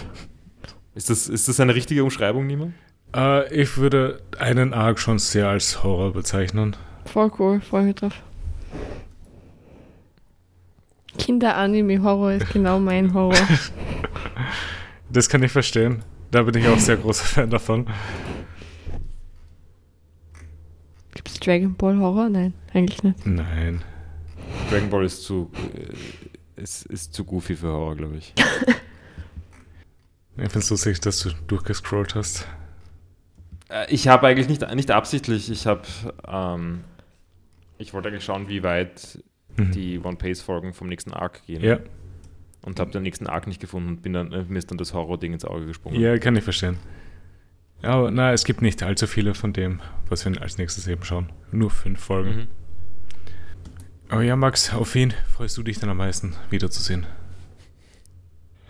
Ist 0.95 1.11
das, 1.11 1.29
ist 1.29 1.49
das 1.49 1.61
eine 1.61 1.75
richtige 1.75 2.03
Umschreibung, 2.03 2.47
Nima? 2.47 2.71
Äh, 3.14 3.55
ich 3.55 3.77
würde 3.77 4.23
einen 4.38 4.75
Arc 4.75 4.99
schon 4.99 5.19
sehr 5.19 5.49
als 5.49 5.83
Horror 5.83 6.12
bezeichnen. 6.12 6.77
Voll 7.05 7.31
cool, 7.38 7.61
freue 7.61 7.85
mich 7.85 7.95
drauf. 7.95 8.14
Kinder-Anime-Horror 11.19 12.33
ist 12.33 12.53
genau 12.53 12.79
mein 12.79 13.12
Horror. 13.14 13.37
Das 15.09 15.29
kann 15.29 15.42
ich 15.45 15.53
verstehen. 15.53 16.03
Da 16.33 16.42
bin 16.42 16.61
ich 16.61 16.66
auch 16.66 16.79
sehr 16.79 16.97
großer 16.97 17.25
Fan 17.25 17.49
davon. 17.49 17.87
Gibt 21.14 21.29
es 21.29 21.38
Dragon 21.38 21.75
Ball 21.77 21.97
Horror? 21.99 22.29
Nein, 22.29 22.55
eigentlich 22.75 23.03
nicht. 23.05 23.25
Nein. 23.25 23.83
Dragon 24.69 24.90
Ball 24.90 25.05
ist 25.05 25.23
zu, 25.23 25.51
äh, 25.75 26.61
ist, 26.61 26.87
ist 26.87 27.14
zu 27.14 27.25
goofy 27.25 27.55
für 27.55 27.69
Horror, 27.69 27.97
glaube 27.97 28.16
ich. 28.16 28.35
Ich 30.38 30.42
finde 30.42 30.59
es 30.59 30.71
lustig, 30.71 31.01
dass 31.01 31.21
du 31.21 31.31
durchgescrollt 31.47 32.14
hast. 32.14 32.47
Äh, 33.68 33.87
Ich 33.92 34.09
habe 34.09 34.26
eigentlich 34.26 34.48
nicht, 34.48 34.74
nicht 34.74 34.90
absichtlich, 34.90 35.50
ich 35.50 35.66
habe, 35.66 35.83
ähm, 36.26 36.85
ich 37.79 37.92
wollte 37.94 38.09
eigentlich 38.09 38.24
schauen, 38.24 38.48
wie 38.48 38.62
weit 38.62 39.18
Mhm. 39.59 39.70
die 39.72 39.98
One 40.00 40.16
Piece 40.16 40.42
Folgen 40.42 40.74
vom 40.74 40.88
nächsten 40.88 41.12
Arc 41.14 41.46
gehen. 41.46 41.62
Ja, 41.62 41.79
Und 42.62 42.79
habe 42.81 42.90
den 42.90 43.02
nächsten 43.02 43.26
Arc 43.26 43.46
nicht 43.46 43.61
gefunden 43.61 43.88
und 43.88 44.02
bin 44.02 44.12
dann, 44.12 44.33
äh, 44.33 44.44
mir 44.44 44.59
ist 44.59 44.70
dann 44.70 44.76
das 44.79 44.92
Horror-Ding 44.92 45.33
ins 45.33 45.44
Auge 45.44 45.64
gesprungen. 45.66 45.98
ja, 46.00 46.18
kann 46.18 46.37
ich 46.37 46.44
verstehen. 46.44 46.76
Aber 47.83 48.11
na, 48.11 48.33
es 48.33 48.44
gibt 48.44 48.61
nicht 48.62 48.83
allzu 48.83 49.07
viele 49.07 49.35
von 49.35 49.52
dem, 49.52 49.81
was 50.09 50.24
wir 50.24 50.40
als 50.42 50.59
nächstes 50.59 50.87
eben 50.88 51.05
schauen. 51.05 51.31
Nur 51.52 51.70
fünf 51.70 52.00
Folgen. 52.00 52.31
Mhm. 52.37 52.46
Aber 54.09 54.22
ja, 54.22 54.37
Max, 54.37 54.72
auf 54.74 54.94
wen 54.94 55.12
freust 55.35 55.57
du 55.59 55.62
dich 55.62 55.79
denn 55.79 55.88
am 55.88 55.96
meisten 55.98 56.35
wiederzusehen? 56.50 57.07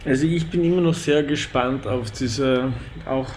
Also 0.05 0.27
ich 0.27 0.49
bin 0.49 0.65
immer 0.65 0.81
noch 0.81 0.95
sehr 0.95 1.23
gespannt 1.25 1.87
auf 1.87 2.11
diese, 2.11 2.73
auch, 3.07 3.29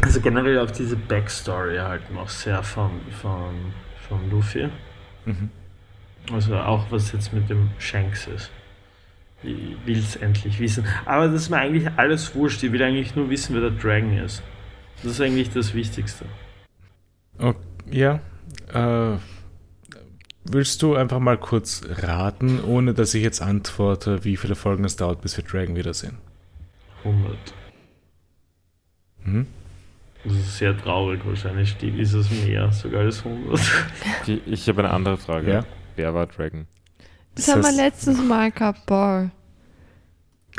also 0.00 0.20
generell 0.20 0.58
auf 0.58 0.72
diese 0.72 0.96
Backstory 0.96 1.76
halt 1.78 2.10
noch 2.12 2.28
sehr 2.28 2.62
von, 2.62 3.00
von, 3.22 3.72
von 4.08 4.30
Luffy. 4.30 4.68
Mhm. 5.24 5.50
Also 6.32 6.56
auch 6.56 6.86
was 6.90 7.12
jetzt 7.12 7.32
mit 7.32 7.48
dem 7.50 7.70
Shanks 7.78 8.26
ist. 8.26 8.50
Ich 9.42 9.76
will 9.84 9.98
es 9.98 10.16
endlich 10.16 10.58
wissen. 10.58 10.86
Aber 11.04 11.28
das 11.28 11.42
ist 11.42 11.50
mir 11.50 11.58
eigentlich 11.58 11.90
alles 11.96 12.34
wurscht. 12.34 12.62
Ich 12.62 12.72
will 12.72 12.82
eigentlich 12.82 13.14
nur 13.14 13.28
wissen, 13.28 13.54
wer 13.54 13.60
der 13.60 13.78
Dragon 13.78 14.16
ist. 14.16 14.42
Das 15.02 15.12
ist 15.12 15.20
eigentlich 15.20 15.50
das 15.50 15.74
Wichtigste. 15.74 16.24
Ja, 17.90 18.20
äh, 18.72 19.18
willst 20.44 20.82
du 20.82 20.94
einfach 20.94 21.18
mal 21.18 21.36
kurz 21.36 21.82
raten, 21.88 22.62
ohne 22.64 22.94
dass 22.94 23.12
ich 23.12 23.22
jetzt 23.22 23.42
antworte, 23.42 24.24
wie 24.24 24.36
viele 24.36 24.54
Folgen 24.54 24.84
es 24.84 24.96
dauert, 24.96 25.20
bis 25.20 25.36
wir 25.36 25.44
Dragon 25.44 25.76
wiedersehen? 25.76 26.16
100. 27.04 27.36
Mhm. 29.24 29.46
Das 30.24 30.32
ist 30.32 30.58
sehr 30.58 30.76
traurig 30.76 31.20
wahrscheinlich. 31.24 31.76
Die 31.76 31.90
ist 32.00 32.14
es 32.14 32.30
mehr, 32.30 32.72
sogar 32.72 33.02
als 33.02 33.24
100. 33.24 33.60
Ich, 34.26 34.40
ich 34.46 34.68
habe 34.68 34.82
eine 34.82 34.90
andere 34.92 35.18
Frage. 35.18 35.52
Ja. 35.52 35.64
Wer 35.96 36.14
war 36.14 36.26
Dragon? 36.26 36.66
Das 37.34 37.48
haben 37.48 37.62
wir 37.62 37.72
letztes 37.72 38.18
Mal 38.22 38.50
gehabt, 38.50 38.86
boah. 38.86 39.30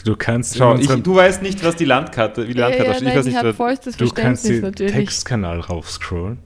Du 0.03 0.15
kannst, 0.15 0.57
Schau, 0.57 0.75
ich, 0.75 0.87
du 0.87 1.15
weißt 1.15 1.41
nicht, 1.41 1.63
was 1.63 1.77
die 1.77 1.85
Landkarte, 1.85 2.47
wie 2.47 2.53
die 2.53 2.59
Ja, 2.59 2.67
Landkarte 2.67 2.91
ja, 2.91 2.99
nein, 2.99 3.07
ich 3.07 3.15
weiß 3.15 3.25
ich 3.25 3.31
nicht, 3.31 3.37
habe 3.37 3.49
was, 3.49 3.55
vollstes 3.55 3.97
du 3.97 4.09
kannst 4.09 4.47
den 4.47 4.61
natürlich. 4.61 4.91
Textkanal 4.91 5.61
raufscrollen 5.61 6.37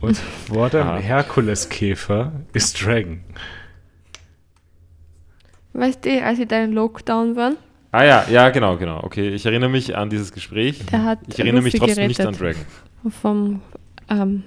und 0.00 0.18
vor 0.18 0.68
dem 0.70 0.82
Aha. 0.86 0.98
Herkuleskäfer 0.98 2.32
ist 2.52 2.84
Dragon. 2.84 3.20
Weißt 5.74 6.04
du, 6.04 6.24
als 6.24 6.38
ich 6.40 6.48
da 6.48 6.64
in 6.64 6.72
Lockdown 6.72 7.36
war, 7.36 7.52
Ah 7.96 8.04
ja, 8.04 8.26
ja, 8.28 8.50
genau, 8.50 8.76
genau. 8.76 9.02
Okay, 9.02 9.30
ich 9.30 9.46
erinnere 9.46 9.70
mich 9.70 9.96
an 9.96 10.10
dieses 10.10 10.30
Gespräch. 10.30 10.84
der 10.84 11.02
hat 11.02 11.18
Ich 11.28 11.38
erinnere 11.38 11.62
mich 11.62 11.76
trotzdem 11.76 12.08
nicht 12.08 12.20
an 12.20 12.34
gerettet 12.36 12.66
Dragon. 13.02 13.10
vom 13.10 13.62
ähm, 14.10 14.42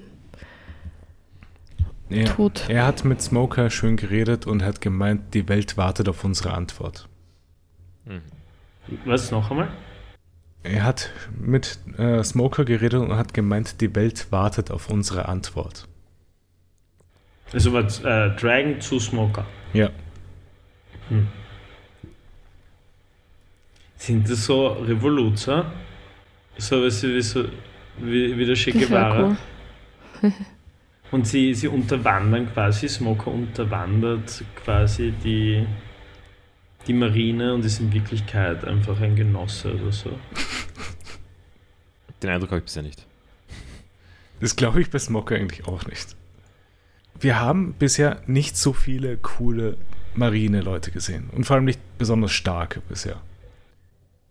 Er, 2.10 2.26
tot. 2.26 2.66
er 2.68 2.86
hat 2.86 3.04
mit 3.04 3.20
Smoker 3.20 3.68
schön 3.68 3.96
geredet 3.96 4.46
und 4.46 4.62
hat 4.62 4.80
gemeint, 4.80 5.34
die 5.34 5.48
Welt 5.48 5.76
wartet 5.76 6.08
auf 6.08 6.22
unsere 6.22 6.54
Antwort. 6.54 7.08
Mhm. 8.04 8.20
Was 9.04 9.32
noch 9.32 9.50
einmal? 9.50 9.66
Er 10.62 10.84
hat 10.84 11.10
mit 11.36 11.80
äh, 11.98 12.22
Smoker 12.22 12.64
geredet 12.64 13.00
und 13.00 13.16
hat 13.16 13.34
gemeint, 13.34 13.80
die 13.80 13.92
Welt 13.96 14.30
wartet 14.30 14.70
auf 14.70 14.88
unsere 14.90 15.26
Antwort. 15.26 15.88
Also 17.52 17.72
was, 17.72 17.98
äh, 18.04 18.30
Dragon 18.36 18.80
zu 18.80 19.00
Smoker. 19.00 19.44
Ja. 19.72 19.90
Hm. 21.08 21.26
Sind 24.00 24.30
das 24.30 24.46
so 24.46 24.68
Revoluzer? 24.68 25.70
So 26.56 26.82
was 26.82 27.02
wie, 27.02 27.20
so, 27.20 27.44
wie, 27.98 28.36
wie 28.38 28.46
der 28.46 28.56
Che 28.56 28.72
Guevara? 28.72 29.36
cool. 30.22 30.32
Und 31.10 31.26
sie, 31.26 31.52
sie 31.54 31.68
unterwandern 31.68 32.50
quasi, 32.50 32.88
Smoker 32.88 33.30
unterwandert 33.30 34.42
quasi 34.64 35.12
die, 35.22 35.66
die 36.86 36.92
Marine 36.94 37.52
und 37.52 37.64
ist 37.64 37.80
in 37.80 37.92
Wirklichkeit 37.92 38.64
einfach 38.64 39.00
ein 39.00 39.16
Genosse 39.16 39.74
oder 39.74 39.90
so. 39.90 40.18
Den 42.22 42.30
Eindruck 42.30 42.50
habe 42.50 42.60
ich 42.60 42.64
bisher 42.64 42.84
nicht. 42.84 43.04
Das 44.38 44.54
glaube 44.54 44.80
ich 44.80 44.88
bei 44.90 45.00
Smoker 45.00 45.34
eigentlich 45.34 45.66
auch 45.66 45.84
nicht. 45.86 46.16
Wir 47.18 47.40
haben 47.40 47.74
bisher 47.74 48.22
nicht 48.26 48.56
so 48.56 48.72
viele 48.72 49.16
coole 49.16 49.76
Marine-Leute 50.14 50.92
gesehen. 50.92 51.28
Und 51.32 51.44
vor 51.44 51.56
allem 51.56 51.64
nicht 51.64 51.80
besonders 51.98 52.30
starke 52.30 52.80
bisher. 52.88 53.20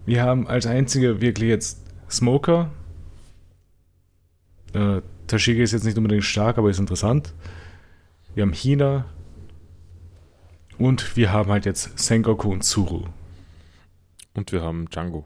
Wir 0.09 0.23
haben 0.23 0.47
als 0.47 0.65
einzige 0.65 1.21
wirklich 1.21 1.49
jetzt 1.49 1.83
Smoker. 2.09 2.71
Äh, 4.73 5.01
Tashigi 5.27 5.61
ist 5.61 5.71
jetzt 5.71 5.83
nicht 5.83 5.99
unbedingt 5.99 6.23
stark, 6.23 6.57
aber 6.57 6.71
ist 6.71 6.79
interessant. 6.79 7.31
Wir 8.33 8.41
haben 8.41 8.53
Hina. 8.53 9.05
Und 10.79 11.15
wir 11.15 11.31
haben 11.31 11.51
halt 11.51 11.67
jetzt 11.67 11.99
Sengoku 11.99 12.51
und 12.51 12.63
Tsuru. 12.63 13.03
Und 14.33 14.51
wir 14.51 14.63
haben 14.63 14.89
Django. 14.89 15.25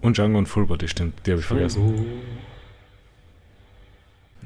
Und 0.00 0.18
Django 0.18 0.38
und 0.38 0.46
Fullbody, 0.46 0.86
stimmt. 0.86 1.26
Die 1.26 1.32
habe 1.32 1.40
ich 1.40 1.46
vergessen. 1.46 2.04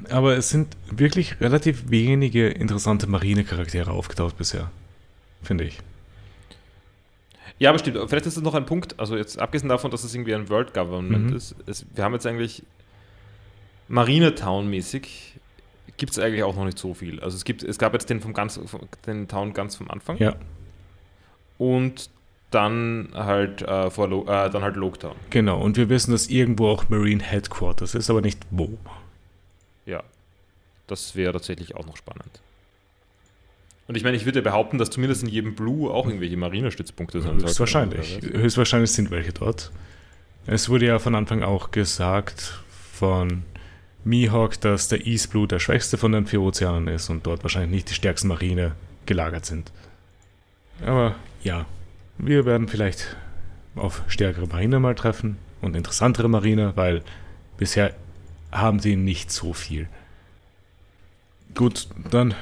Aber 0.08 0.38
es 0.38 0.48
sind 0.48 0.74
wirklich 0.90 1.38
relativ 1.42 1.90
wenige 1.90 2.48
interessante 2.48 3.08
Marine-Charaktere 3.08 3.90
aufgetaucht 3.90 4.38
bisher. 4.38 4.70
Finde 5.42 5.64
ich. 5.64 5.80
Ja, 7.58 7.70
aber 7.70 7.78
stimmt. 7.78 7.96
Vielleicht 8.08 8.26
ist 8.26 8.36
das 8.36 8.44
noch 8.44 8.54
ein 8.54 8.66
Punkt, 8.66 8.98
also 9.00 9.16
jetzt 9.16 9.38
abgesehen 9.40 9.68
davon, 9.70 9.90
dass 9.90 10.04
es 10.04 10.14
irgendwie 10.14 10.34
ein 10.34 10.48
World 10.50 10.74
Government 10.74 11.30
Mhm. 11.30 11.36
ist, 11.36 11.54
es, 11.66 11.86
wir 11.94 12.04
haben 12.04 12.12
jetzt 12.12 12.26
eigentlich 12.26 12.62
Marinetown-mäßig 13.88 15.32
gibt 15.96 16.12
es 16.12 16.18
eigentlich 16.18 16.42
auch 16.42 16.54
noch 16.54 16.64
nicht 16.66 16.78
so 16.78 16.92
viel. 16.92 17.20
Also 17.20 17.36
es 17.36 17.44
gibt, 17.44 17.62
es 17.62 17.78
gab 17.78 17.92
jetzt 17.94 18.10
den 18.10 18.20
vom 18.20 18.34
ganz, 18.34 18.60
vom, 18.66 18.80
den 19.06 19.28
Town 19.28 19.54
ganz 19.54 19.76
vom 19.76 19.90
Anfang 19.90 20.18
Ja, 20.18 20.34
und 21.58 22.10
dann 22.50 23.08
halt 23.14 23.62
äh, 23.62 23.90
vor 23.90 24.08
Lo, 24.08 24.22
äh, 24.24 24.50
dann 24.50 24.62
halt 24.62 24.76
Loketown. 24.76 25.16
genau. 25.30 25.60
Und 25.60 25.76
wir 25.76 25.88
wissen, 25.88 26.12
dass 26.12 26.26
irgendwo 26.28 26.68
auch 26.68 26.88
Marine 26.90 27.22
Headquarters 27.22 27.94
ist, 27.94 28.10
aber 28.10 28.20
nicht 28.20 28.40
wo. 28.50 28.76
Ja. 29.86 30.02
Das 30.86 31.16
wäre 31.16 31.32
tatsächlich 31.32 31.74
auch 31.76 31.86
noch 31.86 31.96
spannend. 31.96 32.40
Und 33.88 33.96
ich 33.96 34.02
meine, 34.02 34.16
ich 34.16 34.24
würde 34.24 34.42
behaupten, 34.42 34.78
dass 34.78 34.90
zumindest 34.90 35.22
in 35.22 35.28
jedem 35.28 35.54
Blue 35.54 35.90
auch 35.90 36.06
irgendwelche 36.06 36.36
Marinestützpunkte 36.36 37.20
sein 37.20 37.32
sollten. 37.32 37.46
Höchstwahrscheinlich. 37.46 38.20
Höchstwahrscheinlich 38.22 38.90
sind 38.90 39.10
welche 39.10 39.32
dort. 39.32 39.70
Es 40.46 40.68
wurde 40.68 40.86
ja 40.86 40.98
von 40.98 41.14
Anfang 41.14 41.42
auch 41.42 41.70
gesagt 41.70 42.60
von 42.92 43.42
Mihawk, 44.04 44.60
dass 44.60 44.88
der 44.88 45.06
East 45.06 45.30
Blue 45.30 45.46
der 45.46 45.58
schwächste 45.58 45.98
von 45.98 46.12
den 46.12 46.26
vier 46.26 46.40
Ozeanen 46.40 46.88
ist 46.88 47.10
und 47.10 47.26
dort 47.26 47.42
wahrscheinlich 47.42 47.70
nicht 47.70 47.90
die 47.90 47.94
stärksten 47.94 48.28
Marine 48.28 48.72
gelagert 49.04 49.46
sind. 49.46 49.72
Aber 50.84 51.14
ja, 51.42 51.66
wir 52.18 52.44
werden 52.44 52.68
vielleicht 52.68 53.16
auf 53.74 54.02
stärkere 54.08 54.46
Marine 54.46 54.80
mal 54.80 54.94
treffen 54.94 55.36
und 55.60 55.76
interessantere 55.76 56.28
Marine, 56.28 56.72
weil 56.76 57.02
bisher 57.56 57.94
haben 58.52 58.80
sie 58.80 58.96
nicht 58.96 59.30
so 59.30 59.52
viel. 59.52 59.88
Gut, 61.54 61.88
dann 62.10 62.34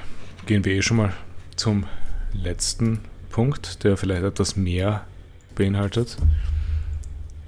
gehen 0.46 0.64
wir 0.64 0.74
eh 0.74 0.82
schon 0.82 0.98
mal 0.98 1.12
zum 1.56 1.86
letzten 2.32 3.00
Punkt, 3.30 3.84
der 3.84 3.96
vielleicht 3.96 4.22
etwas 4.24 4.56
mehr 4.56 5.04
beinhaltet. 5.54 6.16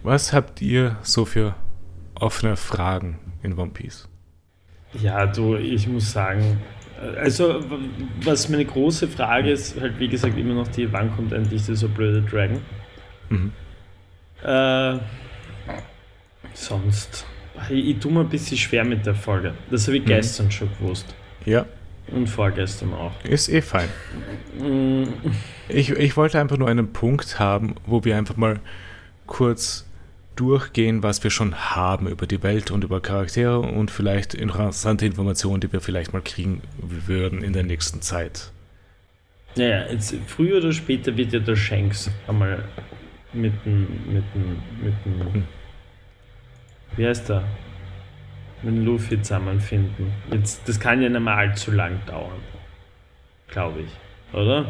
Was 0.03 0.33
habt 0.33 0.63
ihr 0.63 0.97
so 1.03 1.25
für 1.25 1.55
offene 2.15 2.57
Fragen 2.57 3.19
in 3.43 3.59
One 3.59 3.71
Piece? 3.73 4.09
Ja, 4.95 5.27
du, 5.27 5.57
ich 5.57 5.87
muss 5.89 6.13
sagen, 6.13 6.59
also 7.17 7.61
was 8.23 8.49
meine 8.49 8.65
große 8.65 9.09
Frage 9.09 9.51
ist, 9.51 9.79
halt 9.81 9.99
wie 9.99 10.09
gesagt 10.09 10.39
immer 10.39 10.55
noch 10.55 10.69
die, 10.69 10.91
wann 10.93 11.15
kommt 11.15 11.33
endlich 11.33 11.67
dieser 11.67 11.89
blöde 11.89 12.23
Dragon? 12.23 12.61
Mhm. 13.29 13.53
Äh, 14.43 14.99
sonst, 16.55 17.27
ich, 17.71 17.87
ich 17.89 17.99
tue 17.99 18.13
mir 18.13 18.21
ein 18.21 18.29
bisschen 18.29 18.57
schwer 18.57 18.85
mit 18.85 19.05
der 19.05 19.15
Folge. 19.15 19.55
Das 19.71 19.87
habe 19.87 19.97
ich 19.99 20.05
Mhm. 20.05 20.09
gestern 20.09 20.51
schon 20.51 20.71
gewusst 20.79 21.15
Ja, 21.45 21.67
und 22.13 22.29
vorgestern 22.29 22.93
auch. 22.95 23.13
ist 23.25 23.49
eh 23.49 23.63
fein. 23.63 23.89
Ich, 25.69 25.91
ich 25.91 26.17
wollte 26.17 26.41
einfach 26.41 26.57
nur 26.57 26.69
einen 26.69 26.93
Punkt 26.93 27.39
haben, 27.39 27.75
wo 27.87 28.05
wir 28.05 28.17
einfach 28.17 28.37
mal 28.37 28.61
kurz 29.27 29.85
durchgehen, 30.37 31.03
was 31.03 31.25
wir 31.25 31.31
schon 31.31 31.55
haben 31.75 32.09
über 32.09 32.27
die 32.27 32.43
Welt 32.43 32.71
und 32.71 32.85
über 32.85 33.01
Charaktere 33.01 33.59
und 33.61 33.91
vielleicht 33.91 34.35
interessante 34.35 35.07
Informationen, 35.07 35.61
die 35.61 35.73
wir 35.73 35.81
vielleicht 35.81 36.13
mal 36.13 36.23
kriegen 36.23 36.61
würden 36.79 37.43
in 37.43 37.53
der 37.53 37.63
nächsten 37.63 38.03
Zeit. 38.03 38.53
Naja, 39.57 39.87
jetzt, 39.91 40.15
früher 40.27 40.59
oder 40.59 40.73
später 40.73 41.17
wird 41.17 41.33
ja 41.33 41.39
der 41.41 41.57
Shanks 41.57 42.11
einmal 42.29 42.63
mit 43.33 43.53
dem, 43.65 43.87
mit 44.07 44.25
dem, 44.35 44.63
mit 44.83 44.95
dem, 45.07 45.33
Hm. 45.35 45.45
wie 46.97 47.07
heißt 47.07 47.31
der? 47.31 47.43
Mit 48.63 48.85
Luffy 48.85 49.21
zusammenfinden. 49.21 50.13
Jetzt, 50.33 50.67
das 50.69 50.81
kann 50.81 51.03
ja 51.03 51.09
nicht 51.09 51.21
mehr 51.21 51.35
allzu 51.37 51.71
lang 51.73 52.01
dauern. 52.07 52.41
Glaube 53.49 53.81
ich. 53.81 54.35
Oder? 54.37 54.67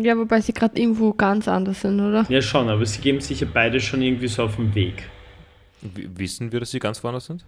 Ja, 0.00 0.16
wobei 0.16 0.40
sie 0.40 0.52
gerade 0.52 0.80
irgendwo 0.80 1.12
ganz 1.12 1.46
anders 1.46 1.82
sind, 1.82 2.00
oder? 2.00 2.26
Ja, 2.28 2.42
schon, 2.42 2.68
aber 2.68 2.84
sie 2.84 3.00
geben 3.00 3.20
sich 3.20 3.40
ja 3.40 3.46
beide 3.52 3.80
schon 3.80 4.02
irgendwie 4.02 4.26
so 4.28 4.44
auf 4.44 4.56
den 4.56 4.74
Weg. 4.74 5.08
W- 5.82 6.08
Wissen 6.16 6.50
wir, 6.50 6.60
dass 6.60 6.72
sie 6.72 6.80
ganz 6.80 7.04
woanders 7.04 7.26
sind? 7.26 7.44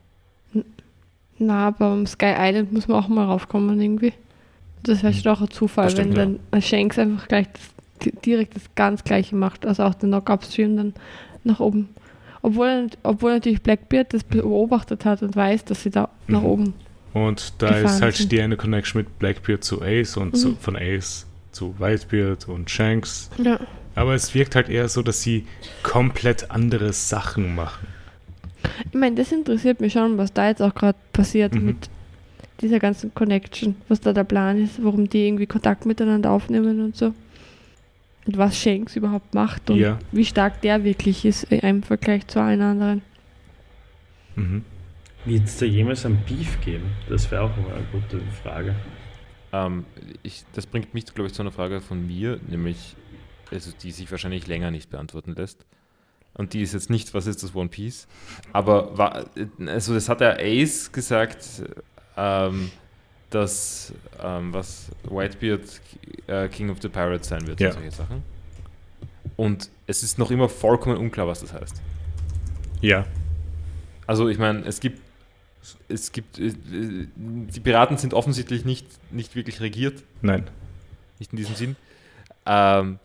Na, 1.38 1.68
aber 1.68 1.86
am 1.86 2.06
Sky 2.06 2.34
Island 2.38 2.72
muss 2.72 2.86
man 2.86 3.02
auch 3.02 3.08
mal 3.08 3.24
raufkommen 3.24 3.80
irgendwie. 3.80 4.12
Das 4.84 5.02
wäre 5.02 5.12
schon 5.12 5.32
auch 5.32 5.40
ein 5.40 5.50
Zufall, 5.50 5.90
stimmt, 5.90 6.14
wenn 6.16 6.38
dann 6.52 6.62
Shanks 6.62 6.98
einfach 6.98 7.26
gleich 7.26 7.48
das, 7.52 7.62
di- 8.04 8.12
direkt 8.24 8.54
das 8.54 8.62
ganz 8.76 9.02
gleiche 9.02 9.34
macht, 9.34 9.66
also 9.66 9.82
auch 9.82 9.94
den 9.94 10.10
Knock-Up-Stream 10.10 10.76
dann 10.76 10.94
nach 11.42 11.58
oben. 11.58 11.88
Obwohl, 12.46 12.86
obwohl 13.02 13.32
natürlich 13.32 13.60
Blackbeard 13.60 14.14
das 14.14 14.22
beobachtet 14.22 15.04
hat 15.04 15.20
und 15.22 15.34
weiß, 15.34 15.64
dass 15.64 15.82
sie 15.82 15.90
da 15.90 16.08
nach 16.28 16.42
Mhm. 16.42 16.46
oben. 16.46 16.74
Und 17.12 17.54
da 17.58 17.70
ist 17.78 18.00
halt 18.02 18.14
sind. 18.14 18.30
die 18.30 18.40
eine 18.40 18.56
Connection 18.56 19.00
mit 19.00 19.18
Blackbeard 19.18 19.64
zu 19.64 19.82
Ace 19.82 20.16
und 20.16 20.34
Mhm. 20.34 20.36
zu, 20.36 20.54
von 20.60 20.76
Ace 20.76 21.26
zu 21.50 21.74
Whitebeard 21.80 22.46
und 22.48 22.70
Shanks. 22.70 23.30
Ja. 23.38 23.58
Aber 23.96 24.14
es 24.14 24.32
wirkt 24.34 24.54
halt 24.54 24.68
eher 24.68 24.88
so, 24.88 25.02
dass 25.02 25.22
sie 25.22 25.44
komplett 25.82 26.50
andere 26.52 26.92
Sachen 26.92 27.54
machen. 27.56 27.88
Ich 28.92 28.94
meine, 28.98 29.16
das 29.16 29.32
interessiert 29.32 29.80
mich 29.80 29.94
schon, 29.94 30.16
was 30.18 30.32
da 30.32 30.46
jetzt 30.48 30.62
auch 30.62 30.74
gerade 30.74 30.98
passiert 31.12 31.52
Mhm. 31.54 31.66
mit 31.66 31.88
dieser 32.60 32.78
ganzen 32.78 33.12
Connection, 33.12 33.74
was 33.88 34.00
da 34.00 34.12
der 34.12 34.24
Plan 34.24 34.62
ist, 34.62 34.84
warum 34.84 35.08
die 35.08 35.26
irgendwie 35.26 35.46
Kontakt 35.46 35.84
miteinander 35.84 36.30
aufnehmen 36.30 36.80
und 36.80 36.94
so. 36.96 37.12
Und 38.26 38.36
was 38.38 38.58
Shanks 38.60 38.96
überhaupt 38.96 39.34
macht 39.34 39.70
und 39.70 39.78
Ja. 39.78 39.98
wie 40.12 40.24
stark 40.24 40.60
der 40.60 40.82
wirklich 40.84 41.24
ist 41.24 41.44
im 41.44 41.82
Vergleich 41.82 42.26
zu 42.26 42.40
allen 42.40 42.60
anderen. 42.60 43.02
Mhm. 44.34 44.64
Wird 45.24 45.44
es 45.44 45.58
da 45.58 45.66
jemals 45.66 46.04
ein 46.06 46.22
Beef 46.26 46.60
geben? 46.60 46.92
Das 47.08 47.30
wäre 47.30 47.42
auch 47.42 47.56
immer 47.56 47.74
eine 47.74 47.86
gute 47.92 48.20
Frage. 48.42 48.74
Ähm, 49.52 49.84
ich, 50.22 50.44
das 50.52 50.66
bringt 50.66 50.92
mich, 50.94 51.04
glaube 51.06 51.28
ich, 51.28 51.34
zu 51.34 51.42
einer 51.42 51.52
Frage 51.52 51.80
von 51.80 52.06
mir, 52.06 52.40
nämlich, 52.48 52.96
also 53.50 53.70
die 53.82 53.92
sich 53.92 54.10
wahrscheinlich 54.10 54.46
länger 54.46 54.70
nicht 54.70 54.90
beantworten 54.90 55.34
lässt. 55.34 55.64
Und 56.34 56.52
die 56.52 56.60
ist 56.62 56.74
jetzt 56.74 56.90
nicht, 56.90 57.14
was 57.14 57.26
ist 57.26 57.42
das 57.42 57.54
One 57.54 57.68
Piece? 57.70 58.06
Aber 58.52 58.98
war, 58.98 59.24
also 59.66 59.94
das 59.94 60.08
hat 60.08 60.20
der 60.20 60.38
Ace 60.40 60.92
gesagt, 60.92 61.62
ähm, 62.16 62.70
dass 63.40 63.92
ähm, 64.22 64.52
was 64.52 64.90
Whitebeard 65.08 65.62
äh, 66.26 66.48
King 66.48 66.70
of 66.70 66.78
the 66.82 66.88
Pirates 66.88 67.28
sein 67.28 67.46
wird 67.46 67.60
Ja. 67.60 67.68
und 67.68 67.74
solche 67.74 67.90
Sachen. 67.90 68.22
Und 69.36 69.70
es 69.86 70.02
ist 70.02 70.18
noch 70.18 70.30
immer 70.30 70.48
vollkommen 70.48 70.96
unklar, 70.96 71.26
was 71.26 71.40
das 71.40 71.52
heißt. 71.52 71.80
Ja. 72.80 73.04
Also 74.06 74.28
ich 74.28 74.38
meine, 74.38 74.60
es 74.64 74.80
gibt 74.80 75.00
es 75.88 76.12
gibt 76.12 76.38
äh, 76.38 76.52
die 77.16 77.60
Piraten 77.60 77.98
sind 77.98 78.14
offensichtlich 78.14 78.64
nicht, 78.64 78.86
nicht 79.12 79.34
wirklich 79.34 79.60
regiert 79.60 80.02
Nein. 80.22 80.44
nicht 81.18 81.32
in 81.32 81.38
diesem 81.38 81.54
Sinn. 81.56 81.76
Ähm, 82.46 82.98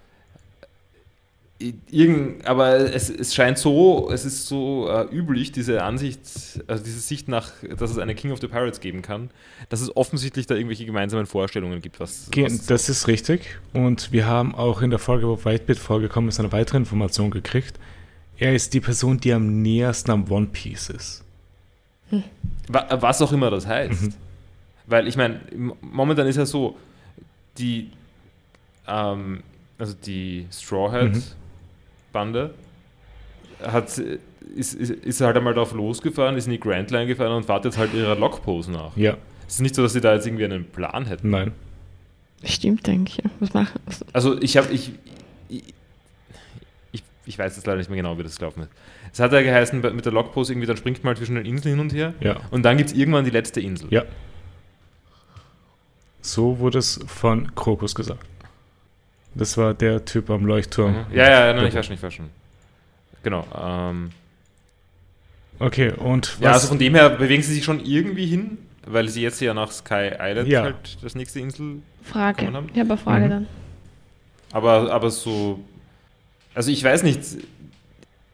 irgend, 1.89 2.45
aber 2.45 2.93
es, 2.93 3.09
es 3.09 3.33
scheint 3.35 3.57
so, 3.57 4.09
es 4.11 4.25
ist 4.25 4.47
so 4.47 4.89
äh, 4.89 5.03
üblich, 5.15 5.51
diese 5.51 5.83
Ansicht, 5.83 6.21
also 6.67 6.83
diese 6.83 6.99
Sicht 6.99 7.27
nach, 7.27 7.51
dass 7.77 7.91
es 7.91 7.97
eine 7.97 8.15
King 8.15 8.31
of 8.31 8.39
the 8.41 8.47
Pirates 8.47 8.79
geben 8.79 9.01
kann, 9.01 9.29
dass 9.69 9.81
es 9.81 9.95
offensichtlich 9.95 10.47
da 10.47 10.55
irgendwelche 10.55 10.85
gemeinsamen 10.85 11.25
Vorstellungen 11.25 11.81
gibt, 11.81 11.99
was. 11.99 12.29
Was 12.35 12.65
Das 12.65 12.89
ist 12.89 13.07
richtig. 13.07 13.59
Und 13.73 14.11
wir 14.11 14.25
haben 14.25 14.55
auch 14.55 14.81
in 14.81 14.89
der 14.89 14.99
Folge, 14.99 15.27
wo 15.27 15.43
Whitebeard 15.43 15.79
vorgekommen 15.79 16.29
ist, 16.29 16.39
eine 16.39 16.51
weitere 16.51 16.77
Information 16.77 17.31
gekriegt. 17.31 17.79
Er 18.37 18.55
ist 18.55 18.73
die 18.73 18.79
Person, 18.81 19.19
die 19.19 19.33
am 19.33 19.61
nähersten 19.61 20.11
am 20.11 20.31
One 20.31 20.47
Piece 20.47 20.89
ist. 20.89 21.23
Wa- 22.67 22.87
Was 23.01 23.21
auch 23.21 23.31
immer 23.31 23.49
das 23.51 23.67
heißt. 23.67 24.01
Mhm. 24.01 24.13
Weil 24.87 25.07
ich 25.07 25.15
meine, 25.15 25.39
momentan 25.81 26.27
ist 26.27 26.35
ja 26.37 26.45
so, 26.45 26.75
die, 27.57 27.91
ähm, 28.87 29.43
also 29.77 29.93
die 30.05 30.47
Straw 30.51 30.91
Hat 30.91 31.13
Mhm. 31.13 31.23
Bande 32.11 32.53
hat, 33.63 33.97
ist, 34.55 34.73
ist, 34.73 34.89
ist 34.91 35.21
halt 35.21 35.37
einmal 35.37 35.53
drauf 35.53 35.73
losgefahren, 35.73 36.35
ist 36.37 36.45
in 36.45 36.51
die 36.51 36.59
Grand 36.59 36.89
Line 36.91 37.07
gefahren 37.07 37.31
und 37.33 37.47
wartet 37.47 37.73
jetzt 37.73 37.77
halt 37.79 37.93
ihrer 37.93 38.15
Lockpose 38.15 38.71
nach. 38.71 38.95
Ja, 38.97 39.17
Es 39.47 39.55
ist 39.55 39.61
nicht 39.61 39.75
so, 39.75 39.83
dass 39.83 39.93
sie 39.93 40.01
da 40.01 40.13
jetzt 40.15 40.25
irgendwie 40.25 40.45
einen 40.45 40.65
Plan 40.65 41.05
hätten. 41.05 41.29
nein. 41.29 41.51
Stimmt, 42.43 42.87
denke 42.87 43.11
ich. 43.11 43.23
Was 43.39 43.53
machen? 43.53 43.79
Also 44.13 44.41
ich 44.41 44.57
habe, 44.57 44.73
ich, 44.73 44.93
ich, 45.47 45.63
ich, 46.91 47.03
ich 47.27 47.37
weiß 47.37 47.55
jetzt 47.55 47.67
leider 47.67 47.77
nicht 47.77 47.91
mehr 47.91 47.97
genau, 47.97 48.17
wie 48.17 48.23
das 48.23 48.37
gelaufen 48.39 48.63
ist. 48.63 48.71
Es 49.13 49.19
hat 49.19 49.31
ja 49.31 49.43
geheißen, 49.43 49.79
mit 49.79 50.05
der 50.05 50.11
Lockpose 50.11 50.51
irgendwie, 50.51 50.65
dann 50.65 50.75
springt 50.77 51.03
man 51.03 51.09
halt 51.09 51.17
zwischen 51.19 51.35
den 51.35 51.45
Inseln 51.45 51.75
hin 51.75 51.79
und 51.81 51.93
her 51.93 52.15
Ja, 52.19 52.37
und 52.49 52.63
dann 52.63 52.77
gibt 52.77 52.89
es 52.89 52.95
irgendwann 52.95 53.25
die 53.25 53.29
letzte 53.31 53.61
Insel. 53.61 53.89
ja. 53.93 54.05
So 56.21 56.59
wurde 56.59 56.77
es 56.79 56.99
von 57.07 57.53
Krokus 57.55 57.95
gesagt. 57.95 58.25
Das 59.35 59.57
war 59.57 59.73
der 59.73 60.03
Typ 60.05 60.29
am 60.29 60.45
Leuchtturm. 60.45 60.91
Mhm. 60.91 61.15
Ja, 61.15 61.29
ja, 61.29 61.47
ja, 61.47 61.53
nein, 61.53 61.67
ich 61.67 61.73
weiß 61.75 61.85
schon, 61.85 61.95
ich 61.95 62.03
weiß 62.03 62.13
schon. 62.13 62.29
Genau. 63.23 63.45
Ähm, 63.59 64.11
Okay, 65.59 65.91
und 65.91 66.37
ja, 66.39 66.49
was? 66.49 66.53
also 66.55 66.67
von 66.69 66.79
dem 66.79 66.95
her 66.95 67.09
bewegen 67.11 67.43
sie 67.43 67.53
sich 67.53 67.63
schon 67.63 67.85
irgendwie 67.85 68.25
hin, 68.25 68.57
weil 68.87 69.07
sie 69.09 69.21
jetzt 69.21 69.39
ja 69.41 69.53
nach 69.53 69.71
Sky 69.71 70.09
Island 70.19 70.47
Ja. 70.47 70.63
halt 70.63 70.97
das 71.03 71.13
nächste 71.13 71.39
Insel. 71.39 71.83
Frage. 72.03 72.51
Haben? 72.51 72.67
Ich 72.73 72.79
habe 72.79 72.89
eine 72.89 72.97
Frage 72.97 73.25
Mhm. 73.25 73.29
dann. 73.29 73.47
Aber, 74.53 74.91
aber 74.91 75.11
so. 75.11 75.59
Also 76.55 76.71
ich 76.71 76.83
weiß 76.83 77.03
nicht. 77.03 77.19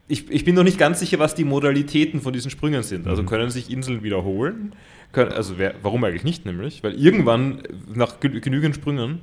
Ich, 0.07 0.31
ich 0.31 0.45
bin 0.45 0.55
noch 0.55 0.63
nicht 0.63 0.77
ganz 0.79 1.01
sicher, 1.01 1.19
was 1.19 1.35
die 1.35 1.43
Modalitäten 1.43 2.21
von 2.21 2.31
diesen 2.31 2.49
Sprüngen 2.49 2.81
sind. 2.81 3.07
Also 3.07 3.23
Mhm. 3.23 3.27
können 3.27 3.49
sich 3.49 3.69
Inseln 3.69 4.03
wiederholen? 4.03 4.71
Können, 5.11 5.33
also 5.33 5.57
wer, 5.57 5.75
warum 5.81 6.05
eigentlich 6.05 6.23
nicht, 6.23 6.45
nämlich? 6.45 6.81
Weil 6.81 6.93
irgendwann 6.93 7.61
nach 7.93 8.21
genü- 8.21 8.39
genügend 8.39 8.73
Sprüngen, 8.75 9.19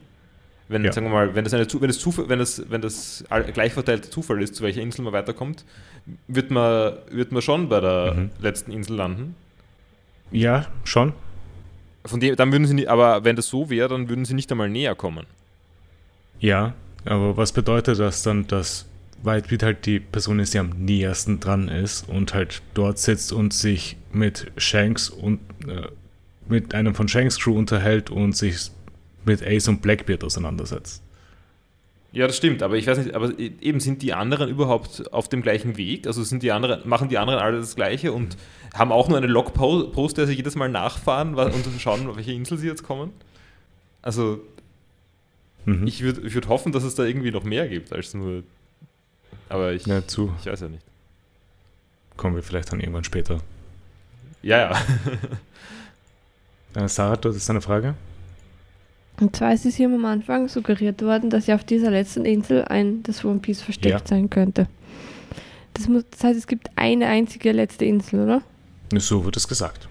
wenn, 0.68 0.84
Ja. 0.84 0.92
sagen 0.92 1.06
wir 1.06 1.12
mal, 1.12 1.34
wenn 1.34 1.44
das 1.44 1.52
eine 1.54 1.66
wenn 1.80 1.88
das 1.88 1.98
Zufall, 1.98 2.28
wenn 2.28 2.38
das, 2.38 2.62
wenn 2.70 2.80
das 2.80 3.24
all- 3.28 3.44
gleich 3.52 3.72
verteilter 3.72 4.10
Zufall 4.10 4.42
ist, 4.42 4.54
zu 4.54 4.62
welcher 4.62 4.80
Insel 4.80 5.02
man 5.02 5.12
weiterkommt, 5.12 5.64
wird 6.28 6.50
man, 6.50 6.94
wird 7.10 7.32
man 7.32 7.42
schon 7.42 7.68
bei 7.68 7.80
der 7.80 8.14
Mhm. 8.14 8.30
letzten 8.40 8.72
Insel 8.72 8.96
landen. 8.96 9.34
ja, 10.30 10.66
schon. 10.84 11.12
Von 12.06 12.20
dem, 12.20 12.36
dann 12.36 12.50
würden 12.52 12.66
sie 12.66 12.74
nicht, 12.74 12.88
aber 12.88 13.24
wenn 13.24 13.36
das 13.36 13.48
so 13.48 13.70
wäre, 13.70 13.88
dann 13.88 14.08
würden 14.08 14.24
sie 14.24 14.34
nicht 14.34 14.50
einmal 14.50 14.68
näher 14.68 14.94
kommen. 14.94 15.26
Ja, 16.40 16.74
aber 17.04 17.36
was 17.36 17.52
bedeutet 17.52 17.98
das 17.98 18.22
dann, 18.22 18.46
dass 18.46 18.86
Whitebeard 19.22 19.62
halt 19.62 19.86
die 19.86 20.00
Person 20.00 20.38
ist, 20.38 20.52
die 20.52 20.58
am 20.58 20.70
nähersten 20.70 21.40
dran 21.40 21.68
ist 21.68 22.06
und 22.08 22.34
halt 22.34 22.60
dort 22.74 22.98
sitzt 22.98 23.32
und 23.32 23.54
sich 23.54 23.96
mit 24.12 24.50
Shanks 24.58 25.08
und 25.08 25.40
äh, 25.66 25.88
mit 26.46 26.74
einem 26.74 26.94
von 26.94 27.08
Shanks 27.08 27.38
Crew 27.40 27.56
unterhält 27.56 28.10
und 28.10 28.36
sich 28.36 28.70
mit 29.26 29.42
Ace 29.42 29.68
und 29.68 29.82
Blackbeard 29.82 30.24
auseinandersetzt? 30.24 31.02
Ja, 32.12 32.26
das 32.28 32.36
stimmt, 32.36 32.62
aber 32.62 32.76
ich 32.76 32.86
weiß 32.86 32.98
nicht, 32.98 33.14
aber 33.14 33.36
e- 33.38 33.52
eben 33.60 33.80
sind 33.80 34.00
die 34.02 34.12
anderen 34.14 34.48
überhaupt 34.48 35.12
auf 35.12 35.28
dem 35.28 35.42
gleichen 35.42 35.76
Weg? 35.76 36.06
Also 36.06 36.22
sind 36.22 36.42
die 36.44 36.52
anderen, 36.52 36.88
machen 36.88 37.08
die 37.08 37.18
anderen 37.18 37.40
alle 37.40 37.58
das 37.58 37.74
Gleiche 37.74 38.12
und 38.12 38.36
haben 38.72 38.92
auch 38.92 39.08
nur 39.08 39.18
eine 39.18 39.26
Logpost, 39.26 40.16
der 40.16 40.26
sie 40.28 40.34
jedes 40.34 40.54
Mal 40.54 40.68
nachfahren 40.68 41.34
und 41.34 41.64
schauen, 41.80 42.06
auf 42.08 42.16
welche 42.16 42.32
Insel 42.32 42.56
sie 42.58 42.66
jetzt 42.68 42.82
kommen? 42.84 43.12
Also 44.02 44.40
Mhm. 45.66 45.86
ich 45.86 46.02
würde 46.02 46.20
ich 46.26 46.34
würd 46.34 46.48
hoffen, 46.48 46.72
dass 46.72 46.82
es 46.84 46.94
da 46.94 47.04
irgendwie 47.04 47.30
noch 47.30 47.42
mehr 47.42 47.66
gibt 47.68 47.90
als 47.92 48.12
nur. 48.12 48.42
Aber 49.48 49.72
ich, 49.72 49.86
ja, 49.86 50.06
zu 50.06 50.30
ich 50.40 50.46
weiß 50.46 50.60
ja 50.60 50.68
nicht. 50.68 50.84
kommen 52.18 52.36
wir 52.36 52.42
vielleicht 52.42 52.70
dann 52.70 52.80
irgendwann 52.80 53.02
später. 53.04 53.40
Ja, 54.42 54.58
ja. 56.74 56.82
Äh, 56.84 56.88
Sarah, 56.88 57.16
du 57.16 57.32
hast 57.32 57.48
eine 57.50 57.60
Frage? 57.62 57.94
Und 59.20 59.36
zwar 59.36 59.52
ist 59.52 59.64
es 59.64 59.76
hier 59.76 59.86
am 59.86 60.04
Anfang 60.04 60.48
suggeriert 60.48 61.00
worden, 61.02 61.30
dass 61.30 61.46
ja 61.46 61.54
auf 61.54 61.64
dieser 61.64 61.90
letzten 61.90 62.24
Insel 62.24 62.64
ein 62.64 63.02
das 63.04 63.24
One 63.24 63.38
Piece 63.38 63.62
versteckt 63.62 64.00
Ja. 64.00 64.06
sein 64.06 64.28
könnte. 64.30 64.66
Das, 65.74 65.88
muss, 65.88 66.04
das 66.10 66.24
heißt, 66.24 66.38
es 66.38 66.46
gibt 66.46 66.68
eine 66.76 67.06
einzige 67.06 67.52
letzte 67.52 67.84
Insel, 67.84 68.24
oder? 68.24 68.42
So 68.96 69.24
wird 69.24 69.36
es 69.36 69.46
gesagt. 69.48 69.88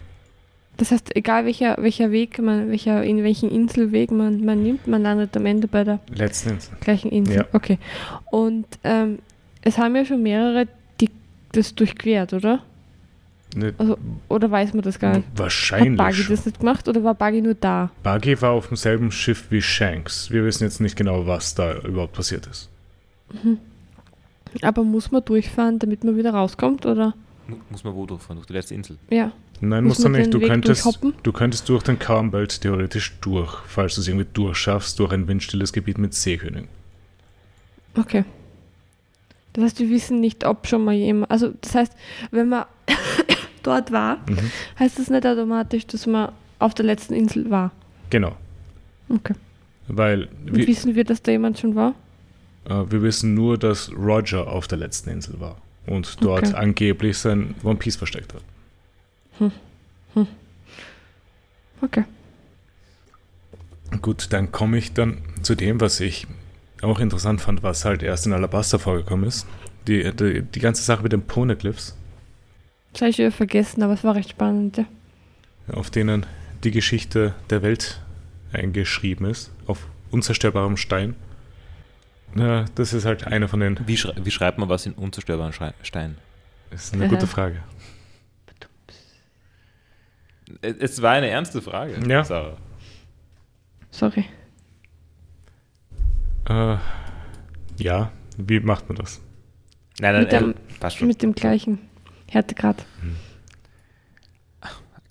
Das 0.78 0.92
heißt, 0.92 1.16
egal 1.16 1.46
welcher, 1.46 1.78
welcher 1.80 2.12
Weg 2.12 2.40
man, 2.40 2.70
welcher, 2.70 3.04
in 3.04 3.24
welchen 3.24 3.50
Inselweg 3.52 4.12
man, 4.12 4.44
man 4.44 4.64
nimmt, 4.64 4.88
man 4.88 5.04
landet 5.04 5.36
am 5.38 5.46
Ende 5.46 5.68
bei 5.68 5.84
der 5.84 6.00
Letztens. 6.14 6.72
gleichen 6.82 7.12
Insel. 7.12 7.36
Ja. 7.38 7.46
Okay. 7.54 7.78
Und 8.32 8.66
ähm, 8.84 9.20
es 9.62 9.78
haben 9.78 9.96
ja 9.96 10.04
schon 10.04 10.24
mehrere, 10.24 10.68
die 11.00 11.10
das 11.52 11.76
durchquert, 11.76 12.34
oder? 12.34 12.64
Ne, 13.56 13.74
Also, 13.78 13.98
oder 14.30 14.50
weiß 14.50 14.74
man 14.74 14.82
das 14.84 14.98
gar 15.00 15.18
nicht? 15.18 15.28
Hat 15.30 15.38
wahrscheinlich. 15.40 15.98
Buggy 15.98 16.14
schon. 16.24 16.36
das 16.36 16.46
nicht 16.46 16.60
gemacht 16.60 16.88
oder 16.88 17.04
war 17.04 17.14
Buggy 17.14 17.42
nur 17.42 17.54
da? 17.54 17.92
Buggy 18.04 18.42
war 18.42 18.52
auf 18.52 18.68
demselben 18.68 19.12
Schiff 19.12 19.46
wie 19.50 19.62
Shanks. 19.62 20.32
Wir 20.32 20.44
wissen 20.44 20.64
jetzt 20.64 20.82
nicht 20.82 20.96
genau, 20.96 21.28
was 21.28 21.54
da 21.56 21.78
überhaupt 21.80 22.14
passiert 22.14 22.48
ist. 22.48 22.70
Aber 24.62 24.84
muss 24.84 25.12
man 25.12 25.24
durchfahren, 25.26 25.80
damit 25.80 26.04
man 26.04 26.16
wieder 26.18 26.34
rauskommt, 26.34 26.86
oder? 26.86 27.14
Mu- 27.48 27.58
Muss 27.70 27.84
man 27.84 27.94
wo 27.96 28.06
durchfahren? 28.06 28.38
Durch 28.38 28.48
die 28.48 28.54
letzte 28.54 28.76
Insel? 28.76 28.98
Ja. 29.10 29.32
Nein, 29.62 29.84
Muss 29.86 29.98
musst 30.00 30.06
du 30.06 30.10
nicht. 30.10 30.34
Du 30.34 30.40
Weg 30.42 30.50
könntest, 30.50 31.00
du 31.24 31.32
könntest 31.32 31.68
durch 31.70 31.84
den 31.84 31.98
Karmbelt 32.00 32.62
theoretisch 32.62 33.16
durch, 33.22 33.54
falls 33.68 33.96
du 33.96 34.02
es 34.02 34.08
irgendwie 34.08 34.28
durchschaffst, 34.34 35.00
durch 35.00 35.12
ein 35.14 35.28
windstilles 35.28 35.74
Gebiet 35.74 35.98
mit 35.98 36.14
Seekönig. 36.14 36.66
Okay. 37.98 38.26
Das 39.54 39.64
heißt, 39.66 39.80
wir 39.80 39.90
wissen 39.90 40.20
nicht, 40.20 40.46
ob 40.46 40.68
schon 40.68 40.84
mal 40.84 40.94
jemand. 40.94 41.30
Also, 41.32 41.54
das 41.62 41.76
heißt, 41.76 41.94
wenn 42.32 42.50
man 42.50 42.66
dort 43.64 43.92
war, 43.92 44.18
Mhm. 44.30 44.52
heißt 44.80 45.00
das 45.00 45.10
nicht 45.10 45.26
automatisch, 45.26 45.86
dass 45.88 46.06
man 46.08 46.32
auf 46.60 46.74
der 46.74 46.86
letzten 46.86 47.14
Insel 47.14 47.50
war. 47.50 47.72
Genau. 48.10 48.36
Okay. 49.10 49.34
Weil 49.88 50.30
wir, 50.46 50.66
wissen 50.68 50.96
wir, 50.96 51.04
dass 51.04 51.22
da 51.22 51.32
jemand 51.32 51.60
schon 51.60 51.76
war? 51.76 51.94
äh, 52.70 52.84
wir 52.90 53.02
wissen 53.04 53.34
nur, 53.34 53.58
dass 53.58 53.92
Roger 53.94 54.48
auf 54.48 54.68
der 54.68 54.78
letzten 54.78 55.10
Insel 55.10 55.40
war 55.40 55.58
und 55.86 56.24
dort 56.24 56.48
Okay. 56.48 56.56
angeblich 56.56 57.18
sein 57.18 57.54
One 57.64 57.76
Piece 57.76 57.98
versteckt 57.98 58.34
hat. 58.34 58.42
Okay. 61.82 62.06
Gut, 64.02 64.28
dann 64.32 64.52
komme 64.52 64.78
ich 64.78 64.94
dann 64.94 65.18
zu 65.42 65.56
dem, 65.56 65.82
was 65.82 66.00
ich 66.00 66.26
auch 66.84 67.00
interessant 67.00 67.42
fand, 67.42 67.64
was 67.64 67.86
halt 67.86 68.04
erst 68.04 68.26
in 68.26 68.34
Alabasta 68.34 68.78
vorgekommen 68.78 69.26
ist. 69.28 69.48
Die, 69.88 70.12
die, 70.16 70.42
die 70.42 70.60
ganze 70.60 70.84
Sache 70.84 71.04
mit 71.04 71.12
den 71.12 71.24
Poneglyphs, 71.24 71.96
Das 72.94 73.02
habe 73.02 73.10
ich 73.12 73.18
wieder 73.18 73.32
vergessen, 73.32 73.84
aber 73.84 73.94
es 73.94 74.04
war 74.04 74.16
recht 74.16 74.30
spannend. 74.30 74.78
Ja. 74.78 74.86
auf 75.74 75.90
denen 75.90 76.26
die 76.64 76.72
Geschichte 76.72 77.34
der 77.50 77.62
Welt 77.62 78.00
eingeschrieben 78.54 79.26
ist, 79.26 79.52
auf 79.68 79.80
unzerstörbarem 80.12 80.78
Stein. 80.78 81.16
Ja, 82.36 82.66
das 82.76 82.94
ist 82.94 83.06
halt 83.06 83.28
eine 83.28 83.48
von 83.48 83.60
den. 83.60 83.80
Wie, 83.88 83.98
schrei 83.98 84.14
wie 84.24 84.32
schreibt 84.32 84.58
man 84.58 84.68
was 84.70 84.86
in 84.86 84.94
unzerstörbaren 84.94 85.54
Schrei- 85.54 85.74
Stein? 85.84 86.18
Das 86.72 86.86
ist 86.86 86.94
eine 86.94 87.04
Aha. 87.06 87.12
gute 87.14 87.28
Frage. 87.28 87.58
Es 90.62 90.76
es 90.80 91.02
war 91.02 91.12
eine 91.12 91.28
ernste 91.28 91.62
Frage. 91.62 91.98
Ja. 92.08 92.24
Sarah. 92.24 92.58
Sorry. 93.92 94.26
Äh, 96.50 96.78
ja, 97.78 98.12
wie 98.38 98.60
macht 98.60 98.88
man 98.90 98.98
das? 98.98 99.22
Nein, 100.00 100.14
nein, 100.14 100.24
Mit 100.24 100.32
dem- 100.32 100.52
äh, 100.52 100.54
passt 100.80 100.98
schon. 100.98 101.08
Mit 101.08 101.22
dem 101.22 101.34
gleichen 101.34 101.80
Härtegrad. 102.30 102.86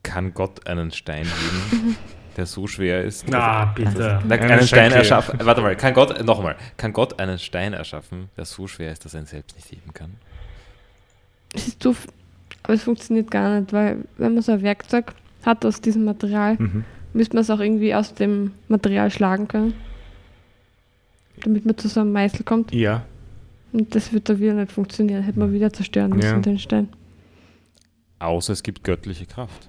Kann 0.02 0.34
Gott 0.34 0.66
einen 0.66 0.90
Stein 0.90 1.22
geben, 1.24 1.96
der 2.36 2.46
so 2.46 2.66
schwer 2.66 3.02
ist? 3.04 3.28
Na, 3.28 3.66
bitte. 3.66 4.20
Na, 4.26 4.34
Einen 4.34 4.50
einen 4.50 4.66
Stein 4.66 4.90
erschaffen. 4.92 5.38
Warte 5.44 5.60
mal, 5.62 5.76
kann 5.76 5.94
Gott, 5.94 6.24
nochmal, 6.24 6.56
kann 6.76 6.92
Gott 6.92 7.18
einen 7.20 7.38
Stein 7.38 7.72
erschaffen, 7.72 8.28
der 8.36 8.44
so 8.44 8.66
schwer 8.66 8.90
ist, 8.92 9.04
dass 9.04 9.14
er 9.14 9.20
ihn 9.20 9.26
selbst 9.26 9.54
nicht 9.56 9.70
heben 9.70 9.92
kann? 9.94 10.14
Es 11.54 11.68
ist 11.68 11.82
zu, 11.82 11.90
f- 11.92 12.08
aber 12.64 12.74
es 12.74 12.82
funktioniert 12.82 13.30
gar 13.30 13.60
nicht, 13.60 13.72
weil 13.72 13.98
wenn 14.18 14.34
man 14.34 14.42
so 14.42 14.52
ein 14.52 14.62
Werkzeug 14.62 15.14
hat 15.46 15.64
aus 15.64 15.80
diesem 15.80 16.04
Material, 16.04 16.56
Mhm. 16.58 16.84
müsste 17.12 17.36
man 17.36 17.42
es 17.42 17.50
auch 17.50 17.60
irgendwie 17.60 17.94
aus 17.94 18.12
dem 18.14 18.52
Material 18.68 19.10
schlagen 19.10 19.46
können. 19.48 19.74
Damit 21.45 21.64
man 21.66 21.76
zu 21.76 21.88
so 21.88 22.01
einem 22.01 22.12
Meißel 22.12 22.45
kommt. 22.45 22.72
Ja, 22.72 23.05
Und 23.72 23.95
das 23.95 24.12
wird 24.12 24.28
da 24.28 24.38
wieder 24.38 24.55
nicht 24.55 24.70
funktionieren. 24.72 25.22
Hätte 25.22 25.38
man 25.38 25.53
wieder 25.53 25.72
zerstören 25.72 26.11
müssen, 26.11 26.28
Ja. 26.30 26.38
den 26.40 26.59
Stein. 26.59 26.88
Außer 28.18 28.53
es 28.53 28.62
gibt 28.62 28.84
göttliche 28.84 29.26
Kraft. 29.26 29.66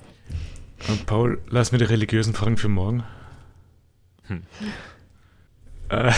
Und 0.90 1.06
Paul, 1.06 1.40
lass 1.50 1.72
mir 1.72 1.78
die 1.80 1.86
religiösen 1.86 2.34
Fragen 2.34 2.58
für 2.58 2.68
morgen. 2.70 3.04
Hm. 4.28 4.44
Äh, 5.90 6.12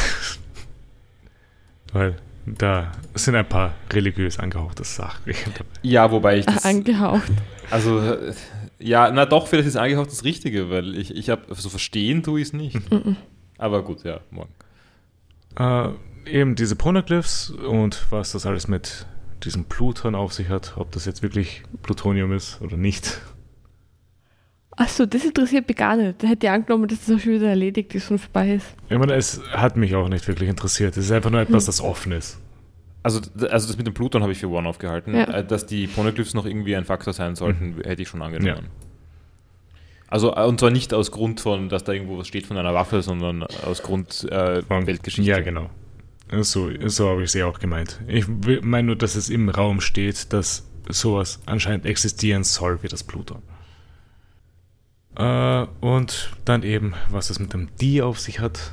weil 1.93 2.16
Da 2.45 2.91
sind 3.16 3.36
ein 3.36 3.47
paar 3.47 3.74
religiös 3.91 4.38
angehauchte 4.38 4.84
Sachen 4.84 5.34
dabei. 5.58 5.70
Ja, 5.82 6.12
wobei 6.12 6.38
ich 6.39 6.45
das. 6.45 6.64
Angehaucht. 6.66 7.32
Also, 7.72 7.99
äh, 7.99 8.34
ja, 8.80 9.10
na 9.12 9.26
doch, 9.26 9.47
vielleicht 9.47 9.68
ist 9.68 9.78
angehaucht 9.78 10.12
das 10.12 10.24
Richtige, 10.24 10.70
weil 10.70 10.95
ich, 10.95 11.16
ich 11.16 11.30
habe 11.32 11.41
so 11.56 11.70
verstehen 11.70 12.22
tue 12.22 12.41
ich 12.41 12.47
es 12.49 12.53
nicht. 12.53 12.78
Aber 13.58 13.84
gut, 13.84 14.03
ja, 14.03 14.20
morgen. 14.30 14.51
Äh, 15.58 15.89
eben 16.26 16.56
diese 16.56 16.76
Poneglyphs 16.76 17.49
und 17.49 18.06
was 18.10 18.32
das 18.32 18.45
alles 18.45 18.68
mit 18.68 19.06
diesem 19.43 19.66
Pluton 19.66 20.16
auf 20.16 20.34
sich 20.34 20.49
hat, 20.49 20.74
ob 20.78 20.91
das 20.91 21.06
jetzt 21.06 21.22
wirklich 21.22 21.64
Plutonium 21.84 22.34
ist 22.34 22.62
oder 22.62 22.78
nicht. 22.78 23.22
Achso, 24.78 25.06
das 25.06 25.24
interessiert 25.24 25.68
mich 25.68 25.78
gar 25.78 25.95
nicht. 25.95 26.22
Da 26.22 26.28
hätte 26.28 26.47
ich 26.47 26.51
angenommen, 26.51 26.88
dass 26.88 27.06
das 27.06 27.16
auch 27.16 27.20
schon 27.20 27.34
wieder 27.34 27.47
erledigt 27.47 27.95
ist 27.95 28.12
und 28.12 28.18
vorbei 28.20 28.56
ist. 28.56 28.76
Ich 28.89 28.97
meine, 28.97 29.14
es 29.14 29.41
hat 29.51 29.78
mich 29.78 29.95
auch 29.95 30.10
nicht 30.10 30.28
wirklich 30.28 30.49
interessiert. 30.49 30.97
Es 30.97 31.06
ist 31.06 31.12
einfach 31.12 31.32
nur 31.32 31.39
etwas, 31.39 31.66
das 31.66 31.80
offen 31.80 32.12
ist. 32.12 32.39
Also, 33.01 33.22
also 33.49 33.68
das 33.68 33.78
mit 33.78 33.88
dem 33.88 33.93
Pluton 33.93 34.22
habe 34.22 34.34
ich 34.34 34.39
für 34.39 34.49
One 34.49 34.68
aufgehalten. 34.68 35.16
Ja. 35.16 35.26
Äh, 35.26 35.45
Dass 35.45 35.66
die 35.66 35.88
Poneglyphs 35.88 36.34
noch 36.34 36.45
irgendwie 36.45 36.76
ein 36.76 36.84
Faktor 36.84 37.14
sein 37.14 37.36
sollten, 37.36 37.76
hätte 37.84 38.01
ich 38.01 38.10
schon 38.10 38.22
angenommen. 38.22 38.68
Also, 40.16 40.34
äh, 40.34 40.45
und 40.45 40.61
zwar 40.61 40.72
nicht 40.72 40.93
aus 40.93 41.11
Grund 41.11 41.41
von, 41.41 41.68
dass 41.68 41.84
da 41.84 41.91
irgendwo 41.91 42.18
was 42.18 42.30
steht 42.30 42.47
von 42.47 42.57
einer 42.57 42.74
Waffe, 42.74 43.01
sondern 43.01 43.43
aus 43.43 43.84
Grund 43.84 44.24
äh, 44.32 44.61
Von- 44.61 44.88
Weltgeschichte. 44.88 45.30
Ja, 45.30 45.41
genau. 45.41 45.70
So, 46.39 46.70
so 46.88 47.09
habe 47.09 47.24
ich 47.24 47.32
sie 47.32 47.43
auch 47.43 47.59
gemeint. 47.59 47.99
Ich 48.07 48.26
meine 48.61 48.86
nur, 48.86 48.95
dass 48.95 49.16
es 49.16 49.30
im 49.30 49.49
Raum 49.49 49.82
steht, 49.82 50.32
dass 50.32 50.66
sowas 50.88 51.41
anscheinend 51.45 51.86
existieren 51.86 52.45
soll 52.45 52.82
wie 52.82 52.88
das 52.88 53.03
Pluton. 53.03 53.41
Äh, 55.18 55.66
und 55.82 56.32
dann 56.45 56.63
eben, 56.63 56.93
was 57.09 57.30
es 57.30 57.38
mit 57.39 57.51
dem 57.51 57.76
D 57.76 58.01
auf 58.01 58.18
sich 58.18 58.39
hat. 58.39 58.72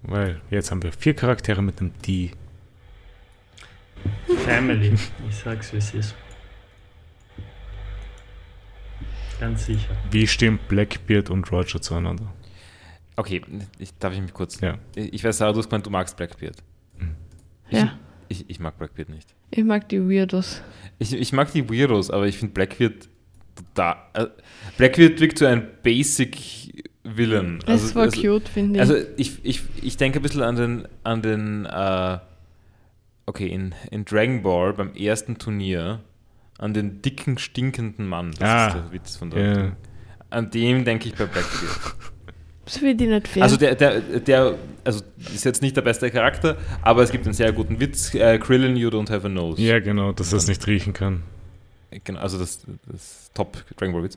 Weil 0.01 0.41
jetzt 0.49 0.71
haben 0.71 0.81
wir 0.81 0.91
vier 0.93 1.13
Charaktere 1.13 1.61
mit 1.61 1.79
dem 1.79 1.91
D. 2.01 2.31
Family. 4.45 4.95
Ich 5.29 5.35
sag's, 5.35 5.71
wie 5.73 5.77
es 5.77 5.93
ist. 5.93 6.15
Ganz 9.39 9.65
sicher. 9.65 9.95
Wie 10.11 10.25
stehen 10.27 10.59
Blackbeard 10.67 11.29
und 11.29 11.51
Roger 11.51 11.81
zueinander? 11.81 12.33
Okay, 13.15 13.41
ich, 13.79 13.95
darf 13.97 14.13
ich 14.13 14.21
mich 14.21 14.33
kurz. 14.33 14.59
Ja. 14.61 14.77
Ich 14.95 15.23
weiß, 15.23 15.37
Sarah, 15.37 15.51
du 15.53 15.59
hast 15.59 15.69
gemeint, 15.69 15.85
du 15.85 15.89
magst 15.89 16.17
Blackbeard. 16.17 16.57
Ja, 17.69 17.97
Ich, 18.29 18.49
ich 18.49 18.59
mag 18.59 18.77
Blackbeard 18.77 19.09
nicht. 19.09 19.33
ich 19.51 19.63
mag 19.63 19.89
die 19.89 19.99
Weirdos. 19.99 20.61
Ich, 20.99 21.13
ich 21.13 21.33
mag 21.33 21.51
die 21.51 21.69
Weirdos, 21.69 22.09
aber 22.09 22.27
ich 22.27 22.37
finde 22.37 22.53
Blackbeard 22.53 23.09
total. 23.55 23.97
Äh, 24.13 24.25
Blackbeard 24.77 25.19
wirkt 25.19 25.39
so 25.39 25.45
ein 25.45 25.67
Basic 25.83 26.83
Villain. 27.03 27.59
Das 27.65 27.83
ist 27.83 27.91
voll 27.93 28.03
also, 28.03 28.21
cute, 28.21 28.47
finde 28.49 28.75
ich. 28.75 28.79
Also 28.81 28.95
ich, 29.17 29.43
ich, 29.43 29.61
ich 29.81 29.97
denke 29.97 30.19
ein 30.19 30.21
bisschen 30.21 30.43
an 30.43 30.55
den, 30.55 30.87
an 31.03 31.21
den 31.21 31.65
äh, 31.65 32.19
okay, 33.25 33.47
in, 33.47 33.75
in 33.91 34.05
Dragon 34.05 34.41
Ball 34.43 34.73
beim 34.73 34.93
ersten 34.93 35.37
Turnier, 35.37 36.01
an 36.57 36.73
den 36.73 37.01
dicken, 37.01 37.37
stinkenden 37.37 38.07
Mann. 38.07 38.31
Das 38.39 38.49
Ah, 38.49 38.67
ist 38.67 38.73
der 38.75 38.91
Witz 38.91 39.15
von 39.15 39.29
der. 39.29 39.55
Ja. 39.57 39.71
An 40.29 40.49
dem 40.51 40.83
denke 40.85 41.07
ich 41.07 41.15
bei 41.15 41.25
Blackbeard. 41.25 41.95
das 42.65 42.77
finde 42.77 43.03
ich 43.05 43.09
nicht 43.09 43.27
fair. 43.27 43.43
Also 43.43 43.55
der, 43.57 43.75
der, 43.75 44.01
der, 44.01 44.55
also 44.83 45.01
ist 45.33 45.45
jetzt 45.45 45.61
nicht 45.61 45.75
der 45.77 45.81
beste 45.83 46.09
Charakter, 46.11 46.57
aber 46.81 47.03
es 47.03 47.11
gibt 47.11 47.25
einen 47.25 47.33
sehr 47.33 47.51
guten 47.53 47.79
Witz. 47.79 48.13
Äh, 48.13 48.37
Krillin, 48.39 48.75
you 48.75 48.89
don't 48.89 49.09
have 49.11 49.25
a 49.25 49.29
nose. 49.29 49.61
ja, 49.61 49.79
genau, 49.79 50.11
dass 50.11 50.33
er 50.33 50.37
es 50.37 50.47
nicht 50.47 50.65
riechen 50.67 50.93
kann. 50.93 51.23
Genau, 52.03 52.19
also 52.19 52.37
das, 52.37 52.59
das 52.91 53.31
Top 53.33 53.63
Dragon 53.77 53.93
Ball 53.93 54.03
Witz. 54.03 54.15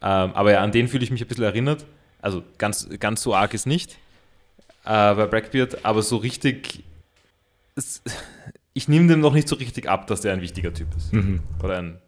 Ähm, 0.00 0.32
aber 0.34 0.50
ja, 0.52 0.60
an 0.62 0.72
den 0.72 0.88
fühle 0.88 1.04
ich 1.04 1.10
mich 1.12 1.22
ein 1.22 1.28
bisschen 1.28 1.44
erinnert. 1.44 1.84
Also 2.20 2.42
ganz, 2.58 2.88
ganz 2.98 3.22
so 3.22 3.34
arg 3.34 3.54
ist 3.54 3.66
nicht 3.66 3.92
äh, 4.84 5.14
bei 5.14 5.26
Blackbeard, 5.26 5.84
aber 5.84 6.02
so 6.02 6.16
richtig. 6.16 6.82
Es, 7.76 8.02
ich 8.74 8.88
nehme 8.88 9.08
dem 9.08 9.20
noch 9.20 9.34
nicht 9.34 9.48
so 9.48 9.56
richtig 9.56 9.88
ab, 9.88 10.06
dass 10.06 10.20
der 10.22 10.32
ein 10.32 10.40
wichtiger 10.40 10.72
Typ 10.72 10.88
ist. 10.96 11.12
Mhm. 11.12 11.40
Oder 11.62 11.78
ein 11.78 11.98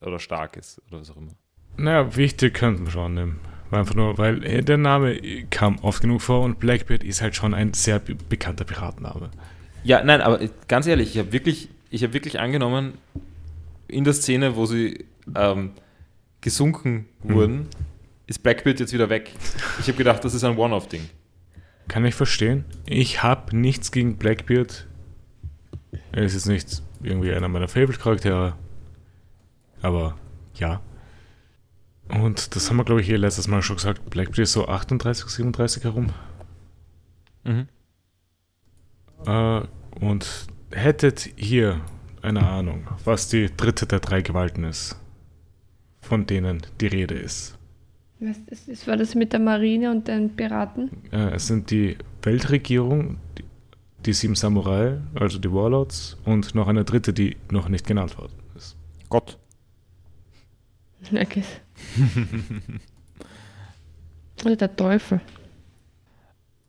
oder 0.00 0.18
stark 0.18 0.56
ist 0.56 0.80
oder 0.88 1.00
was 1.00 1.10
auch 1.10 1.16
immer. 1.16 1.32
Naja, 1.76 2.14
wichtig 2.16 2.54
könnten 2.54 2.84
wir 2.84 2.92
schon 2.92 3.14
nehmen. 3.14 3.40
Einfach 3.70 3.94
nur, 3.94 4.18
weil 4.18 4.44
äh, 4.44 4.62
der 4.62 4.76
Name 4.76 5.18
kam 5.50 5.78
oft 5.80 6.00
genug 6.02 6.22
vor 6.22 6.42
und 6.42 6.58
Blackbeard 6.60 7.02
ist 7.02 7.22
halt 7.22 7.34
schon 7.34 7.54
ein 7.54 7.72
sehr 7.74 7.98
be 7.98 8.14
bekannter 8.14 8.64
Piratenname. 8.64 9.30
Ja, 9.82 10.04
nein, 10.04 10.20
aber 10.20 10.40
äh, 10.40 10.50
ganz 10.68 10.86
ehrlich, 10.86 11.14
ich 11.14 11.18
habe 11.18 11.32
wirklich, 11.32 11.68
ich 11.90 12.02
habe 12.02 12.12
wirklich 12.12 12.38
angenommen, 12.38 12.94
in 13.88 14.04
der 14.04 14.12
Szene, 14.12 14.56
wo 14.56 14.66
sie 14.66 15.06
ähm, 15.34 15.72
gesunken 16.40 17.06
Hm. 17.22 17.34
wurden, 17.34 17.66
ist 18.26 18.42
Blackbeard 18.42 18.78
jetzt 18.80 18.92
wieder 18.92 19.08
weg. 19.10 19.32
Ich 19.80 19.86
habe 19.88 19.96
gedacht, 19.98 20.24
das 20.24 20.34
ist 20.34 20.44
ein 20.44 20.56
One-Off-Ding. 20.56 21.08
Kann 21.88 22.04
ich 22.04 22.14
verstehen. 22.14 22.64
Ich 22.86 23.22
habe 23.22 23.56
nichts 23.56 23.90
gegen 23.90 24.16
Blackbeard. 24.16 24.86
Er 26.12 26.22
ist 26.22 26.34
jetzt 26.34 26.46
nicht 26.46 26.82
irgendwie 27.02 27.32
einer 27.32 27.48
meiner 27.48 27.68
Favorite-Charaktere. 27.68 28.54
Aber 29.82 30.16
ja. 30.54 30.80
Und 32.08 32.54
das 32.54 32.68
haben 32.68 32.76
wir, 32.76 32.84
glaube 32.84 33.00
ich, 33.00 33.06
hier 33.06 33.18
letztes 33.18 33.48
Mal 33.48 33.62
schon 33.62 33.76
gesagt. 33.76 34.08
Blackbeard 34.10 34.40
ist 34.40 34.52
so 34.52 34.66
38, 34.68 35.26
37 35.26 35.84
herum. 35.84 36.10
Mhm. 37.44 37.68
Äh, 39.26 39.62
und 40.00 40.46
hättet 40.70 41.38
ihr 41.38 41.80
eine 42.22 42.46
Ahnung, 42.46 42.86
was 43.04 43.28
die 43.28 43.50
dritte 43.54 43.86
der 43.86 44.00
drei 44.00 44.22
Gewalten 44.22 44.64
ist, 44.64 44.98
von 46.00 46.26
denen 46.26 46.62
die 46.80 46.86
Rede 46.86 47.14
ist? 47.14 47.58
Was 48.20 48.38
ist, 48.46 48.68
ist, 48.68 48.86
war 48.86 48.96
das 48.96 49.14
mit 49.14 49.32
der 49.32 49.40
Marine 49.40 49.90
und 49.90 50.08
den 50.08 50.34
Piraten? 50.34 50.90
Äh, 51.12 51.34
es 51.34 51.46
sind 51.46 51.70
die 51.70 51.96
Weltregierung, 52.22 53.18
die, 54.06 54.12
sieben 54.12 54.34
Samurai, 54.34 54.98
also 55.14 55.38
die 55.38 55.50
Warlords, 55.52 56.16
und 56.24 56.54
noch 56.54 56.68
eine 56.68 56.84
dritte, 56.84 57.12
die 57.12 57.36
noch 57.50 57.68
nicht 57.68 57.86
genannt 57.86 58.16
worden 58.18 58.34
ist. 58.56 58.76
Gott. 59.08 59.38
Okay. 61.12 61.42
Oder 64.44 64.56
der 64.56 64.74
Teufel. 64.76 65.20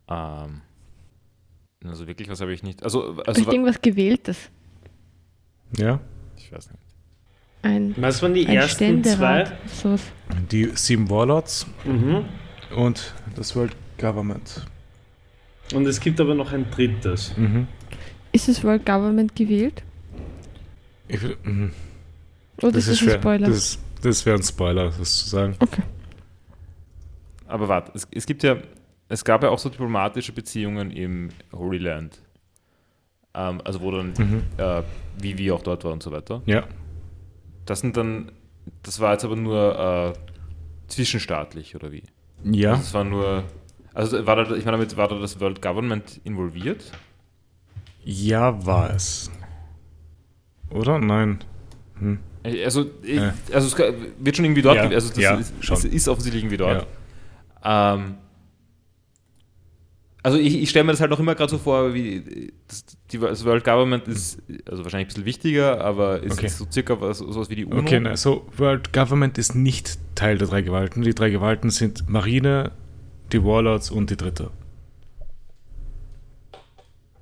Ähm, 0.10 0.62
also 1.84 2.08
wirklich, 2.08 2.30
was 2.30 2.42
habe 2.42 2.54
ich 2.54 2.64
nicht. 2.64 2.84
Also, 2.84 3.16
also 3.26 3.46
wa- 3.46 3.52
irgendwas 3.52 3.82
Gewähltes. 3.82 4.50
Ja, 5.78 6.00
ich 6.38 6.52
weiß 6.52 6.70
nicht. 6.70 6.80
Ein, 7.64 7.96
Was 7.98 8.22
waren 8.22 8.34
die 8.34 8.46
ein 8.46 8.56
ersten 8.58 9.04
zwei? 9.04 9.46
Ständerat. 9.46 9.70
Sowas. 9.70 10.02
die 10.52 10.66
sieben 10.76 11.10
Warlords 11.10 11.66
Mhm. 11.84 12.26
und 12.76 13.14
das 13.36 13.56
World 13.56 13.76
Government. 13.98 14.66
Und 15.74 15.86
es 15.88 16.00
gibt 16.00 16.20
aber 16.22 16.36
noch 16.36 16.52
ein 16.54 16.70
drittes. 16.72 17.36
Mhm. 17.38 17.68
Ist 18.32 18.48
das 18.48 18.64
World 18.64 18.86
Government 18.86 19.36
gewählt? 19.36 19.84
Ich, 21.08 21.22
will- 21.22 21.38
mhm. 21.44 21.72
Oder 22.62 22.72
das 22.74 22.88
ist 22.88 22.88
ist 22.88 22.90
das 22.90 23.00
schwer. 23.00 23.14
ein 23.16 23.22
Spoiler? 23.22 23.48
Das, 23.48 23.80
das 24.02 24.26
wäre 24.26 24.38
ein 24.38 24.44
Spoiler, 24.44 24.92
das 24.98 25.18
zu 25.20 25.30
sagen. 25.30 25.56
okay. 25.60 25.82
Aber 27.48 27.68
warte, 27.68 27.92
es, 27.96 28.08
es 28.12 28.26
gibt 28.26 28.44
ja, 28.44 28.58
es 29.08 29.24
gab 29.24 29.44
ja 29.44 29.50
auch 29.50 29.60
so 29.60 29.70
diplomatische 29.70 30.32
Beziehungen 30.32 30.92
im 30.92 31.30
Holy 31.54 31.78
Land. 31.78 32.20
Ähm, 33.34 33.62
also 33.64 33.82
wo 33.82 33.92
dann 33.92 34.14
Mhm. 34.18 34.42
äh, 34.58 34.82
Vivi 35.20 35.52
auch 35.52 35.62
dort 35.62 35.84
war 35.84 35.92
und 35.94 36.02
so 36.04 36.12
weiter. 36.12 36.42
Ja, 36.46 36.66
Das 37.66 37.80
sind 37.82 37.98
dann, 37.98 38.32
das 38.84 39.00
war 39.00 39.14
jetzt 39.14 39.26
aber 39.26 39.36
nur 39.36 40.14
äh, 40.16 40.20
zwischenstaatlich 40.88 41.76
oder 41.76 41.92
wie? 41.92 42.04
ja. 42.44 42.72
Also 42.72 42.82
es 42.84 42.94
war 42.94 43.04
nur, 43.04 43.44
also 43.96 44.26
war 44.28 44.36
da, 44.36 44.44
ich 44.56 44.66
meine 44.66 44.78
damit, 44.78 44.96
war 44.98 45.08
da 45.08 45.18
das 45.18 45.40
World 45.40 45.62
Government 45.62 46.22
involviert? 46.24 46.92
Ja, 48.04 48.64
war 48.66 48.92
es. 48.94 49.32
Oder? 50.70 51.00
Nein. 51.00 51.40
Hm. 52.00 52.20
Also, 52.44 52.86
ich, 53.02 53.18
Äh. 53.18 53.32
also 53.52 53.68
es 53.68 53.96
wird 54.20 54.36
schon 54.36 54.46
irgendwie 54.46 54.62
dort, 54.62 54.76
Ja, 54.76 54.84
also 54.84 55.10
das 55.10 55.18
ja, 55.18 55.36
ist, 55.36 55.54
es 55.72 55.86
ist 55.86 56.08
offensichtlich 56.08 56.44
irgendwie 56.44 56.58
dort. 56.58 56.86
Ähm, 57.64 58.16
also 60.22 60.38
ich, 60.40 60.56
ich 60.62 60.70
stelle 60.70 60.86
mir 60.86 60.92
das 60.92 61.02
halt 61.02 61.12
auch 61.12 61.20
immer 61.20 61.36
gerade 61.36 61.52
so 61.52 61.58
vor, 61.60 61.94
wie 61.94 62.52
das, 62.68 62.84
die, 63.12 63.20
das 63.20 63.46
World 63.46 63.64
Government 63.64 64.08
ist 64.08 64.42
also 64.70 64.84
wahrscheinlich 64.84 65.06
ein 65.06 65.10
bisschen 65.10 65.26
wichtiger, 65.26 65.82
aber 65.82 66.22
ist 66.24 66.34
Okay. 66.40 66.48
so 66.48 66.66
circa 66.72 67.00
was, 67.00 67.20
sowas 67.20 67.50
wie 67.50 67.56
die 67.56 67.66
UNO. 67.66 67.80
Okay, 67.80 68.00
na, 68.00 68.18
so 68.18 68.46
World 68.58 68.92
Government 68.92 69.38
ist 69.38 69.56
nicht 69.56 69.98
Teil 70.16 70.38
der 70.38 70.48
drei 70.48 70.62
Gewalten. 70.64 71.02
Die 71.04 71.14
drei 71.14 71.30
Gewalten 71.30 71.70
sind 71.70 72.10
Marine, 72.10 72.72
die 73.36 73.44
Warlords 73.44 73.92
und 73.92 74.10
die 74.10 74.16
dritte. 74.18 74.50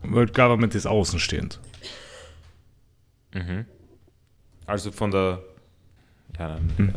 World 0.03 0.33
Government 0.33 0.75
ist 0.75 0.85
außenstehend. 0.85 1.59
Mhm. 3.33 3.65
Also 4.67 4.91
von 4.91 5.09
der 5.11 5.41
ja, 6.37 6.57
Hm. 6.77 6.89
äh, 6.89 6.93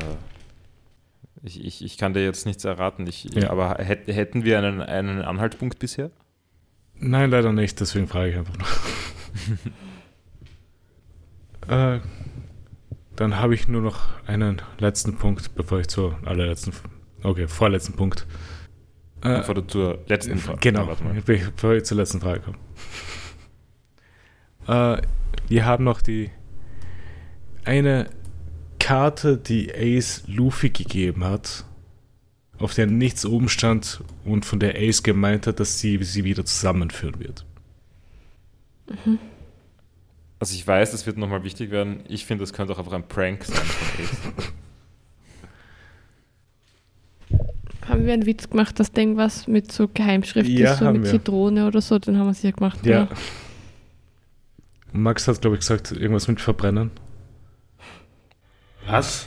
ich, 1.43 1.65
ich, 1.65 1.85
ich 1.85 1.99
kann 1.99 2.13
dir 2.15 2.25
jetzt 2.25 2.47
nichts 2.47 2.65
erraten, 2.65 3.07
ich, 3.07 3.25
Ja. 3.35 3.51
aber 3.51 3.77
hätt, 3.79 4.07
hätten 4.07 4.45
wir 4.45 4.59
einen, 4.59 4.81
einen 4.83 5.23
Anhaltspunkt 5.23 5.79
bisher? 5.79 6.11
Nein, 6.99 7.31
leider 7.31 7.53
nicht, 7.53 7.79
deswegen 7.81 8.09
frage 8.09 8.31
ich 8.31 8.37
einfach 8.37 8.57
nur. 11.69 11.77
äh, 11.97 12.01
dann 13.17 13.37
habe 13.37 13.55
ich 13.55 13.69
nur 13.69 13.83
noch 13.83 14.09
einen 14.27 14.61
letzten 14.79 15.17
Punkt, 15.17 15.55
bevor 15.55 15.81
ich 15.81 15.89
zur 15.89 16.19
allerletzten, 16.27 16.73
okay, 17.23 17.49
vorletzten 17.49 17.95
Punkt. 17.95 18.27
Äh, 19.23 19.39
Bevor 19.39 19.55
du 19.55 19.67
zur 19.67 19.99
letzten 20.07 20.39
Frage 20.39 20.59
Genau, 20.61 20.95
bevor 21.25 21.73
ich 21.75 21.85
zur 21.85 21.97
letzten 21.97 22.21
Frage 22.21 22.41
komme. 22.41 22.59
Äh, 24.69 25.03
wir 25.49 25.65
haben 25.65 25.85
noch 25.85 26.03
die 26.03 26.31
eine 27.65 28.09
Karte, 28.79 29.37
die 29.37 29.73
Ace 29.75 30.23
Luffy 30.27 30.71
gegeben 30.71 31.25
hat, 31.25 31.65
auf 32.59 32.75
der 32.75 32.87
nichts 32.87 33.27
oben 33.27 33.49
stand 33.49 34.03
und 34.25 34.45
von 34.45 34.61
der 34.61 34.77
Ace 34.77 35.03
gemeint 35.03 35.47
hat, 35.47 35.61
dass 35.61 35.81
sie 35.81 36.03
sie 36.05 36.25
wieder 36.25 36.45
zusammenführen 36.45 37.19
wird. 37.19 37.45
Also 40.39 40.55
ich 40.55 40.67
weiß, 40.67 40.93
das 40.93 41.07
wird 41.07 41.17
nochmal 41.17 41.43
wichtig 41.45 41.71
werden. 41.71 42.01
Ich 42.09 42.27
finde, 42.27 42.43
das 42.43 42.53
könnte 42.53 42.73
auch 42.73 42.79
einfach 42.79 42.93
ein 42.93 43.09
Prank 43.09 43.45
sein 43.45 43.57
von 43.57 44.05
Ace. 44.05 44.53
Haben 47.89 48.05
wir 48.07 48.13
einen 48.15 48.27
Witz 48.27 48.49
gemacht, 48.51 48.79
dass 48.81 48.93
Ding 48.93 49.17
was 49.17 49.47
mit 49.47 49.71
so 49.71 49.87
Geheimschrift 49.89 50.49
Ja, 50.49 50.73
ist, 50.73 50.79
so 50.81 50.91
mit 50.91 51.03
wir. 51.05 51.11
Zitrone 51.11 51.67
oder 51.67 51.81
so, 51.81 51.99
den 51.99 52.19
haben 52.19 52.27
wir 52.27 52.35
sicher 52.35 52.53
gemacht. 52.53 52.85
Ja. 52.85 53.05
oder? 53.05 53.09
Max 54.93 55.29
hat, 55.29 55.41
glaube 55.41 55.57
ich, 55.57 55.61
gesagt, 55.61 55.93
irgendwas 55.93 56.27
mit 56.29 56.41
Verbrennen. 56.41 56.91
Was? 58.87 59.27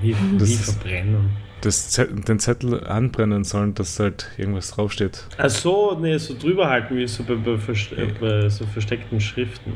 Wie, 0.00 0.14
Das 0.38 0.48
wie 0.48 0.54
verbrennen? 0.56 1.30
Das 1.60 1.90
Zett- 1.90 2.28
den 2.28 2.38
Zettel 2.38 2.84
anbrennen 2.86 3.44
sollen, 3.44 3.74
dass 3.74 3.98
halt 3.98 4.30
irgendwas 4.36 4.70
draufsteht. 4.72 5.26
Ach 5.38 5.48
so, 5.48 5.96
nee, 5.98 6.18
so 6.18 6.36
drüber 6.38 6.68
halten 6.68 6.96
wie 6.96 7.06
so 7.06 7.22
bei, 7.24 7.36
bei, 7.36 7.56
verste 7.56 7.96
äh, 7.96 8.08
bei 8.20 8.48
so 8.50 8.66
versteckten 8.66 9.20
Schriften. 9.20 9.72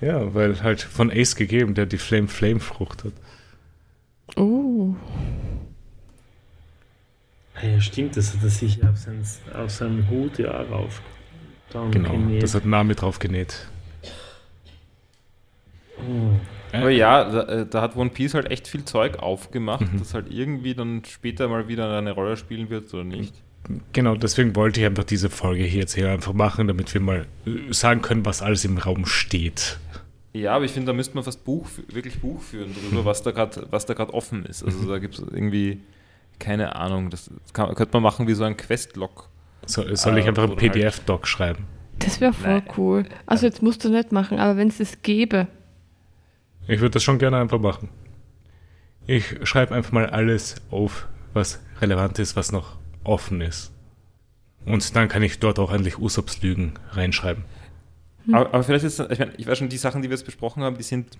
Ja, 0.00 0.34
weil 0.34 0.62
halt 0.62 0.82
von 0.82 1.10
Ace 1.10 1.34
gegeben, 1.34 1.74
der 1.74 1.86
die 1.86 1.98
Flame 1.98 2.28
Flame 2.28 2.60
Frucht 2.60 3.04
hat. 3.04 3.12
Oh. 4.36 4.94
Ah 7.62 7.66
Ja, 7.66 7.80
stimmt, 7.80 8.16
das 8.16 8.34
hat 8.34 8.42
er 8.42 8.50
sich 8.50 8.82
auf, 8.84 8.96
sein, 8.96 9.22
auf 9.54 9.70
seinen 9.70 10.08
Hut 10.10 10.38
ja 10.38 10.50
rauf. 10.62 11.00
Genau, 11.90 12.10
genäht. 12.10 12.42
das 12.42 12.54
hat 12.54 12.66
Nami 12.66 12.94
drauf 12.94 13.18
genäht. 13.18 13.66
Oh. 15.98 16.36
Aber 16.76 16.90
ja, 16.90 17.24
da, 17.30 17.42
äh, 17.60 17.66
da 17.66 17.82
hat 17.82 17.96
One 17.96 18.10
Piece 18.10 18.34
halt 18.34 18.50
echt 18.50 18.66
viel 18.66 18.84
Zeug 18.84 19.18
aufgemacht, 19.18 19.92
Mhm. 19.92 19.98
das 19.98 20.14
halt 20.14 20.26
irgendwie 20.30 20.74
dann 20.74 21.02
später 21.04 21.48
mal 21.48 21.68
wieder 21.68 21.96
eine 21.98 22.12
Rolle 22.12 22.36
spielen 22.36 22.70
wird 22.70 22.92
oder 22.94 23.04
nicht. 23.04 23.34
Genau, 23.92 24.16
deswegen 24.16 24.56
wollte 24.56 24.80
ich 24.80 24.86
einfach 24.86 25.04
diese 25.04 25.30
Folge 25.30 25.62
hier 25.62 25.80
jetzt 25.80 25.94
hier 25.94 26.10
einfach 26.10 26.32
machen, 26.32 26.66
damit 26.66 26.92
wir 26.92 27.00
mal 27.00 27.26
äh, 27.46 27.72
sagen 27.72 28.02
können, 28.02 28.24
was 28.26 28.42
alles 28.42 28.64
im 28.64 28.78
Raum 28.78 29.06
steht. 29.06 29.78
Ja, 30.32 30.56
aber 30.56 30.64
ich 30.64 30.72
finde, 30.72 30.86
da 30.88 30.92
müsste 30.94 31.14
man 31.14 31.24
fast 31.24 31.44
Buch, 31.44 31.68
wirklich 31.88 32.18
Buch 32.20 32.40
führen 32.42 32.74
drüber, 32.74 33.04
was 33.04 33.22
da 33.22 33.30
gerade 33.30 33.66
was 33.70 33.86
da 33.86 33.94
gerade 33.94 34.12
offen 34.14 34.44
ist. 34.46 34.64
Also 34.64 34.88
da 34.88 34.98
gibt 34.98 35.14
es 35.14 35.20
irgendwie 35.20 35.78
keine 36.42 36.76
Ahnung. 36.76 37.08
Das 37.10 37.30
kann, 37.52 37.74
könnte 37.74 37.92
man 37.94 38.02
machen 38.02 38.26
wie 38.26 38.34
so 38.34 38.44
ein 38.44 38.56
Questlog. 38.56 39.28
So, 39.64 39.82
soll 39.94 40.18
ich 40.18 40.26
Äh, 40.26 40.28
einfach 40.28 40.42
einen 40.42 40.52
oder 40.52 40.60
halt- 40.62 40.72
PDF-Doc 40.72 41.26
schreiben? 41.26 41.64
Das 42.00 42.20
wäre 42.20 42.32
voll 42.32 42.50
Nein. 42.54 42.62
cool. 42.76 43.04
Also 43.26 43.46
jetzt 43.46 43.62
musst 43.62 43.84
du 43.84 43.88
nicht 43.88 44.10
machen, 44.12 44.38
aber 44.40 44.56
wenn 44.56 44.68
es 44.68 44.80
es 44.80 45.02
gäbe. 45.02 45.46
Ich 46.66 46.80
würde 46.80 46.90
das 46.94 47.02
schon 47.04 47.18
gerne 47.18 47.38
einfach 47.38 47.60
machen. 47.60 47.88
Ich 49.06 49.36
schreibe 49.48 49.74
einfach 49.74 49.92
mal 49.92 50.06
alles 50.06 50.56
auf, 50.70 51.06
was 51.32 51.60
relevant 51.80 52.18
ist, 52.18 52.34
was 52.36 52.50
noch 52.52 52.76
offen 53.04 53.40
ist. 53.40 53.72
Und 54.64 54.94
dann 54.96 55.08
kann 55.08 55.22
ich 55.22 55.38
dort 55.40 55.58
auch 55.58 55.72
endlich 55.72 55.98
Usops 55.98 56.40
Lügen 56.42 56.74
reinschreiben. 56.92 57.44
Aber, 58.32 58.46
aber 58.54 58.62
vielleicht 58.62 58.84
ist, 58.84 59.00
ich 59.00 59.18
meine, 59.18 59.32
ich 59.36 59.46
weiß 59.46 59.58
schon, 59.58 59.68
die 59.68 59.76
Sachen, 59.76 60.02
die 60.02 60.08
wir 60.08 60.16
jetzt 60.16 60.24
besprochen 60.24 60.62
haben, 60.62 60.76
die 60.76 60.84
sind, 60.84 61.18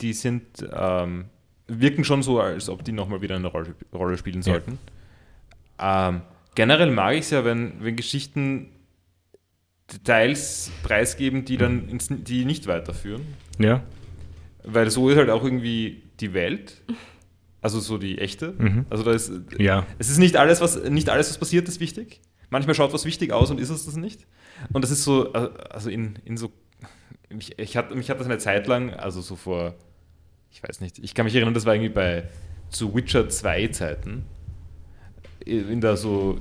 die 0.00 0.12
sind, 0.12 0.44
ähm, 0.72 1.24
wirken 1.66 2.04
schon 2.04 2.22
so, 2.22 2.40
als 2.40 2.68
ob 2.68 2.84
die 2.84 2.92
nochmal 2.92 3.22
wieder 3.22 3.36
eine 3.36 3.48
Rolle, 3.48 3.74
Rolle 3.92 4.16
spielen 4.18 4.36
Ja. 4.42 4.42
sollten. 4.42 4.78
Ähm, 5.78 6.22
generell 6.54 6.90
mag 6.90 7.14
ich 7.14 7.20
es 7.20 7.30
ja, 7.30 7.44
wenn, 7.44 7.74
wenn 7.80 7.96
Geschichten 7.96 8.68
Details 9.92 10.70
preisgeben, 10.82 11.44
die 11.44 11.56
dann 11.56 11.88
ins, 11.88 12.08
die 12.10 12.44
nicht 12.44 12.66
weiterführen. 12.66 13.22
Ja? 13.58 13.82
Weil 14.62 14.90
so 14.90 15.10
ist 15.10 15.16
halt 15.18 15.28
auch 15.30 15.44
irgendwie 15.44 16.02
die 16.20 16.32
Welt. 16.32 16.82
Also 17.60 17.80
so 17.80 17.98
die 17.98 18.18
echte. 18.18 18.52
Mhm. 18.58 18.86
Also 18.90 19.04
da 19.04 19.12
ist, 19.12 19.32
Ja. 19.58 19.86
es 19.98 20.08
ist 20.10 20.18
nicht 20.18 20.36
alles, 20.36 20.60
was 20.60 20.82
nicht 20.84 21.08
alles, 21.10 21.30
was 21.30 21.38
passiert, 21.38 21.68
ist 21.68 21.80
wichtig. 21.80 22.20
Manchmal 22.50 22.74
schaut 22.74 22.92
was 22.92 23.04
wichtig 23.04 23.32
aus 23.32 23.50
und 23.50 23.58
ist 23.58 23.70
es 23.70 23.84
das 23.86 23.96
nicht. 23.96 24.26
Und 24.72 24.82
das 24.82 24.90
ist 24.90 25.04
so, 25.04 25.32
also 25.32 25.90
in, 25.90 26.18
in 26.24 26.36
so, 26.36 26.52
ich, 27.30 27.58
ich 27.58 27.76
hatte, 27.76 27.94
mich 27.94 28.10
hat 28.10 28.20
das 28.20 28.26
eine 28.26 28.38
Zeit 28.38 28.66
lang, 28.66 28.90
also 28.94 29.20
so 29.20 29.34
vor, 29.36 29.74
ich 30.54 30.62
weiß 30.62 30.80
nicht, 30.80 31.00
ich 31.00 31.14
kann 31.14 31.24
mich 31.24 31.34
erinnern, 31.34 31.52
das 31.52 31.66
war 31.66 31.74
irgendwie 31.74 31.92
bei 31.92 32.24
zu 32.70 32.94
Witcher 32.94 33.28
2 33.28 33.68
Zeiten. 33.68 34.24
In 35.44 35.80
der 35.80 35.96
so, 35.96 36.40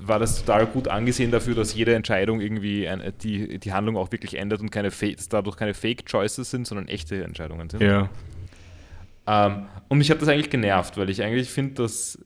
war 0.00 0.18
das 0.18 0.40
total 0.40 0.66
gut 0.66 0.88
angesehen 0.88 1.30
dafür, 1.30 1.54
dass 1.54 1.74
jede 1.74 1.94
Entscheidung 1.94 2.40
irgendwie 2.40 2.88
ein, 2.88 3.12
die, 3.22 3.58
die 3.58 3.72
Handlung 3.72 3.96
auch 3.96 4.10
wirklich 4.12 4.36
ändert 4.38 4.60
und 4.60 4.70
keine 4.70 4.90
dadurch 5.28 5.56
keine 5.56 5.74
Fake-Choices 5.74 6.50
sind, 6.50 6.66
sondern 6.66 6.88
echte 6.88 7.22
Entscheidungen 7.22 7.68
sind. 7.68 7.82
Ja. 7.82 8.08
Ähm, 9.26 9.66
und 9.88 9.98
mich 9.98 10.10
hat 10.10 10.22
das 10.22 10.28
eigentlich 10.28 10.50
genervt, 10.50 10.96
weil 10.96 11.10
ich 11.10 11.22
eigentlich 11.22 11.50
finde, 11.50 11.74
dass, 11.74 12.18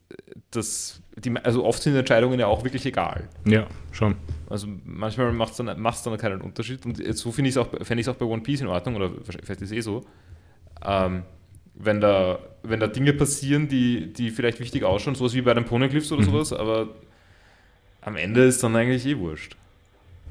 dass 0.52 1.02
die, 1.16 1.36
also 1.36 1.64
oft 1.64 1.82
sind 1.82 1.96
Entscheidungen 1.96 2.38
ja 2.38 2.46
auch 2.46 2.62
wirklich 2.62 2.86
egal. 2.86 3.28
Ja, 3.44 3.66
schon. 3.90 4.14
Also 4.48 4.68
manchmal 4.84 5.32
macht 5.32 5.50
es 5.50 5.56
dann, 5.56 5.80
macht's 5.80 6.04
dann 6.04 6.16
keinen 6.16 6.40
Unterschied. 6.40 6.86
Und 6.86 6.96
so 7.16 7.32
finde 7.32 7.48
ich 7.48 7.56
es 7.56 7.58
auch, 7.58 7.68
fände 7.82 8.00
ich 8.00 8.06
es 8.06 8.08
auch 8.08 8.16
bei 8.16 8.24
One 8.24 8.42
Piece 8.42 8.60
in 8.60 8.68
Ordnung, 8.68 8.94
oder 8.94 9.10
vielleicht 9.24 9.60
ist 9.60 9.62
es 9.62 9.72
eh 9.72 9.80
so. 9.80 10.04
Ähm, 10.84 11.22
wenn 11.74 12.00
da, 12.00 12.38
wenn 12.62 12.80
da 12.80 12.86
Dinge 12.86 13.12
passieren, 13.12 13.68
die, 13.68 14.12
die 14.12 14.30
vielleicht 14.30 14.60
wichtig 14.60 14.84
ausschauen, 14.84 15.14
sowas 15.14 15.34
wie 15.34 15.42
bei 15.42 15.54
den 15.54 15.64
Poneglyphs 15.64 16.12
oder 16.12 16.22
Mhm. 16.22 16.26
sowas, 16.26 16.52
aber 16.52 16.88
am 18.00 18.16
Ende 18.16 18.42
ist 18.44 18.62
dann 18.62 18.74
eigentlich 18.76 19.06
eh 19.06 19.18
wurscht. 19.18 19.56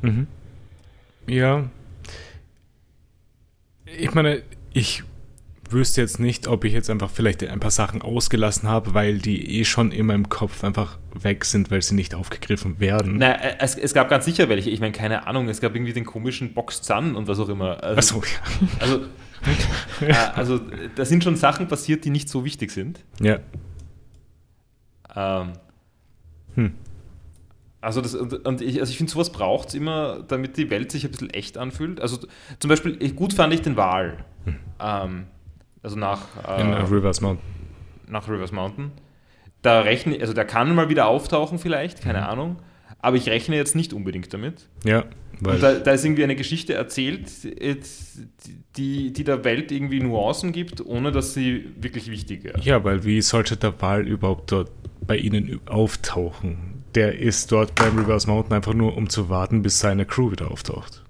Mhm. 0.01 0.27
Ja. 1.27 1.69
Ich 3.85 4.13
meine, 4.13 4.43
ich 4.73 5.03
wüsste 5.71 6.01
jetzt 6.01 6.19
nicht, 6.19 6.47
ob 6.47 6.63
ich 6.65 6.73
jetzt 6.73 6.89
einfach 6.89 7.09
vielleicht 7.09 7.43
ein 7.43 7.59
paar 7.59 7.71
Sachen 7.71 8.01
ausgelassen 8.01 8.67
habe, 8.69 8.93
weil 8.93 9.19
die 9.19 9.59
eh 9.59 9.65
schon 9.65 9.91
in 9.91 10.05
meinem 10.05 10.29
Kopf 10.29 10.63
einfach 10.63 10.99
weg 11.13 11.45
sind, 11.45 11.71
weil 11.71 11.81
sie 11.81 11.95
nicht 11.95 12.15
aufgegriffen 12.15 12.79
werden. 12.79 13.17
Na, 13.17 13.35
es, 13.59 13.75
es 13.75 13.93
gab 13.93 14.09
ganz 14.09 14.25
sicher 14.25 14.49
welche. 14.49 14.69
Ich 14.69 14.79
meine, 14.79 14.91
keine 14.91 15.27
Ahnung, 15.27 15.49
es 15.49 15.61
gab 15.61 15.75
irgendwie 15.75 15.93
den 15.93 16.05
komischen 16.05 16.53
Box 16.53 16.85
Sun 16.85 17.15
und 17.15 17.27
was 17.27 17.39
auch 17.39 17.49
immer. 17.49 17.83
Also, 17.83 18.19
Achso, 18.19 18.23
ja. 18.37 18.67
Also, 18.79 19.01
äh, 20.01 20.13
also 20.35 20.59
da 20.95 21.05
sind 21.05 21.23
schon 21.23 21.35
Sachen 21.35 21.67
passiert, 21.67 22.05
die 22.05 22.09
nicht 22.09 22.29
so 22.29 22.45
wichtig 22.45 22.71
sind. 22.71 23.03
ja. 23.19 23.39
Ähm, 25.15 25.53
Hm. 26.55 26.73
Also, 27.79 28.01
das, 28.01 28.13
und, 28.13 28.61
ich, 28.61 28.79
also 28.79 28.91
ich 28.91 28.97
finde, 28.97 29.11
sowas 29.11 29.31
braucht 29.31 29.69
es 29.69 29.73
immer, 29.73 30.23
damit 30.27 30.57
die 30.57 30.69
Welt 30.69 30.91
sich 30.91 31.03
ein 31.03 31.11
bisschen 31.11 31.31
echt 31.31 31.57
anfühlt. 31.57 31.99
Also 31.99 32.19
zum 32.59 32.69
Beispiel, 32.69 32.97
gut 33.13 33.33
fand 33.33 33.53
ich 33.53 33.61
den 33.61 33.75
Wal. 33.75 34.23
Ähm, 34.79 35.25
also 35.83 35.97
nach, 35.97 36.21
In 36.59 36.71
äh, 36.71 36.77
äh, 36.77 36.81
Rivers 36.83 37.21
Mountain. 37.21 37.45
nach 38.07 38.27
Rivers 38.27 38.51
Mountain. 38.51 38.91
Da 39.61 39.81
rechne 39.81 40.19
also 40.21 40.33
der 40.33 40.45
kann 40.45 40.73
mal 40.73 40.89
wieder 40.89 41.07
auftauchen 41.07 41.59
vielleicht, 41.59 42.01
keine 42.01 42.27
Ahnung. 42.27 42.57
Aber 42.99 43.17
ich 43.17 43.27
rechne 43.29 43.55
jetzt 43.55 43.75
nicht 43.75 43.93
unbedingt 43.93 44.31
damit. 44.33 44.67
Ja, 44.83 45.05
weil. 45.39 45.59
Da, 45.59 45.73
da 45.73 45.91
ist 45.91 46.05
irgendwie 46.05 46.23
eine 46.23 46.35
Geschichte 46.35 46.73
erzählt, 46.75 47.29
die, 48.77 49.13
die 49.13 49.23
der 49.23 49.43
Welt 49.43 49.71
irgendwie 49.71 49.99
Nuancen 49.99 50.51
gibt, 50.51 50.85
ohne 50.85 51.11
dass 51.11 51.33
sie 51.33 51.65
wirklich 51.79 52.09
wichtig 52.11 52.43
wäre. 52.43 52.59
ja, 52.61 52.83
weil 52.83 53.03
wie 53.03 53.21
sollte 53.21 53.57
der 53.57 53.79
Wal 53.81 54.07
überhaupt 54.07 54.51
dort 54.51 54.71
bei 55.05 55.17
ihnen 55.17 55.59
auftauchen? 55.67 56.83
Der 56.95 57.17
ist 57.17 57.51
dort 57.51 57.73
beim 57.75 57.97
Rivers 57.97 58.27
Mountain 58.27 58.53
einfach 58.53 58.73
nur, 58.73 58.97
um 58.97 59.09
zu 59.09 59.29
warten, 59.29 59.61
bis 59.61 59.79
seine 59.79 60.05
Crew 60.05 60.31
wieder 60.31 60.51
auftaucht. 60.51 61.00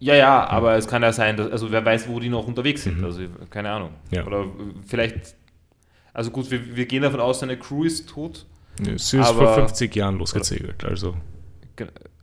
Ja, 0.00 0.14
ja, 0.14 0.46
aber 0.48 0.76
es 0.76 0.88
kann 0.88 1.02
ja 1.02 1.12
sein, 1.12 1.36
dass, 1.36 1.50
also 1.52 1.70
wer 1.70 1.84
weiß, 1.84 2.08
wo 2.08 2.18
die 2.20 2.30
noch 2.30 2.46
unterwegs 2.46 2.82
sind. 2.84 2.98
Mhm. 2.98 3.04
Also 3.04 3.20
keine 3.50 3.70
Ahnung. 3.70 3.90
Ja. 4.10 4.26
Oder 4.26 4.46
vielleicht, 4.86 5.34
also 6.14 6.30
gut, 6.30 6.50
wir, 6.50 6.74
wir 6.74 6.86
gehen 6.86 7.02
davon 7.02 7.20
aus, 7.20 7.40
seine 7.40 7.58
Crew 7.58 7.84
ist 7.84 8.08
tot. 8.08 8.46
Sie 8.82 8.92
ist 8.94 9.12
vor 9.12 9.42
Aber- 9.42 9.54
50 9.54 9.94
Jahren 9.94 10.16
losgezegelt, 10.18 10.84
also. 10.84 11.14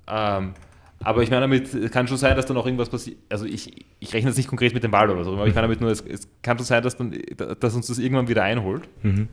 Ähm, 0.07 0.53
aber 0.99 1.21
ich 1.21 1.30
meine 1.30 1.41
damit, 1.41 1.71
es 1.73 1.91
kann 1.91 2.07
schon 2.07 2.17
sein, 2.17 2.36
dass 2.36 2.47
da 2.47 2.53
noch 2.55 2.65
irgendwas 2.65 2.89
passiert. 2.89 3.17
Also 3.30 3.45
ich, 3.45 3.86
ich 3.99 4.13
rechne 4.13 4.30
jetzt 4.32 4.38
nicht 4.38 4.49
konkret 4.49 4.73
mit 4.73 4.84
dem 4.84 4.91
Wal 4.91 5.09
oder 5.11 5.23
so, 5.23 5.34
aber 5.34 5.45
ich 5.47 5.53
meine 5.53 5.67
damit 5.67 5.80
nur, 5.82 5.91
es, 5.91 6.01
es 6.01 6.28
kann 6.41 6.57
schon 6.57 6.65
sein, 6.65 6.82
dass, 6.82 6.97
dann, 6.97 7.13
dass 7.59 7.75
uns 7.75 7.88
das 7.88 7.99
irgendwann 7.99 8.28
wieder 8.28 8.43
einholt. 8.43 8.88
Mhm. 9.03 9.28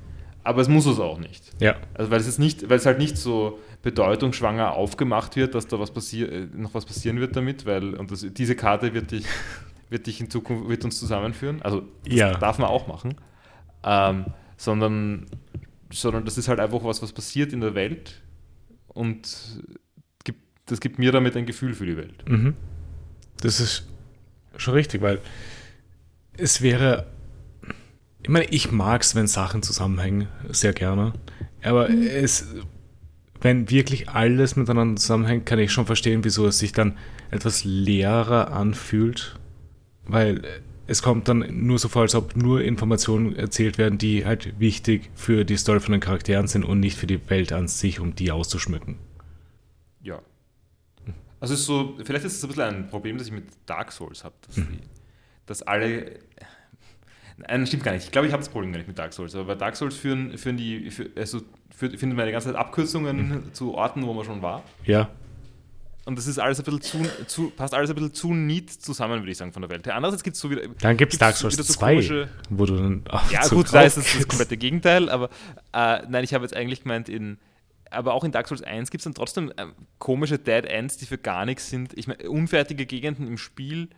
Aber 0.45 0.61
es 0.61 0.69
muss 0.69 0.85
es 0.87 1.01
auch 1.01 1.19
nicht. 1.19 1.43
Ja, 1.59 1.77
Also 1.95 2.11
weil 2.11 2.21
es 2.21 2.27
jetzt 2.27 2.39
nicht, 2.39 2.69
weil 2.69 2.77
es 2.77 2.87
halt 2.87 2.99
nicht 2.99 3.17
so 3.17 3.59
bedeutungsschwanger 3.83 4.73
aufgemacht 4.75 5.37
wird, 5.37 5.55
dass 5.55 5.67
da 5.67 5.79
was 5.81 5.91
passiert, 5.91 6.31
äh, 6.33 6.47
noch 6.55 6.75
was 6.75 6.85
passieren 6.85 7.19
wird 7.19 7.35
damit, 7.35 7.65
weil 7.67 7.95
und 7.95 8.11
das, 8.11 8.27
diese 8.31 8.55
Karte 8.55 8.93
wird 8.95 9.11
dich, 9.11 9.25
wird 9.91 10.07
dich 10.07 10.21
in 10.21 10.29
Zukunft 10.31 10.69
wird 10.69 10.85
uns 10.85 10.99
zusammenführen. 10.99 11.63
Also 11.63 11.83
das 12.05 12.15
Ja. 12.15 12.35
darf 12.35 12.59
man 12.59 12.69
auch 12.69 12.87
machen, 12.87 13.15
ähm, 13.85 14.27
sondern 14.57 15.27
sondern 15.91 16.25
das 16.25 16.39
ist 16.39 16.49
halt 16.49 16.59
einfach 16.61 16.83
was, 16.85 17.03
was 17.03 17.13
passiert 17.13 17.53
in 17.53 17.61
der 17.61 17.75
Welt 17.75 18.21
und 18.89 19.63
gibt, 20.25 20.41
das 20.67 20.81
gibt 20.81 20.99
mir 20.99 21.13
damit 21.13 21.37
ein 21.37 21.47
Gefühl 21.47 21.73
für 21.75 21.87
die 21.87 21.97
Welt. 21.97 22.29
Mhm. 22.29 22.55
Das 23.41 23.61
ist 23.61 23.87
schon 24.57 24.75
richtig, 24.75 25.03
weil 25.03 25.21
es 26.37 26.63
wäre 26.63 27.07
Ich 28.25 28.29
meine, 28.31 28.47
ich 28.47 28.73
mag 28.73 29.03
es, 29.03 29.15
wenn 29.15 29.27
Sachen 29.29 29.63
zusammenhängen, 29.63 30.27
sehr 30.49 30.73
gerne. 30.73 31.13
Aber 31.63 31.89
Mhm. 31.89 32.03
es, 32.07 32.47
wenn 33.41 33.71
wirklich 33.71 34.09
alles 34.09 34.57
miteinander 34.57 35.01
zusammenhängt, 35.01 35.47
kann 35.47 35.59
ich 35.59 35.71
schon 35.73 35.87
verstehen, 35.87 36.25
wieso 36.25 36.47
es 36.47 36.59
sich 36.59 36.73
dann 36.73 36.97
etwas 37.31 37.65
leerer 37.65 38.53
anfühlt. 38.53 39.39
Weil 40.07 40.43
es 40.87 41.03
kommt 41.03 41.29
dann 41.29 41.45
nur 41.67 41.79
so 41.79 41.89
vor, 41.89 42.03
als 42.03 42.15
ob 42.15 42.35
nur 42.37 42.63
Informationen 42.63 43.37
erzählt 43.37 43.79
werden, 43.79 43.99
die 43.99 44.25
halt 44.27 44.59
wichtig 44.59 45.11
für 45.15 45.45
die 45.45 45.57
Story 45.57 45.81
von 45.81 45.93
den 45.93 46.01
Charakteren 46.01 46.47
sind 46.47 46.65
und 46.65 46.81
nicht 46.81 46.97
für 46.99 47.07
die 47.07 47.21
Welt 47.31 47.53
an 47.53 47.69
sich, 47.69 48.01
um 48.01 48.15
die 48.15 48.31
auszuschmücken. 48.33 48.97
Ja. 50.03 50.21
Also 51.41 51.55
es 51.55 51.61
ist 51.61 51.67
so, 51.67 51.99
vielleicht 52.05 52.25
ist 52.25 52.37
es 52.39 52.43
ein 52.45 52.49
bisschen 52.49 52.63
ein 52.65 52.89
Problem, 52.89 53.19
das 53.19 53.27
ich 53.27 53.33
mit 53.35 53.45
Dark 53.67 53.93
Souls 53.93 54.25
habe, 54.25 54.35
dass, 54.47 54.55
die- 54.57 54.63
dass 55.45 55.63
alle. 55.63 56.19
Nein, 57.37 57.67
stimmt 57.67 57.83
gar 57.85 57.93
nicht. 57.93 58.05
Ich 58.05 58.11
glaube, 58.13 58.27
ich 58.29 58.33
habe 58.33 58.43
das 58.43 58.49
Problem 58.51 58.71
gar 58.73 58.79
nicht 58.79 58.87
mit 58.89 58.99
Dark 58.99 59.13
Souls. 59.13 59.35
Aber 59.35 59.45
bei 59.45 59.55
Dark 59.57 59.75
Souls 59.77 59.97
führen, 59.97 60.37
führen 60.39 60.57
die, 60.57 60.91
für, 60.91 61.11
also 61.17 61.41
für, 61.75 61.91
findet 61.91 62.17
man 62.17 62.27
die 62.27 62.33
ganze 62.33 62.49
Zeit 62.49 62.57
Abkürzungen 62.57 63.53
zu 63.53 63.75
Orten, 63.75 64.07
wo 64.07 64.13
man 64.15 64.25
schon 64.25 64.41
war. 64.41 64.63
Ja, 64.85 65.11
Und 66.07 66.17
das 66.17 66.27
ist 66.29 66.39
alles 66.39 66.61
ein 66.61 66.65
bisschen 66.65 66.83
zu, 66.83 67.25
zu 67.27 67.51
passt 67.51 67.75
alles 67.75 67.91
ein 67.91 67.97
bisschen 67.97 68.15
zu 68.15 68.33
neat 68.35 68.71
zusammen, 68.71 69.21
würde 69.21 69.33
ich 69.33 69.39
sagen, 69.39 69.53
von 69.53 69.63
der 69.63 69.71
Welt 69.71 69.85
her. 69.87 69.97
Andererseits 69.97 70.23
gibt 70.23 70.37
es 70.37 70.41
so 70.43 70.49
wieder. 70.51 70.63
dann 70.81 70.97
gibt 70.97 71.13
es 71.13 71.19
Dark 71.19 71.35
so 71.35 71.43
Souls 71.49 71.55
wieder 71.55 71.65
so 71.65 71.73
2, 71.75 71.91
komische- 71.95 72.29
wo 72.51 72.67
du 72.67 72.77
dann 72.77 73.03
auch 73.09 73.29
Ja, 73.33 73.43
so 73.43 73.57
gut, 73.57 73.73
da 73.73 73.83
ist 73.83 73.97
das 73.97 74.05
klickst. 74.07 74.29
komplette 74.29 74.57
Gegenteil, 74.57 75.09
aber 75.09 75.29
äh, 75.73 76.03
nein, 76.09 76.23
ich 76.23 76.35
habe 76.35 76.45
jetzt 76.45 76.55
eigentlich 76.55 76.83
gemeint, 76.83 77.09
in, 77.09 77.39
aber 77.91 78.15
auch 78.15 78.23
in 78.23 78.31
Dark 78.31 78.47
Souls 78.47 78.63
1 78.63 78.91
gibt 78.93 79.01
es 79.01 79.05
dann 79.05 79.15
trotzdem 79.15 79.53
ähm, 79.57 79.73
komische 79.99 80.39
Dead 80.39 80.65
Ends, 80.67 80.99
die 80.99 81.07
für 81.07 81.19
gar 81.19 81.45
nichts 81.47 81.69
sind. 81.71 81.95
Ich 81.99 82.07
meine, 82.07 82.31
unfertige 82.31 82.87
Gegenden 82.87 83.27
im 83.27 83.39
Spiel, 83.39 83.89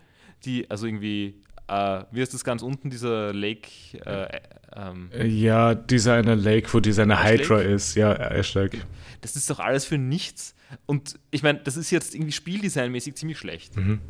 die, 0.47 0.71
also 0.71 0.87
irgendwie, 0.87 1.35
äh, 1.69 2.05
wie 2.11 2.21
ist 2.21 2.35
das 2.35 2.45
ganz 2.45 2.63
unten, 2.63 2.91
dieser 2.91 3.33
Lake, 3.33 3.69
äh, 4.05 4.41
ähm, 4.75 5.11
Ja, 5.25 5.75
dieser 5.75 6.15
eine 6.15 6.35
Lake, 6.35 6.73
wo 6.73 6.81
dieser 6.81 7.03
eine 7.03 7.23
Hydra 7.25 7.57
Lake? 7.59 7.69
ist. 7.69 7.95
Ja, 7.95 8.13
Ash 8.13 8.55
Lake. 8.55 8.79
das 9.21 9.37
ist 9.37 9.49
doch 9.51 9.59
alles 9.59 9.85
für 9.85 9.99
nichts. 9.99 10.55
Und 10.87 11.19
ich 11.31 11.43
meine, 11.43 11.61
das 11.61 11.77
ist 11.77 11.91
jetzt 11.91 12.15
irgendwie 12.15 12.33
spieldesignmäßig 12.33 13.15
ziemlich 13.17 13.39
schlecht. 13.39 13.77
Mhm. 13.77 14.01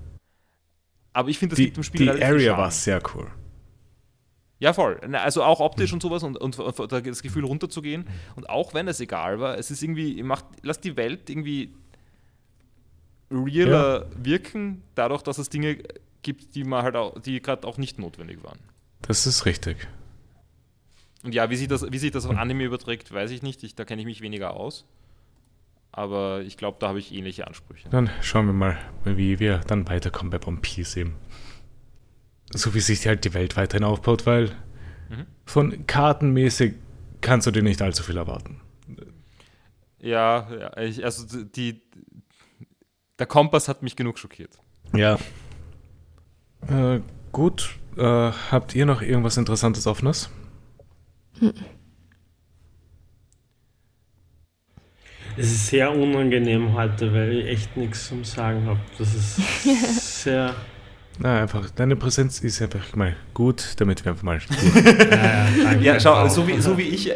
Aber 1.13 1.29
ich 1.31 1.39
finde, 1.39 1.55
das 1.55 1.57
Die, 1.59 1.65
gibt 1.67 1.77
dem 1.79 1.83
Spiel 1.83 2.13
die 2.13 2.25
Area 2.25 2.57
war 2.59 2.71
sehr 2.71 3.01
cool. 3.15 3.27
Ja, 4.59 4.73
voll. 4.73 4.99
Also 5.13 5.43
auch 5.43 5.61
optisch 5.61 5.93
und 5.93 6.01
sowas 6.01 6.23
und, 6.23 6.37
und, 6.39 6.59
und 6.59 6.93
da 6.93 7.01
das 7.01 7.23
Gefühl 7.23 7.45
runterzugehen. 7.45 8.07
Und 8.37 8.49
auch 8.49 8.73
wenn 8.73 8.89
es 8.89 9.01
egal 9.01 9.39
war, 9.39 9.59
es 9.59 9.71
ist 9.71 9.83
irgendwie, 9.83 10.23
macht, 10.23 10.47
lass 10.63 10.81
die 10.81 10.97
Welt 10.97 11.29
irgendwie 11.29 11.75
realer 13.31 14.07
wirken, 14.23 14.83
dadurch, 14.95 15.23
dass 15.23 15.39
es 15.39 15.49
Dinge 15.49 15.79
gibt, 16.27 16.55
die 16.55 16.64
man 16.64 16.83
halt 16.83 16.97
auch, 16.97 17.18
die 17.20 17.41
gerade 17.41 17.66
auch 17.66 17.79
nicht 17.79 17.99
notwendig 17.99 18.43
waren. 18.45 18.59
Das 19.03 19.27
ist 19.27 19.47
richtig. 19.47 19.87
Und 21.22 21.35
ja, 21.35 21.49
wie 21.51 21.57
sich 21.57 21.68
das, 21.68 21.91
wie 21.91 21.99
sich 21.99 22.11
das 22.11 22.27
auf 22.27 22.37
Anime 22.37 22.64
überträgt, 22.64 23.12
weiß 23.12 23.31
ich 23.31 23.43
nicht. 23.43 23.62
Ich, 23.62 23.74
da 23.74 23.85
kenne 23.85 24.03
ich 24.03 24.07
mich 24.07 24.20
weniger 24.20 24.55
aus. 24.55 24.85
Aber 25.93 26.43
ich 26.43 26.57
glaube, 26.57 26.77
da 26.81 26.89
habe 26.89 26.99
ich 26.99 27.14
ähnliche 27.14 27.47
Ansprüche. 27.47 27.89
Dann 27.89 28.11
schauen 28.20 28.47
wir 28.47 28.53
mal, 28.53 28.77
wie 29.05 29.39
wir 29.39 29.59
dann 29.61 29.89
weiterkommen 29.89 30.31
bei 30.31 30.45
One 30.47 30.59
Piece 30.61 30.97
eben. 30.97 31.14
So 32.51 32.74
wie 32.74 32.81
sich 32.81 33.07
halt 33.07 33.24
die 33.24 33.33
Welt 33.35 33.57
weiterhin 33.57 33.85
aufbaut, 33.85 34.27
weil 34.27 34.55
Mhm. 35.09 35.27
von 35.45 35.87
kartenmäßig 35.87 36.74
kannst 37.20 37.47
du 37.47 37.53
dir 37.53 37.62
nicht 37.62 37.81
allzu 37.81 38.03
viel 38.03 38.16
erwarten. 38.16 38.61
Ja, 40.01 40.53
ja 40.53 40.77
ich, 40.79 41.05
also 41.05 41.45
die, 41.45 41.81
der 43.18 43.27
Kompass 43.27 43.68
hat 43.68 43.83
mich 43.83 43.95
genug 43.97 44.18
schockiert. 44.18 44.59
Ja. 44.93 45.18
Äh, 46.69 47.01
gut. 47.33 47.77
Äh, 47.97 48.03
habt 48.03 48.75
ihr 48.75 48.87
noch 48.87 49.03
irgendwas 49.03 49.37
Interessantes 49.37 49.87
offenes? 49.87 50.31
Es 55.39 55.47
ist 55.47 55.67
sehr 55.69 55.93
unangenehm 55.93 56.73
heute, 56.75 57.12
weil 57.12 57.39
ich 57.39 57.47
echt 57.47 57.77
nichts 57.77 58.09
zum 58.09 58.25
Sagen 58.25 58.67
habe. 58.67 58.81
Das 58.99 59.14
ist 59.14 60.23
sehr. 60.23 60.55
Na, 61.19 61.43
einfach, 61.43 61.71
deine 61.71 61.97
Präsenz 61.97 62.41
ist 62.41 62.61
einfach 62.61 62.95
mal 62.97 63.17
gut, 63.33 63.75
damit 63.79 64.05
wir 64.05 64.12
einfach 64.12 64.25
mal. 64.25 64.39
Ja, 65.11 65.49
ja, 65.49 65.81
Ja, 65.81 66.01
schau, 66.01 66.29
so 66.29 66.47
wie, 66.47 66.61
so 66.61 66.77
wie 66.77 66.83
ich, 66.83 67.11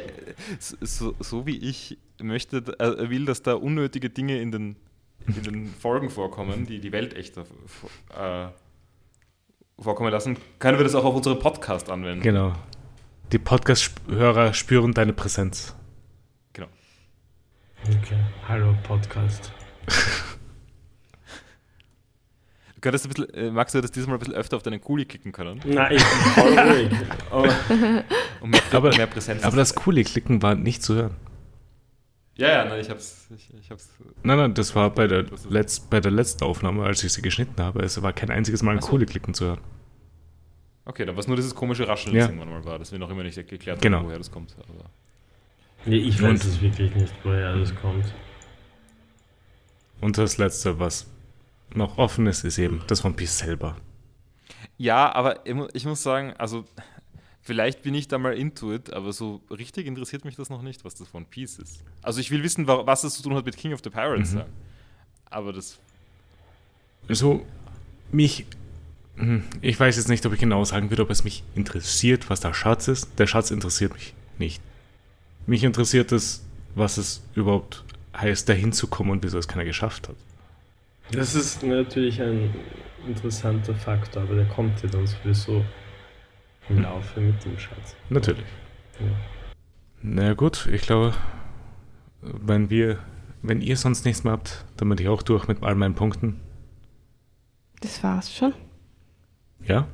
so, 0.58 1.14
so 1.18 1.46
wie 1.46 1.58
ich 1.58 1.98
möchte, 2.22 2.58
äh, 2.78 3.10
will, 3.10 3.26
dass 3.26 3.42
da 3.42 3.54
unnötige 3.54 4.08
Dinge 4.08 4.40
in 4.40 4.52
den, 4.52 4.76
in 5.26 5.42
den 5.42 5.66
Folgen 5.66 6.08
vorkommen, 6.08 6.66
die 6.66 6.80
die 6.80 6.92
Welt 6.92 7.14
echt 7.14 7.36
äh, 7.36 7.42
vorkommen 9.80 10.10
lassen, 10.12 10.36
können 10.58 10.78
wir 10.78 10.84
das 10.84 10.94
auch 10.94 11.04
auf 11.04 11.14
unsere 11.14 11.36
Podcast 11.38 11.90
anwenden. 11.90 12.22
genau. 12.22 12.52
Die 13.32 13.38
Podcast-Hörer 13.38 14.52
spüren 14.54 14.92
deine 14.92 15.12
Präsenz. 15.12 15.76
Genau. 16.52 16.66
Okay. 17.84 18.18
Hallo, 18.48 18.74
Podcast. 18.82 19.52
Du 22.74 22.80
könntest 22.80 23.06
ein 23.06 23.10
bisschen, 23.10 23.32
äh, 23.34 23.50
Max, 23.52 23.70
du 23.72 23.78
hättest 23.78 23.94
diesmal 23.94 24.16
ein 24.16 24.18
bisschen 24.18 24.34
öfter 24.34 24.56
auf 24.56 24.64
deinen 24.64 24.80
Kuli 24.80 25.04
klicken 25.04 25.30
können, 25.32 25.60
Nein, 25.64 25.92
ich 25.96 26.02
bin 26.02 26.32
voll 26.32 26.58
ruhig. 26.58 26.90
um 28.40 28.50
mehr, 28.50 28.62
Aber- 28.72 28.96
mehr 28.96 29.06
Präsenz 29.06 29.44
Aber 29.44 29.56
das 29.56 29.74
coole 29.76 30.02
Klicken 30.02 30.42
war 30.42 30.54
nicht 30.56 30.82
zu 30.82 30.94
hören. 30.96 31.16
Ja, 32.40 32.48
ja, 32.48 32.64
nein, 32.64 32.80
ich 32.80 32.88
hab's, 32.88 33.28
ich, 33.36 33.52
ich 33.54 33.70
hab's. 33.70 33.90
Nein, 34.22 34.38
nein, 34.38 34.54
das 34.54 34.74
war 34.74 34.88
bei 34.90 35.06
der, 35.06 35.24
Letz-, 35.50 35.82
bei 35.90 36.00
der 36.00 36.10
letzten 36.10 36.42
Aufnahme, 36.44 36.84
als 36.84 37.04
ich 37.04 37.12
sie 37.12 37.20
geschnitten 37.22 37.62
habe. 37.62 37.82
Es 37.82 38.00
war 38.02 38.12
kein 38.14 38.30
einziges 38.30 38.62
Mal 38.62 38.72
ein 38.72 38.78
Ach 38.78 38.82
so. 38.82 38.88
coole 38.88 39.04
Klicken 39.06 39.34
zu 39.34 39.44
hören. 39.46 39.60
Okay, 40.86 41.04
dann 41.04 41.14
war 41.14 41.20
es 41.20 41.26
nur 41.26 41.36
dieses 41.36 41.54
komische 41.54 41.86
Rascheln, 41.86 42.14
Ja. 42.16 42.22
das 42.22 42.30
irgendwann 42.30 42.48
mal 42.50 42.64
war, 42.64 42.78
das 42.78 42.90
wir 42.92 42.98
noch 42.98 43.10
immer 43.10 43.22
nicht 43.22 43.36
geklärt 43.46 43.82
Genau. 43.82 43.98
haben, 43.98 44.06
woher 44.06 44.18
das 44.18 44.30
kommt. 44.30 44.56
Aber 44.58 44.88
Nee, 45.84 45.96
ich 45.98 46.20
weiß 46.20 46.44
es 46.44 46.60
wirklich 46.62 46.94
nicht, 46.94 47.12
woher 47.22 47.54
das 47.56 47.74
kommt. 47.74 48.06
Und 50.00 50.16
das 50.18 50.38
letzte, 50.38 50.78
was 50.80 51.06
noch 51.74 51.98
offen 51.98 52.26
ist, 52.26 52.44
ist 52.44 52.58
eben 52.58 52.82
das 52.86 53.04
One 53.04 53.14
Piece 53.14 53.38
selber. 53.38 53.76
Ja, 54.78 55.12
aber 55.14 55.44
ich 55.74 55.84
muss 55.84 56.02
sagen, 56.02 56.32
also 56.38 56.64
vielleicht 57.42 57.82
bin 57.82 57.94
ich 57.94 58.08
da 58.08 58.18
mal 58.18 58.34
into 58.34 58.72
it, 58.72 58.92
aber 58.92 59.12
so 59.12 59.40
richtig 59.50 59.86
interessiert 59.86 60.24
mich 60.24 60.36
das 60.36 60.50
noch 60.50 60.62
nicht, 60.62 60.84
was 60.84 60.94
das 60.94 61.14
One 61.14 61.26
Piece 61.28 61.58
ist. 61.58 61.82
Also 62.02 62.20
ich 62.20 62.30
will 62.30 62.42
wissen, 62.42 62.66
wa- 62.66 62.86
was 62.86 63.02
das 63.02 63.14
zu 63.14 63.22
tun 63.22 63.34
hat 63.34 63.44
mit 63.44 63.56
King 63.56 63.72
of 63.72 63.80
the 63.82 63.90
Pirates. 63.90 64.32
Mhm. 64.34 64.42
Aber 65.26 65.52
das, 65.52 65.78
Also, 67.08 67.44
mich. 68.12 68.46
hm, 69.16 69.44
Ich 69.62 69.78
weiß 69.78 69.96
jetzt 69.96 70.08
nicht, 70.08 70.24
ob 70.26 70.32
ich 70.32 70.40
genau 70.40 70.64
sagen 70.64 70.90
würde, 70.90 71.02
ob 71.02 71.10
es 71.10 71.24
mich 71.24 71.42
interessiert, 71.54 72.30
was 72.30 72.40
der 72.40 72.54
Schatz 72.54 72.88
ist. 72.88 73.08
Der 73.18 73.26
Schatz 73.26 73.50
interessiert 73.50 73.92
mich 73.94 74.14
nicht. 74.38 74.62
Mich 75.46 75.64
interessiert 75.64 76.12
es, 76.12 76.44
was 76.74 76.98
es 76.98 77.22
überhaupt 77.34 77.84
heißt, 78.16 78.48
dahin 78.48 78.72
zu 78.72 78.86
kommen 78.86 79.10
und 79.10 79.22
wieso 79.24 79.38
es 79.38 79.48
keiner 79.48 79.64
geschafft 79.64 80.08
hat. 80.08 80.16
Das 81.12 81.34
ist 81.34 81.62
natürlich 81.62 82.20
ein 82.22 82.54
interessanter 83.06 83.74
Faktor, 83.74 84.22
aber 84.22 84.34
der 84.36 84.46
kommt 84.46 84.80
ja 84.82 84.88
dann 84.88 85.06
sowieso. 85.06 85.64
Laufe 86.78 87.20
mit 87.20 87.44
dem 87.44 87.58
Schatz. 87.58 87.96
Natürlich. 88.08 88.46
Ja. 89.00 89.06
Na 90.02 90.34
gut, 90.34 90.66
ich 90.66 90.82
glaube, 90.82 91.14
wenn 92.22 92.70
wir, 92.70 92.98
wenn 93.42 93.60
ihr 93.60 93.76
sonst 93.76 94.04
nichts 94.04 94.24
mehr 94.24 94.32
habt, 94.32 94.64
dann 94.76 94.88
bin 94.88 94.98
ich 94.98 95.08
auch 95.08 95.22
durch 95.22 95.48
mit 95.48 95.62
all 95.62 95.74
meinen 95.74 95.94
Punkten. 95.94 96.40
Das 97.80 98.02
war's 98.02 98.34
schon. 98.34 98.54
Ja? 99.64 99.86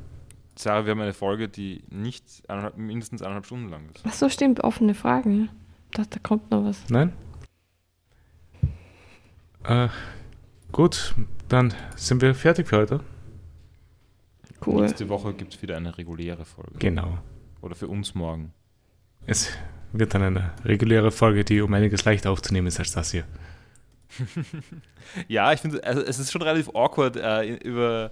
Sarah, 0.57 0.87
wir 0.87 0.93
haben 0.93 1.01
eine 1.01 1.13
Folge, 1.13 1.49
die 1.49 1.83
nicht 1.91 2.25
eineinhalb, 2.49 2.77
mindestens 2.77 3.23
eineinhalb 3.23 3.47
Stunden 3.47 3.69
lang 3.69 3.89
ist. 3.95 4.05
Ach 4.07 4.13
so, 4.13 4.29
stimmt, 4.29 4.65
offene 4.65 4.95
Fragen, 4.95 5.45
ja. 5.45 5.49
Ich 5.91 5.97
dachte, 5.97 6.19
da 6.19 6.19
kommt 6.21 6.51
noch 6.51 6.65
was. 6.65 6.89
Nein? 6.89 7.13
Äh, 9.65 9.89
gut, 10.73 11.15
dann 11.49 11.75
sind 11.97 12.23
wir 12.23 12.35
fertig 12.35 12.69
für 12.69 12.79
heute. 12.79 13.01
Cool. 14.65 14.83
Nächste 14.83 15.09
Woche 15.09 15.35
gibt 15.35 15.55
es 15.55 15.63
wieder 15.63 15.77
eine 15.77 15.97
reguläre 15.99 16.45
Folge. 16.45 16.79
Genau. 16.79 17.19
Oder 17.63 17.75
für 17.75 17.89
uns 17.89 18.15
morgen. 18.15 18.53
Es 19.27 19.51
wird 19.93 20.15
dann 20.15 20.23
eine 20.23 20.53
reguläre 20.65 21.11
Folge, 21.11 21.45
die 21.45 21.61
um 21.61 21.73
einiges 21.75 22.05
leichter 22.05 22.31
aufzunehmen 22.31 22.67
ist 22.69 22.79
als 22.79 22.93
das 22.93 23.11
hier. 23.11 23.25
Ja, 25.29 25.53
ich 25.53 25.61
finde, 25.61 25.83
also 25.85 26.01
es 26.03 26.19
ist 26.19 26.33
schon 26.33 26.43
relativ 26.43 26.69
awkward, 26.75 27.17
äh, 27.17 27.55
über. 27.57 28.11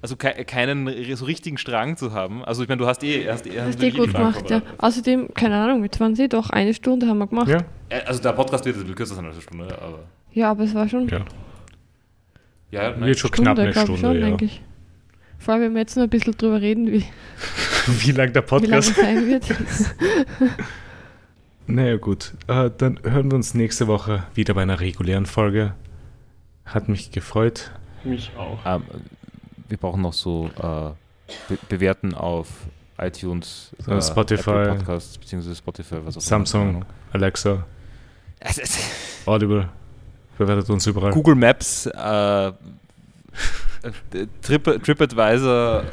Also 0.00 0.14
ke 0.14 0.44
keinen 0.44 0.86
so 1.16 1.24
richtigen 1.24 1.58
Strang 1.58 1.96
zu 1.96 2.12
haben. 2.12 2.44
Also 2.44 2.62
ich 2.62 2.68
meine, 2.68 2.78
du 2.78 2.86
hast 2.86 3.02
eh, 3.02 3.28
hast, 3.28 3.46
eh- 3.46 3.60
hast 3.60 3.80
wirklich 3.80 3.94
du 3.94 4.04
gut 4.04 4.12
gemacht, 4.14 4.48
ja. 4.48 4.62
Außerdem, 4.78 5.34
keine 5.34 5.56
Ahnung, 5.56 5.82
jetzt 5.82 5.98
waren 5.98 6.14
sie 6.14 6.28
doch 6.28 6.50
eine 6.50 6.72
Stunde 6.72 7.08
haben 7.08 7.18
wir 7.18 7.26
gemacht. 7.26 7.48
Ja? 7.48 7.64
Äh, 7.88 8.02
Also 8.02 8.22
der 8.22 8.32
Podcast 8.32 8.64
wird 8.64 8.76
jetzt 8.76 8.82
ein 8.82 8.86
bisschen 8.86 8.94
kürzer 8.96 9.14
sein 9.16 9.24
als 9.24 9.34
eine 9.34 9.42
Stunde, 9.42 9.76
aber. 9.82 10.04
Ja, 10.32 10.52
aber 10.52 10.62
es 10.64 10.74
war 10.74 10.88
schon 10.88 11.08
Ja. 11.08 11.24
Ja. 12.70 13.00
Wird 13.00 13.18
schon 13.18 13.30
knapp 13.32 13.58
eine 13.58 13.72
Stunde, 13.72 13.98
schon, 14.00 14.14
ja. 14.20 14.26
denke 14.26 14.44
ich. 14.44 14.62
Vor 15.38 15.54
allem, 15.54 15.62
wenn 15.62 15.74
wir 15.74 15.80
jetzt 15.80 15.96
noch 15.96 16.04
ein 16.04 16.10
bisschen 16.10 16.36
drüber 16.36 16.60
reden, 16.60 16.90
wie, 16.92 17.04
Wie 17.86 18.10
lang 18.12 18.32
der 18.32 18.44
wie 18.50 18.66
lange 18.66 18.78
es 18.78 18.90
Podcast? 18.92 18.96
sein 18.96 19.26
wird. 19.28 19.44
Naja, 21.70 21.96
gut. 21.98 22.32
Äh, 22.46 22.70
dann 22.78 22.98
hören 23.02 23.30
wir 23.30 23.34
uns 23.36 23.52
nächste 23.52 23.86
Woche 23.88 24.24
wieder 24.34 24.54
bei 24.54 24.62
einer 24.62 24.80
regulären 24.80 25.26
Folge. 25.26 25.74
Hat 26.64 26.88
mich 26.88 27.10
gefreut. 27.10 27.70
Mich 28.04 28.32
auch. 28.38 28.58
Ähm, 28.64 28.84
wir 29.68 29.76
brauchen 29.76 30.00
noch 30.00 30.14
so 30.14 30.46
äh, 30.56 30.90
be 31.48 31.58
bewerten 31.68 32.14
auf 32.14 32.48
iTunes, 32.96 33.76
So, 33.84 34.00
Spotify. 34.00 34.50
Apple 34.50 34.74
Podcasts, 34.76 35.18
beziehungsweise 35.18 35.56
Spotify, 35.56 35.96
was 35.96 36.14
auch 36.16 36.20
immer. 36.20 36.20
Samsung, 36.22 36.84
Alexa, 37.12 37.66
Audible. 39.26 39.68
Bewertet 40.38 40.70
uns 40.70 40.86
überall. 40.86 41.12
Google 41.12 41.34
Maps, 41.34 41.84
äh, 41.84 41.90
Trip, 44.42 44.82
TripAdvisor. 44.82 45.84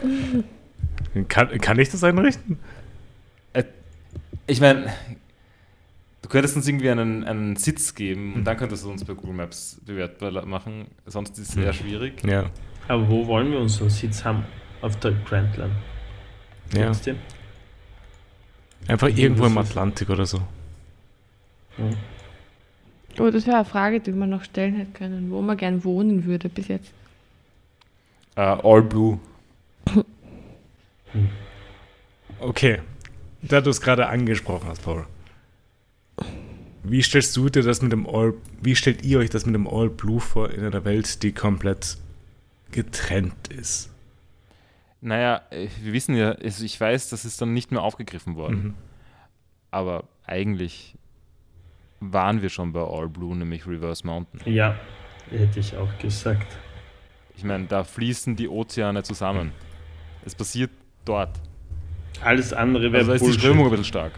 Kann, 1.28 1.50
kann 1.62 1.80
ich 1.80 1.90
das 1.90 2.04
einrichten? 2.04 2.58
Ich 4.48 4.62
meine, 4.62 4.94
du 6.22 6.30
könntest 6.30 6.56
uns 6.56 6.68
irgendwie 6.68 6.90
einen, 6.90 7.24
einen 7.24 7.56
Sitz 7.56 7.96
geben 7.96 8.34
und 8.36 8.44
dann 8.44 8.58
könntest 8.58 8.84
du 8.84 8.92
uns 8.92 9.04
bei 9.04 9.14
Google 9.14 9.34
Maps 9.34 9.82
bewertbar 9.86 10.46
machen. 10.46 10.86
Sonst 11.06 11.38
ist 11.40 11.50
es 11.50 11.54
sehr 11.56 11.68
Hm. 11.68 11.74
schwierig. 11.74 12.24
Ja. 12.26 12.50
Aber 12.88 13.10
wo 13.10 13.26
wollen 13.26 13.52
wir 13.52 13.60
unseren 13.60 13.90
Sitz 13.90 14.24
haben? 14.24 14.46
Auf 14.82 15.00
der 15.00 15.14
Grand 15.28 15.58
Line. 15.58 15.72
ja. 16.76 16.92
Ihr? 17.06 17.16
Einfach 18.88 19.08
irgendwo 19.08 19.46
im 19.48 19.58
Atlantik 19.58 20.10
oder 20.12 20.28
so. 20.28 20.38
Hm. 21.78 21.90
Oh, 23.18 23.32
das 23.32 23.48
wäre 23.48 23.56
eine 23.58 23.66
Frage, 23.66 24.00
die 24.00 24.12
man 24.12 24.30
noch 24.30 24.44
stellen 24.44 24.76
hätte 24.76 24.92
können, 24.92 25.32
wo 25.32 25.42
man 25.42 25.58
gern 25.58 25.84
wohnen 25.84 26.26
würde 26.26 26.50
bis 26.50 26.68
jetzt. 26.68 26.92
Äh, 28.36 28.42
All 28.42 28.82
Blue. 28.82 29.20
Okay. 32.40 32.82
Da 33.42 33.62
du 33.62 33.70
es 33.70 33.80
gerade 33.82 34.08
angesprochen 34.08 34.68
hast, 34.68 34.84
Paul. 34.84 35.06
Wie 36.84 37.02
stellst 37.02 37.36
du 37.36 37.50
dir 37.50 37.64
das 37.64 37.82
mit 37.82 37.92
dem 37.92 38.08
All, 38.08 38.34
wie 38.62 38.76
stellt 38.76 39.04
ihr 39.04 39.20
euch 39.20 39.30
das 39.30 39.46
mit 39.46 39.56
dem 39.56 39.68
All 39.68 39.90
Blue 39.90 40.20
vor 40.20 40.52
in 40.52 40.64
einer 40.64 40.86
Welt, 40.86 41.24
die 41.24 41.32
komplett 41.32 41.98
getrennt 42.72 43.48
ist? 43.48 43.92
Naja, 45.02 45.42
äh, 45.50 45.68
wir 45.82 45.94
wissen 45.94 46.16
ja, 46.16 46.32
also 46.32 46.64
ich 46.64 46.80
weiß, 46.80 47.10
das 47.10 47.26
ist 47.26 47.42
dann 47.42 47.54
nicht 47.54 47.72
mehr 47.72 47.82
aufgegriffen 47.82 48.36
worden. 48.36 48.64
Mhm. 48.64 48.74
Aber 49.72 50.04
eigentlich 50.26 50.96
waren 52.00 52.42
wir 52.42 52.50
schon 52.50 52.74
bei 52.74 52.82
All 52.82 53.10
Blue, 53.10 53.36
nämlich 53.36 53.68
Reverse 53.68 54.06
Mountain. 54.06 54.42
Ja, 54.52 54.76
hätte 55.30 55.60
ich 55.60 55.76
auch 55.76 55.98
gesagt. 56.00 56.48
Ich 57.38 57.44
meine, 57.44 57.66
da 57.66 57.84
fließen 57.84 58.36
die 58.36 58.48
Ozeane 58.48 59.04
zusammen. 59.04 59.52
Es 60.26 60.36
passiert 60.36 60.72
dort. 61.04 61.30
Alles 62.22 62.54
andere 62.54 62.92
wäre 62.92 62.98
Also 63.00 63.10
da 63.10 63.16
ist 63.16 63.26
die. 63.26 63.40
Strömung 63.40 63.66
ein 63.66 63.70
bisschen 63.72 63.86
stark. 63.86 64.14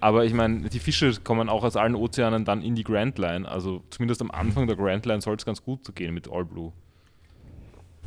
Aber 0.00 0.24
ich 0.24 0.32
meine, 0.32 0.68
die 0.68 0.78
Fische 0.78 1.12
kommen 1.24 1.48
auch 1.48 1.64
aus 1.64 1.76
allen 1.76 1.94
Ozeanen 1.94 2.44
dann 2.44 2.62
in 2.62 2.74
die 2.74 2.84
Grand 2.84 3.18
Line. 3.18 3.48
Also 3.48 3.82
zumindest 3.90 4.20
am 4.20 4.30
Anfang 4.30 4.66
der 4.66 4.76
Grand 4.76 5.04
Line 5.06 5.20
soll 5.20 5.34
es 5.36 5.44
ganz 5.44 5.62
gut 5.62 5.94
gehen 5.94 6.14
mit 6.14 6.30
All 6.30 6.44
Blue. 6.44 6.72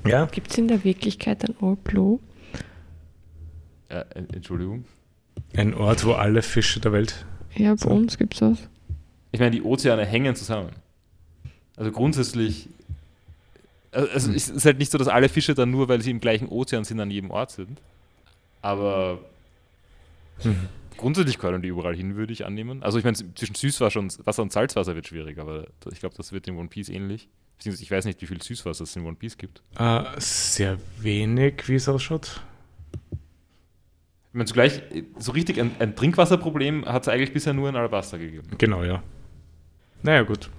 Ja? 0.08 0.26
Gibt 0.28 0.52
es 0.52 0.58
in 0.58 0.68
der 0.68 0.84
Wirklichkeit 0.84 1.44
ein 1.44 1.56
All 1.62 1.76
Blue? 1.76 2.20
Äh, 3.90 4.00
äh, 4.00 4.24
Entschuldigung. 4.34 4.86
Ein 5.56 5.74
Ort, 5.74 6.06
wo 6.06 6.14
alle 6.14 6.42
Fische 6.42 6.80
der 6.80 6.94
Welt. 6.94 7.26
Ja, 7.56 7.72
bei 7.72 7.78
So. 7.78 7.90
uns 7.90 8.18
gibt 8.18 8.36
es 8.36 8.40
das. 8.40 8.70
Ich 9.32 9.40
meine, 9.40 9.52
die 9.52 9.64
Ozeane 9.64 10.06
hängen 10.06 10.36
zusammen. 10.36 10.70
Also 11.76 11.92
grundsätzlich. 11.92 12.70
Also 13.92 14.08
also 14.12 14.32
es 14.34 14.50
ist 14.50 14.66
halt 14.66 14.78
nicht 14.80 14.92
so, 14.92 14.98
dass 14.98 15.08
alle 15.08 15.30
Fische 15.30 15.54
dann 15.56 15.72
nur, 15.72 15.88
weil 15.90 16.02
sie 16.02 16.12
im 16.12 16.20
gleichen 16.20 16.48
Ozean 16.48 16.84
sind, 16.84 17.00
an 17.00 17.10
jedem 17.12 17.32
Ort 17.32 17.52
sind. 17.52 17.80
Aber 18.62 19.20
Mhm. 20.44 20.68
grundsätzlich 20.98 21.38
können 21.38 21.62
die 21.62 21.68
überall 21.70 21.96
hin, 21.96 22.16
würde 22.16 22.32
ich 22.32 22.46
annehmen. 22.46 22.82
Also 22.84 22.98
ich 22.98 23.04
meine, 23.04 23.18
zwischen 23.36 23.56
Süßwasser 23.56 24.00
und, 24.00 24.26
Wasser 24.26 24.42
und 24.42 24.52
Salzwasser 24.54 24.96
wird 24.96 25.08
schwierig, 25.08 25.38
aber 25.40 25.68
ich 25.92 26.00
glaube, 26.00 26.16
das 26.16 26.32
wird 26.32 26.48
in 26.48 26.56
One 26.58 26.68
Piece 26.70 26.90
ähnlich. 26.90 27.28
Beziehungsweise 27.58 27.84
ich 27.84 27.92
weiß 27.92 28.06
nicht, 28.06 28.22
wie 28.22 28.26
viel 28.28 28.42
Süßwasser 28.42 28.84
es 28.86 28.96
in 28.96 29.06
One 29.06 29.16
Piece 29.18 29.38
gibt. 29.38 29.62
Äh, 29.78 30.04
sehr 30.18 30.78
wenig, 31.00 31.68
wie 31.68 31.76
es 31.76 31.90
ausschaut. 31.90 32.42
Ich 33.12 34.34
meine, 34.34 34.46
zugleich, 34.46 34.82
äh, 34.94 35.04
so 35.18 35.32
richtig 35.34 35.60
ein, 35.60 35.72
ein 35.80 35.96
Trinkwasserproblem 35.96 36.86
hat 36.86 37.02
es 37.04 37.08
eigentlich 37.10 37.34
bisher 37.34 37.54
nur 37.54 37.68
in 37.68 37.76
Alabasta 37.76 38.18
gegeben. 38.18 38.48
Genau, 38.58 38.84
ja. 38.84 39.02
Naja, 40.04 40.22
gut. 40.22 40.50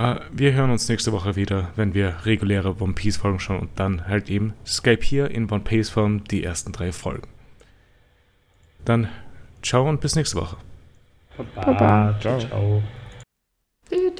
Äh, 0.00 0.20
wir 0.32 0.54
hören 0.54 0.70
uns 0.70 0.88
nächste 0.88 1.12
Woche 1.12 1.36
wieder, 1.36 1.72
wenn 1.76 1.92
wir 1.92 2.24
reguläre 2.24 2.80
One 2.80 2.94
Piece 2.94 3.18
Folgen 3.18 3.38
schauen 3.38 3.60
und 3.60 3.78
dann 3.78 4.08
halt 4.08 4.30
eben 4.30 4.54
Skype 4.66 5.02
hier 5.02 5.30
in 5.30 5.50
One 5.50 5.60
Piece 5.60 5.90
Form 5.90 6.24
die 6.24 6.42
ersten 6.42 6.72
drei 6.72 6.90
Folgen. 6.90 7.28
Dann 8.86 9.08
ciao 9.62 9.86
und 9.86 10.00
bis 10.00 10.16
nächste 10.16 10.38
Woche. 10.38 10.56
Baba. 11.36 11.72
Baba. 11.72 12.18
Ciao. 12.20 12.38
ciao. 12.38 12.82
Du, 13.90 14.10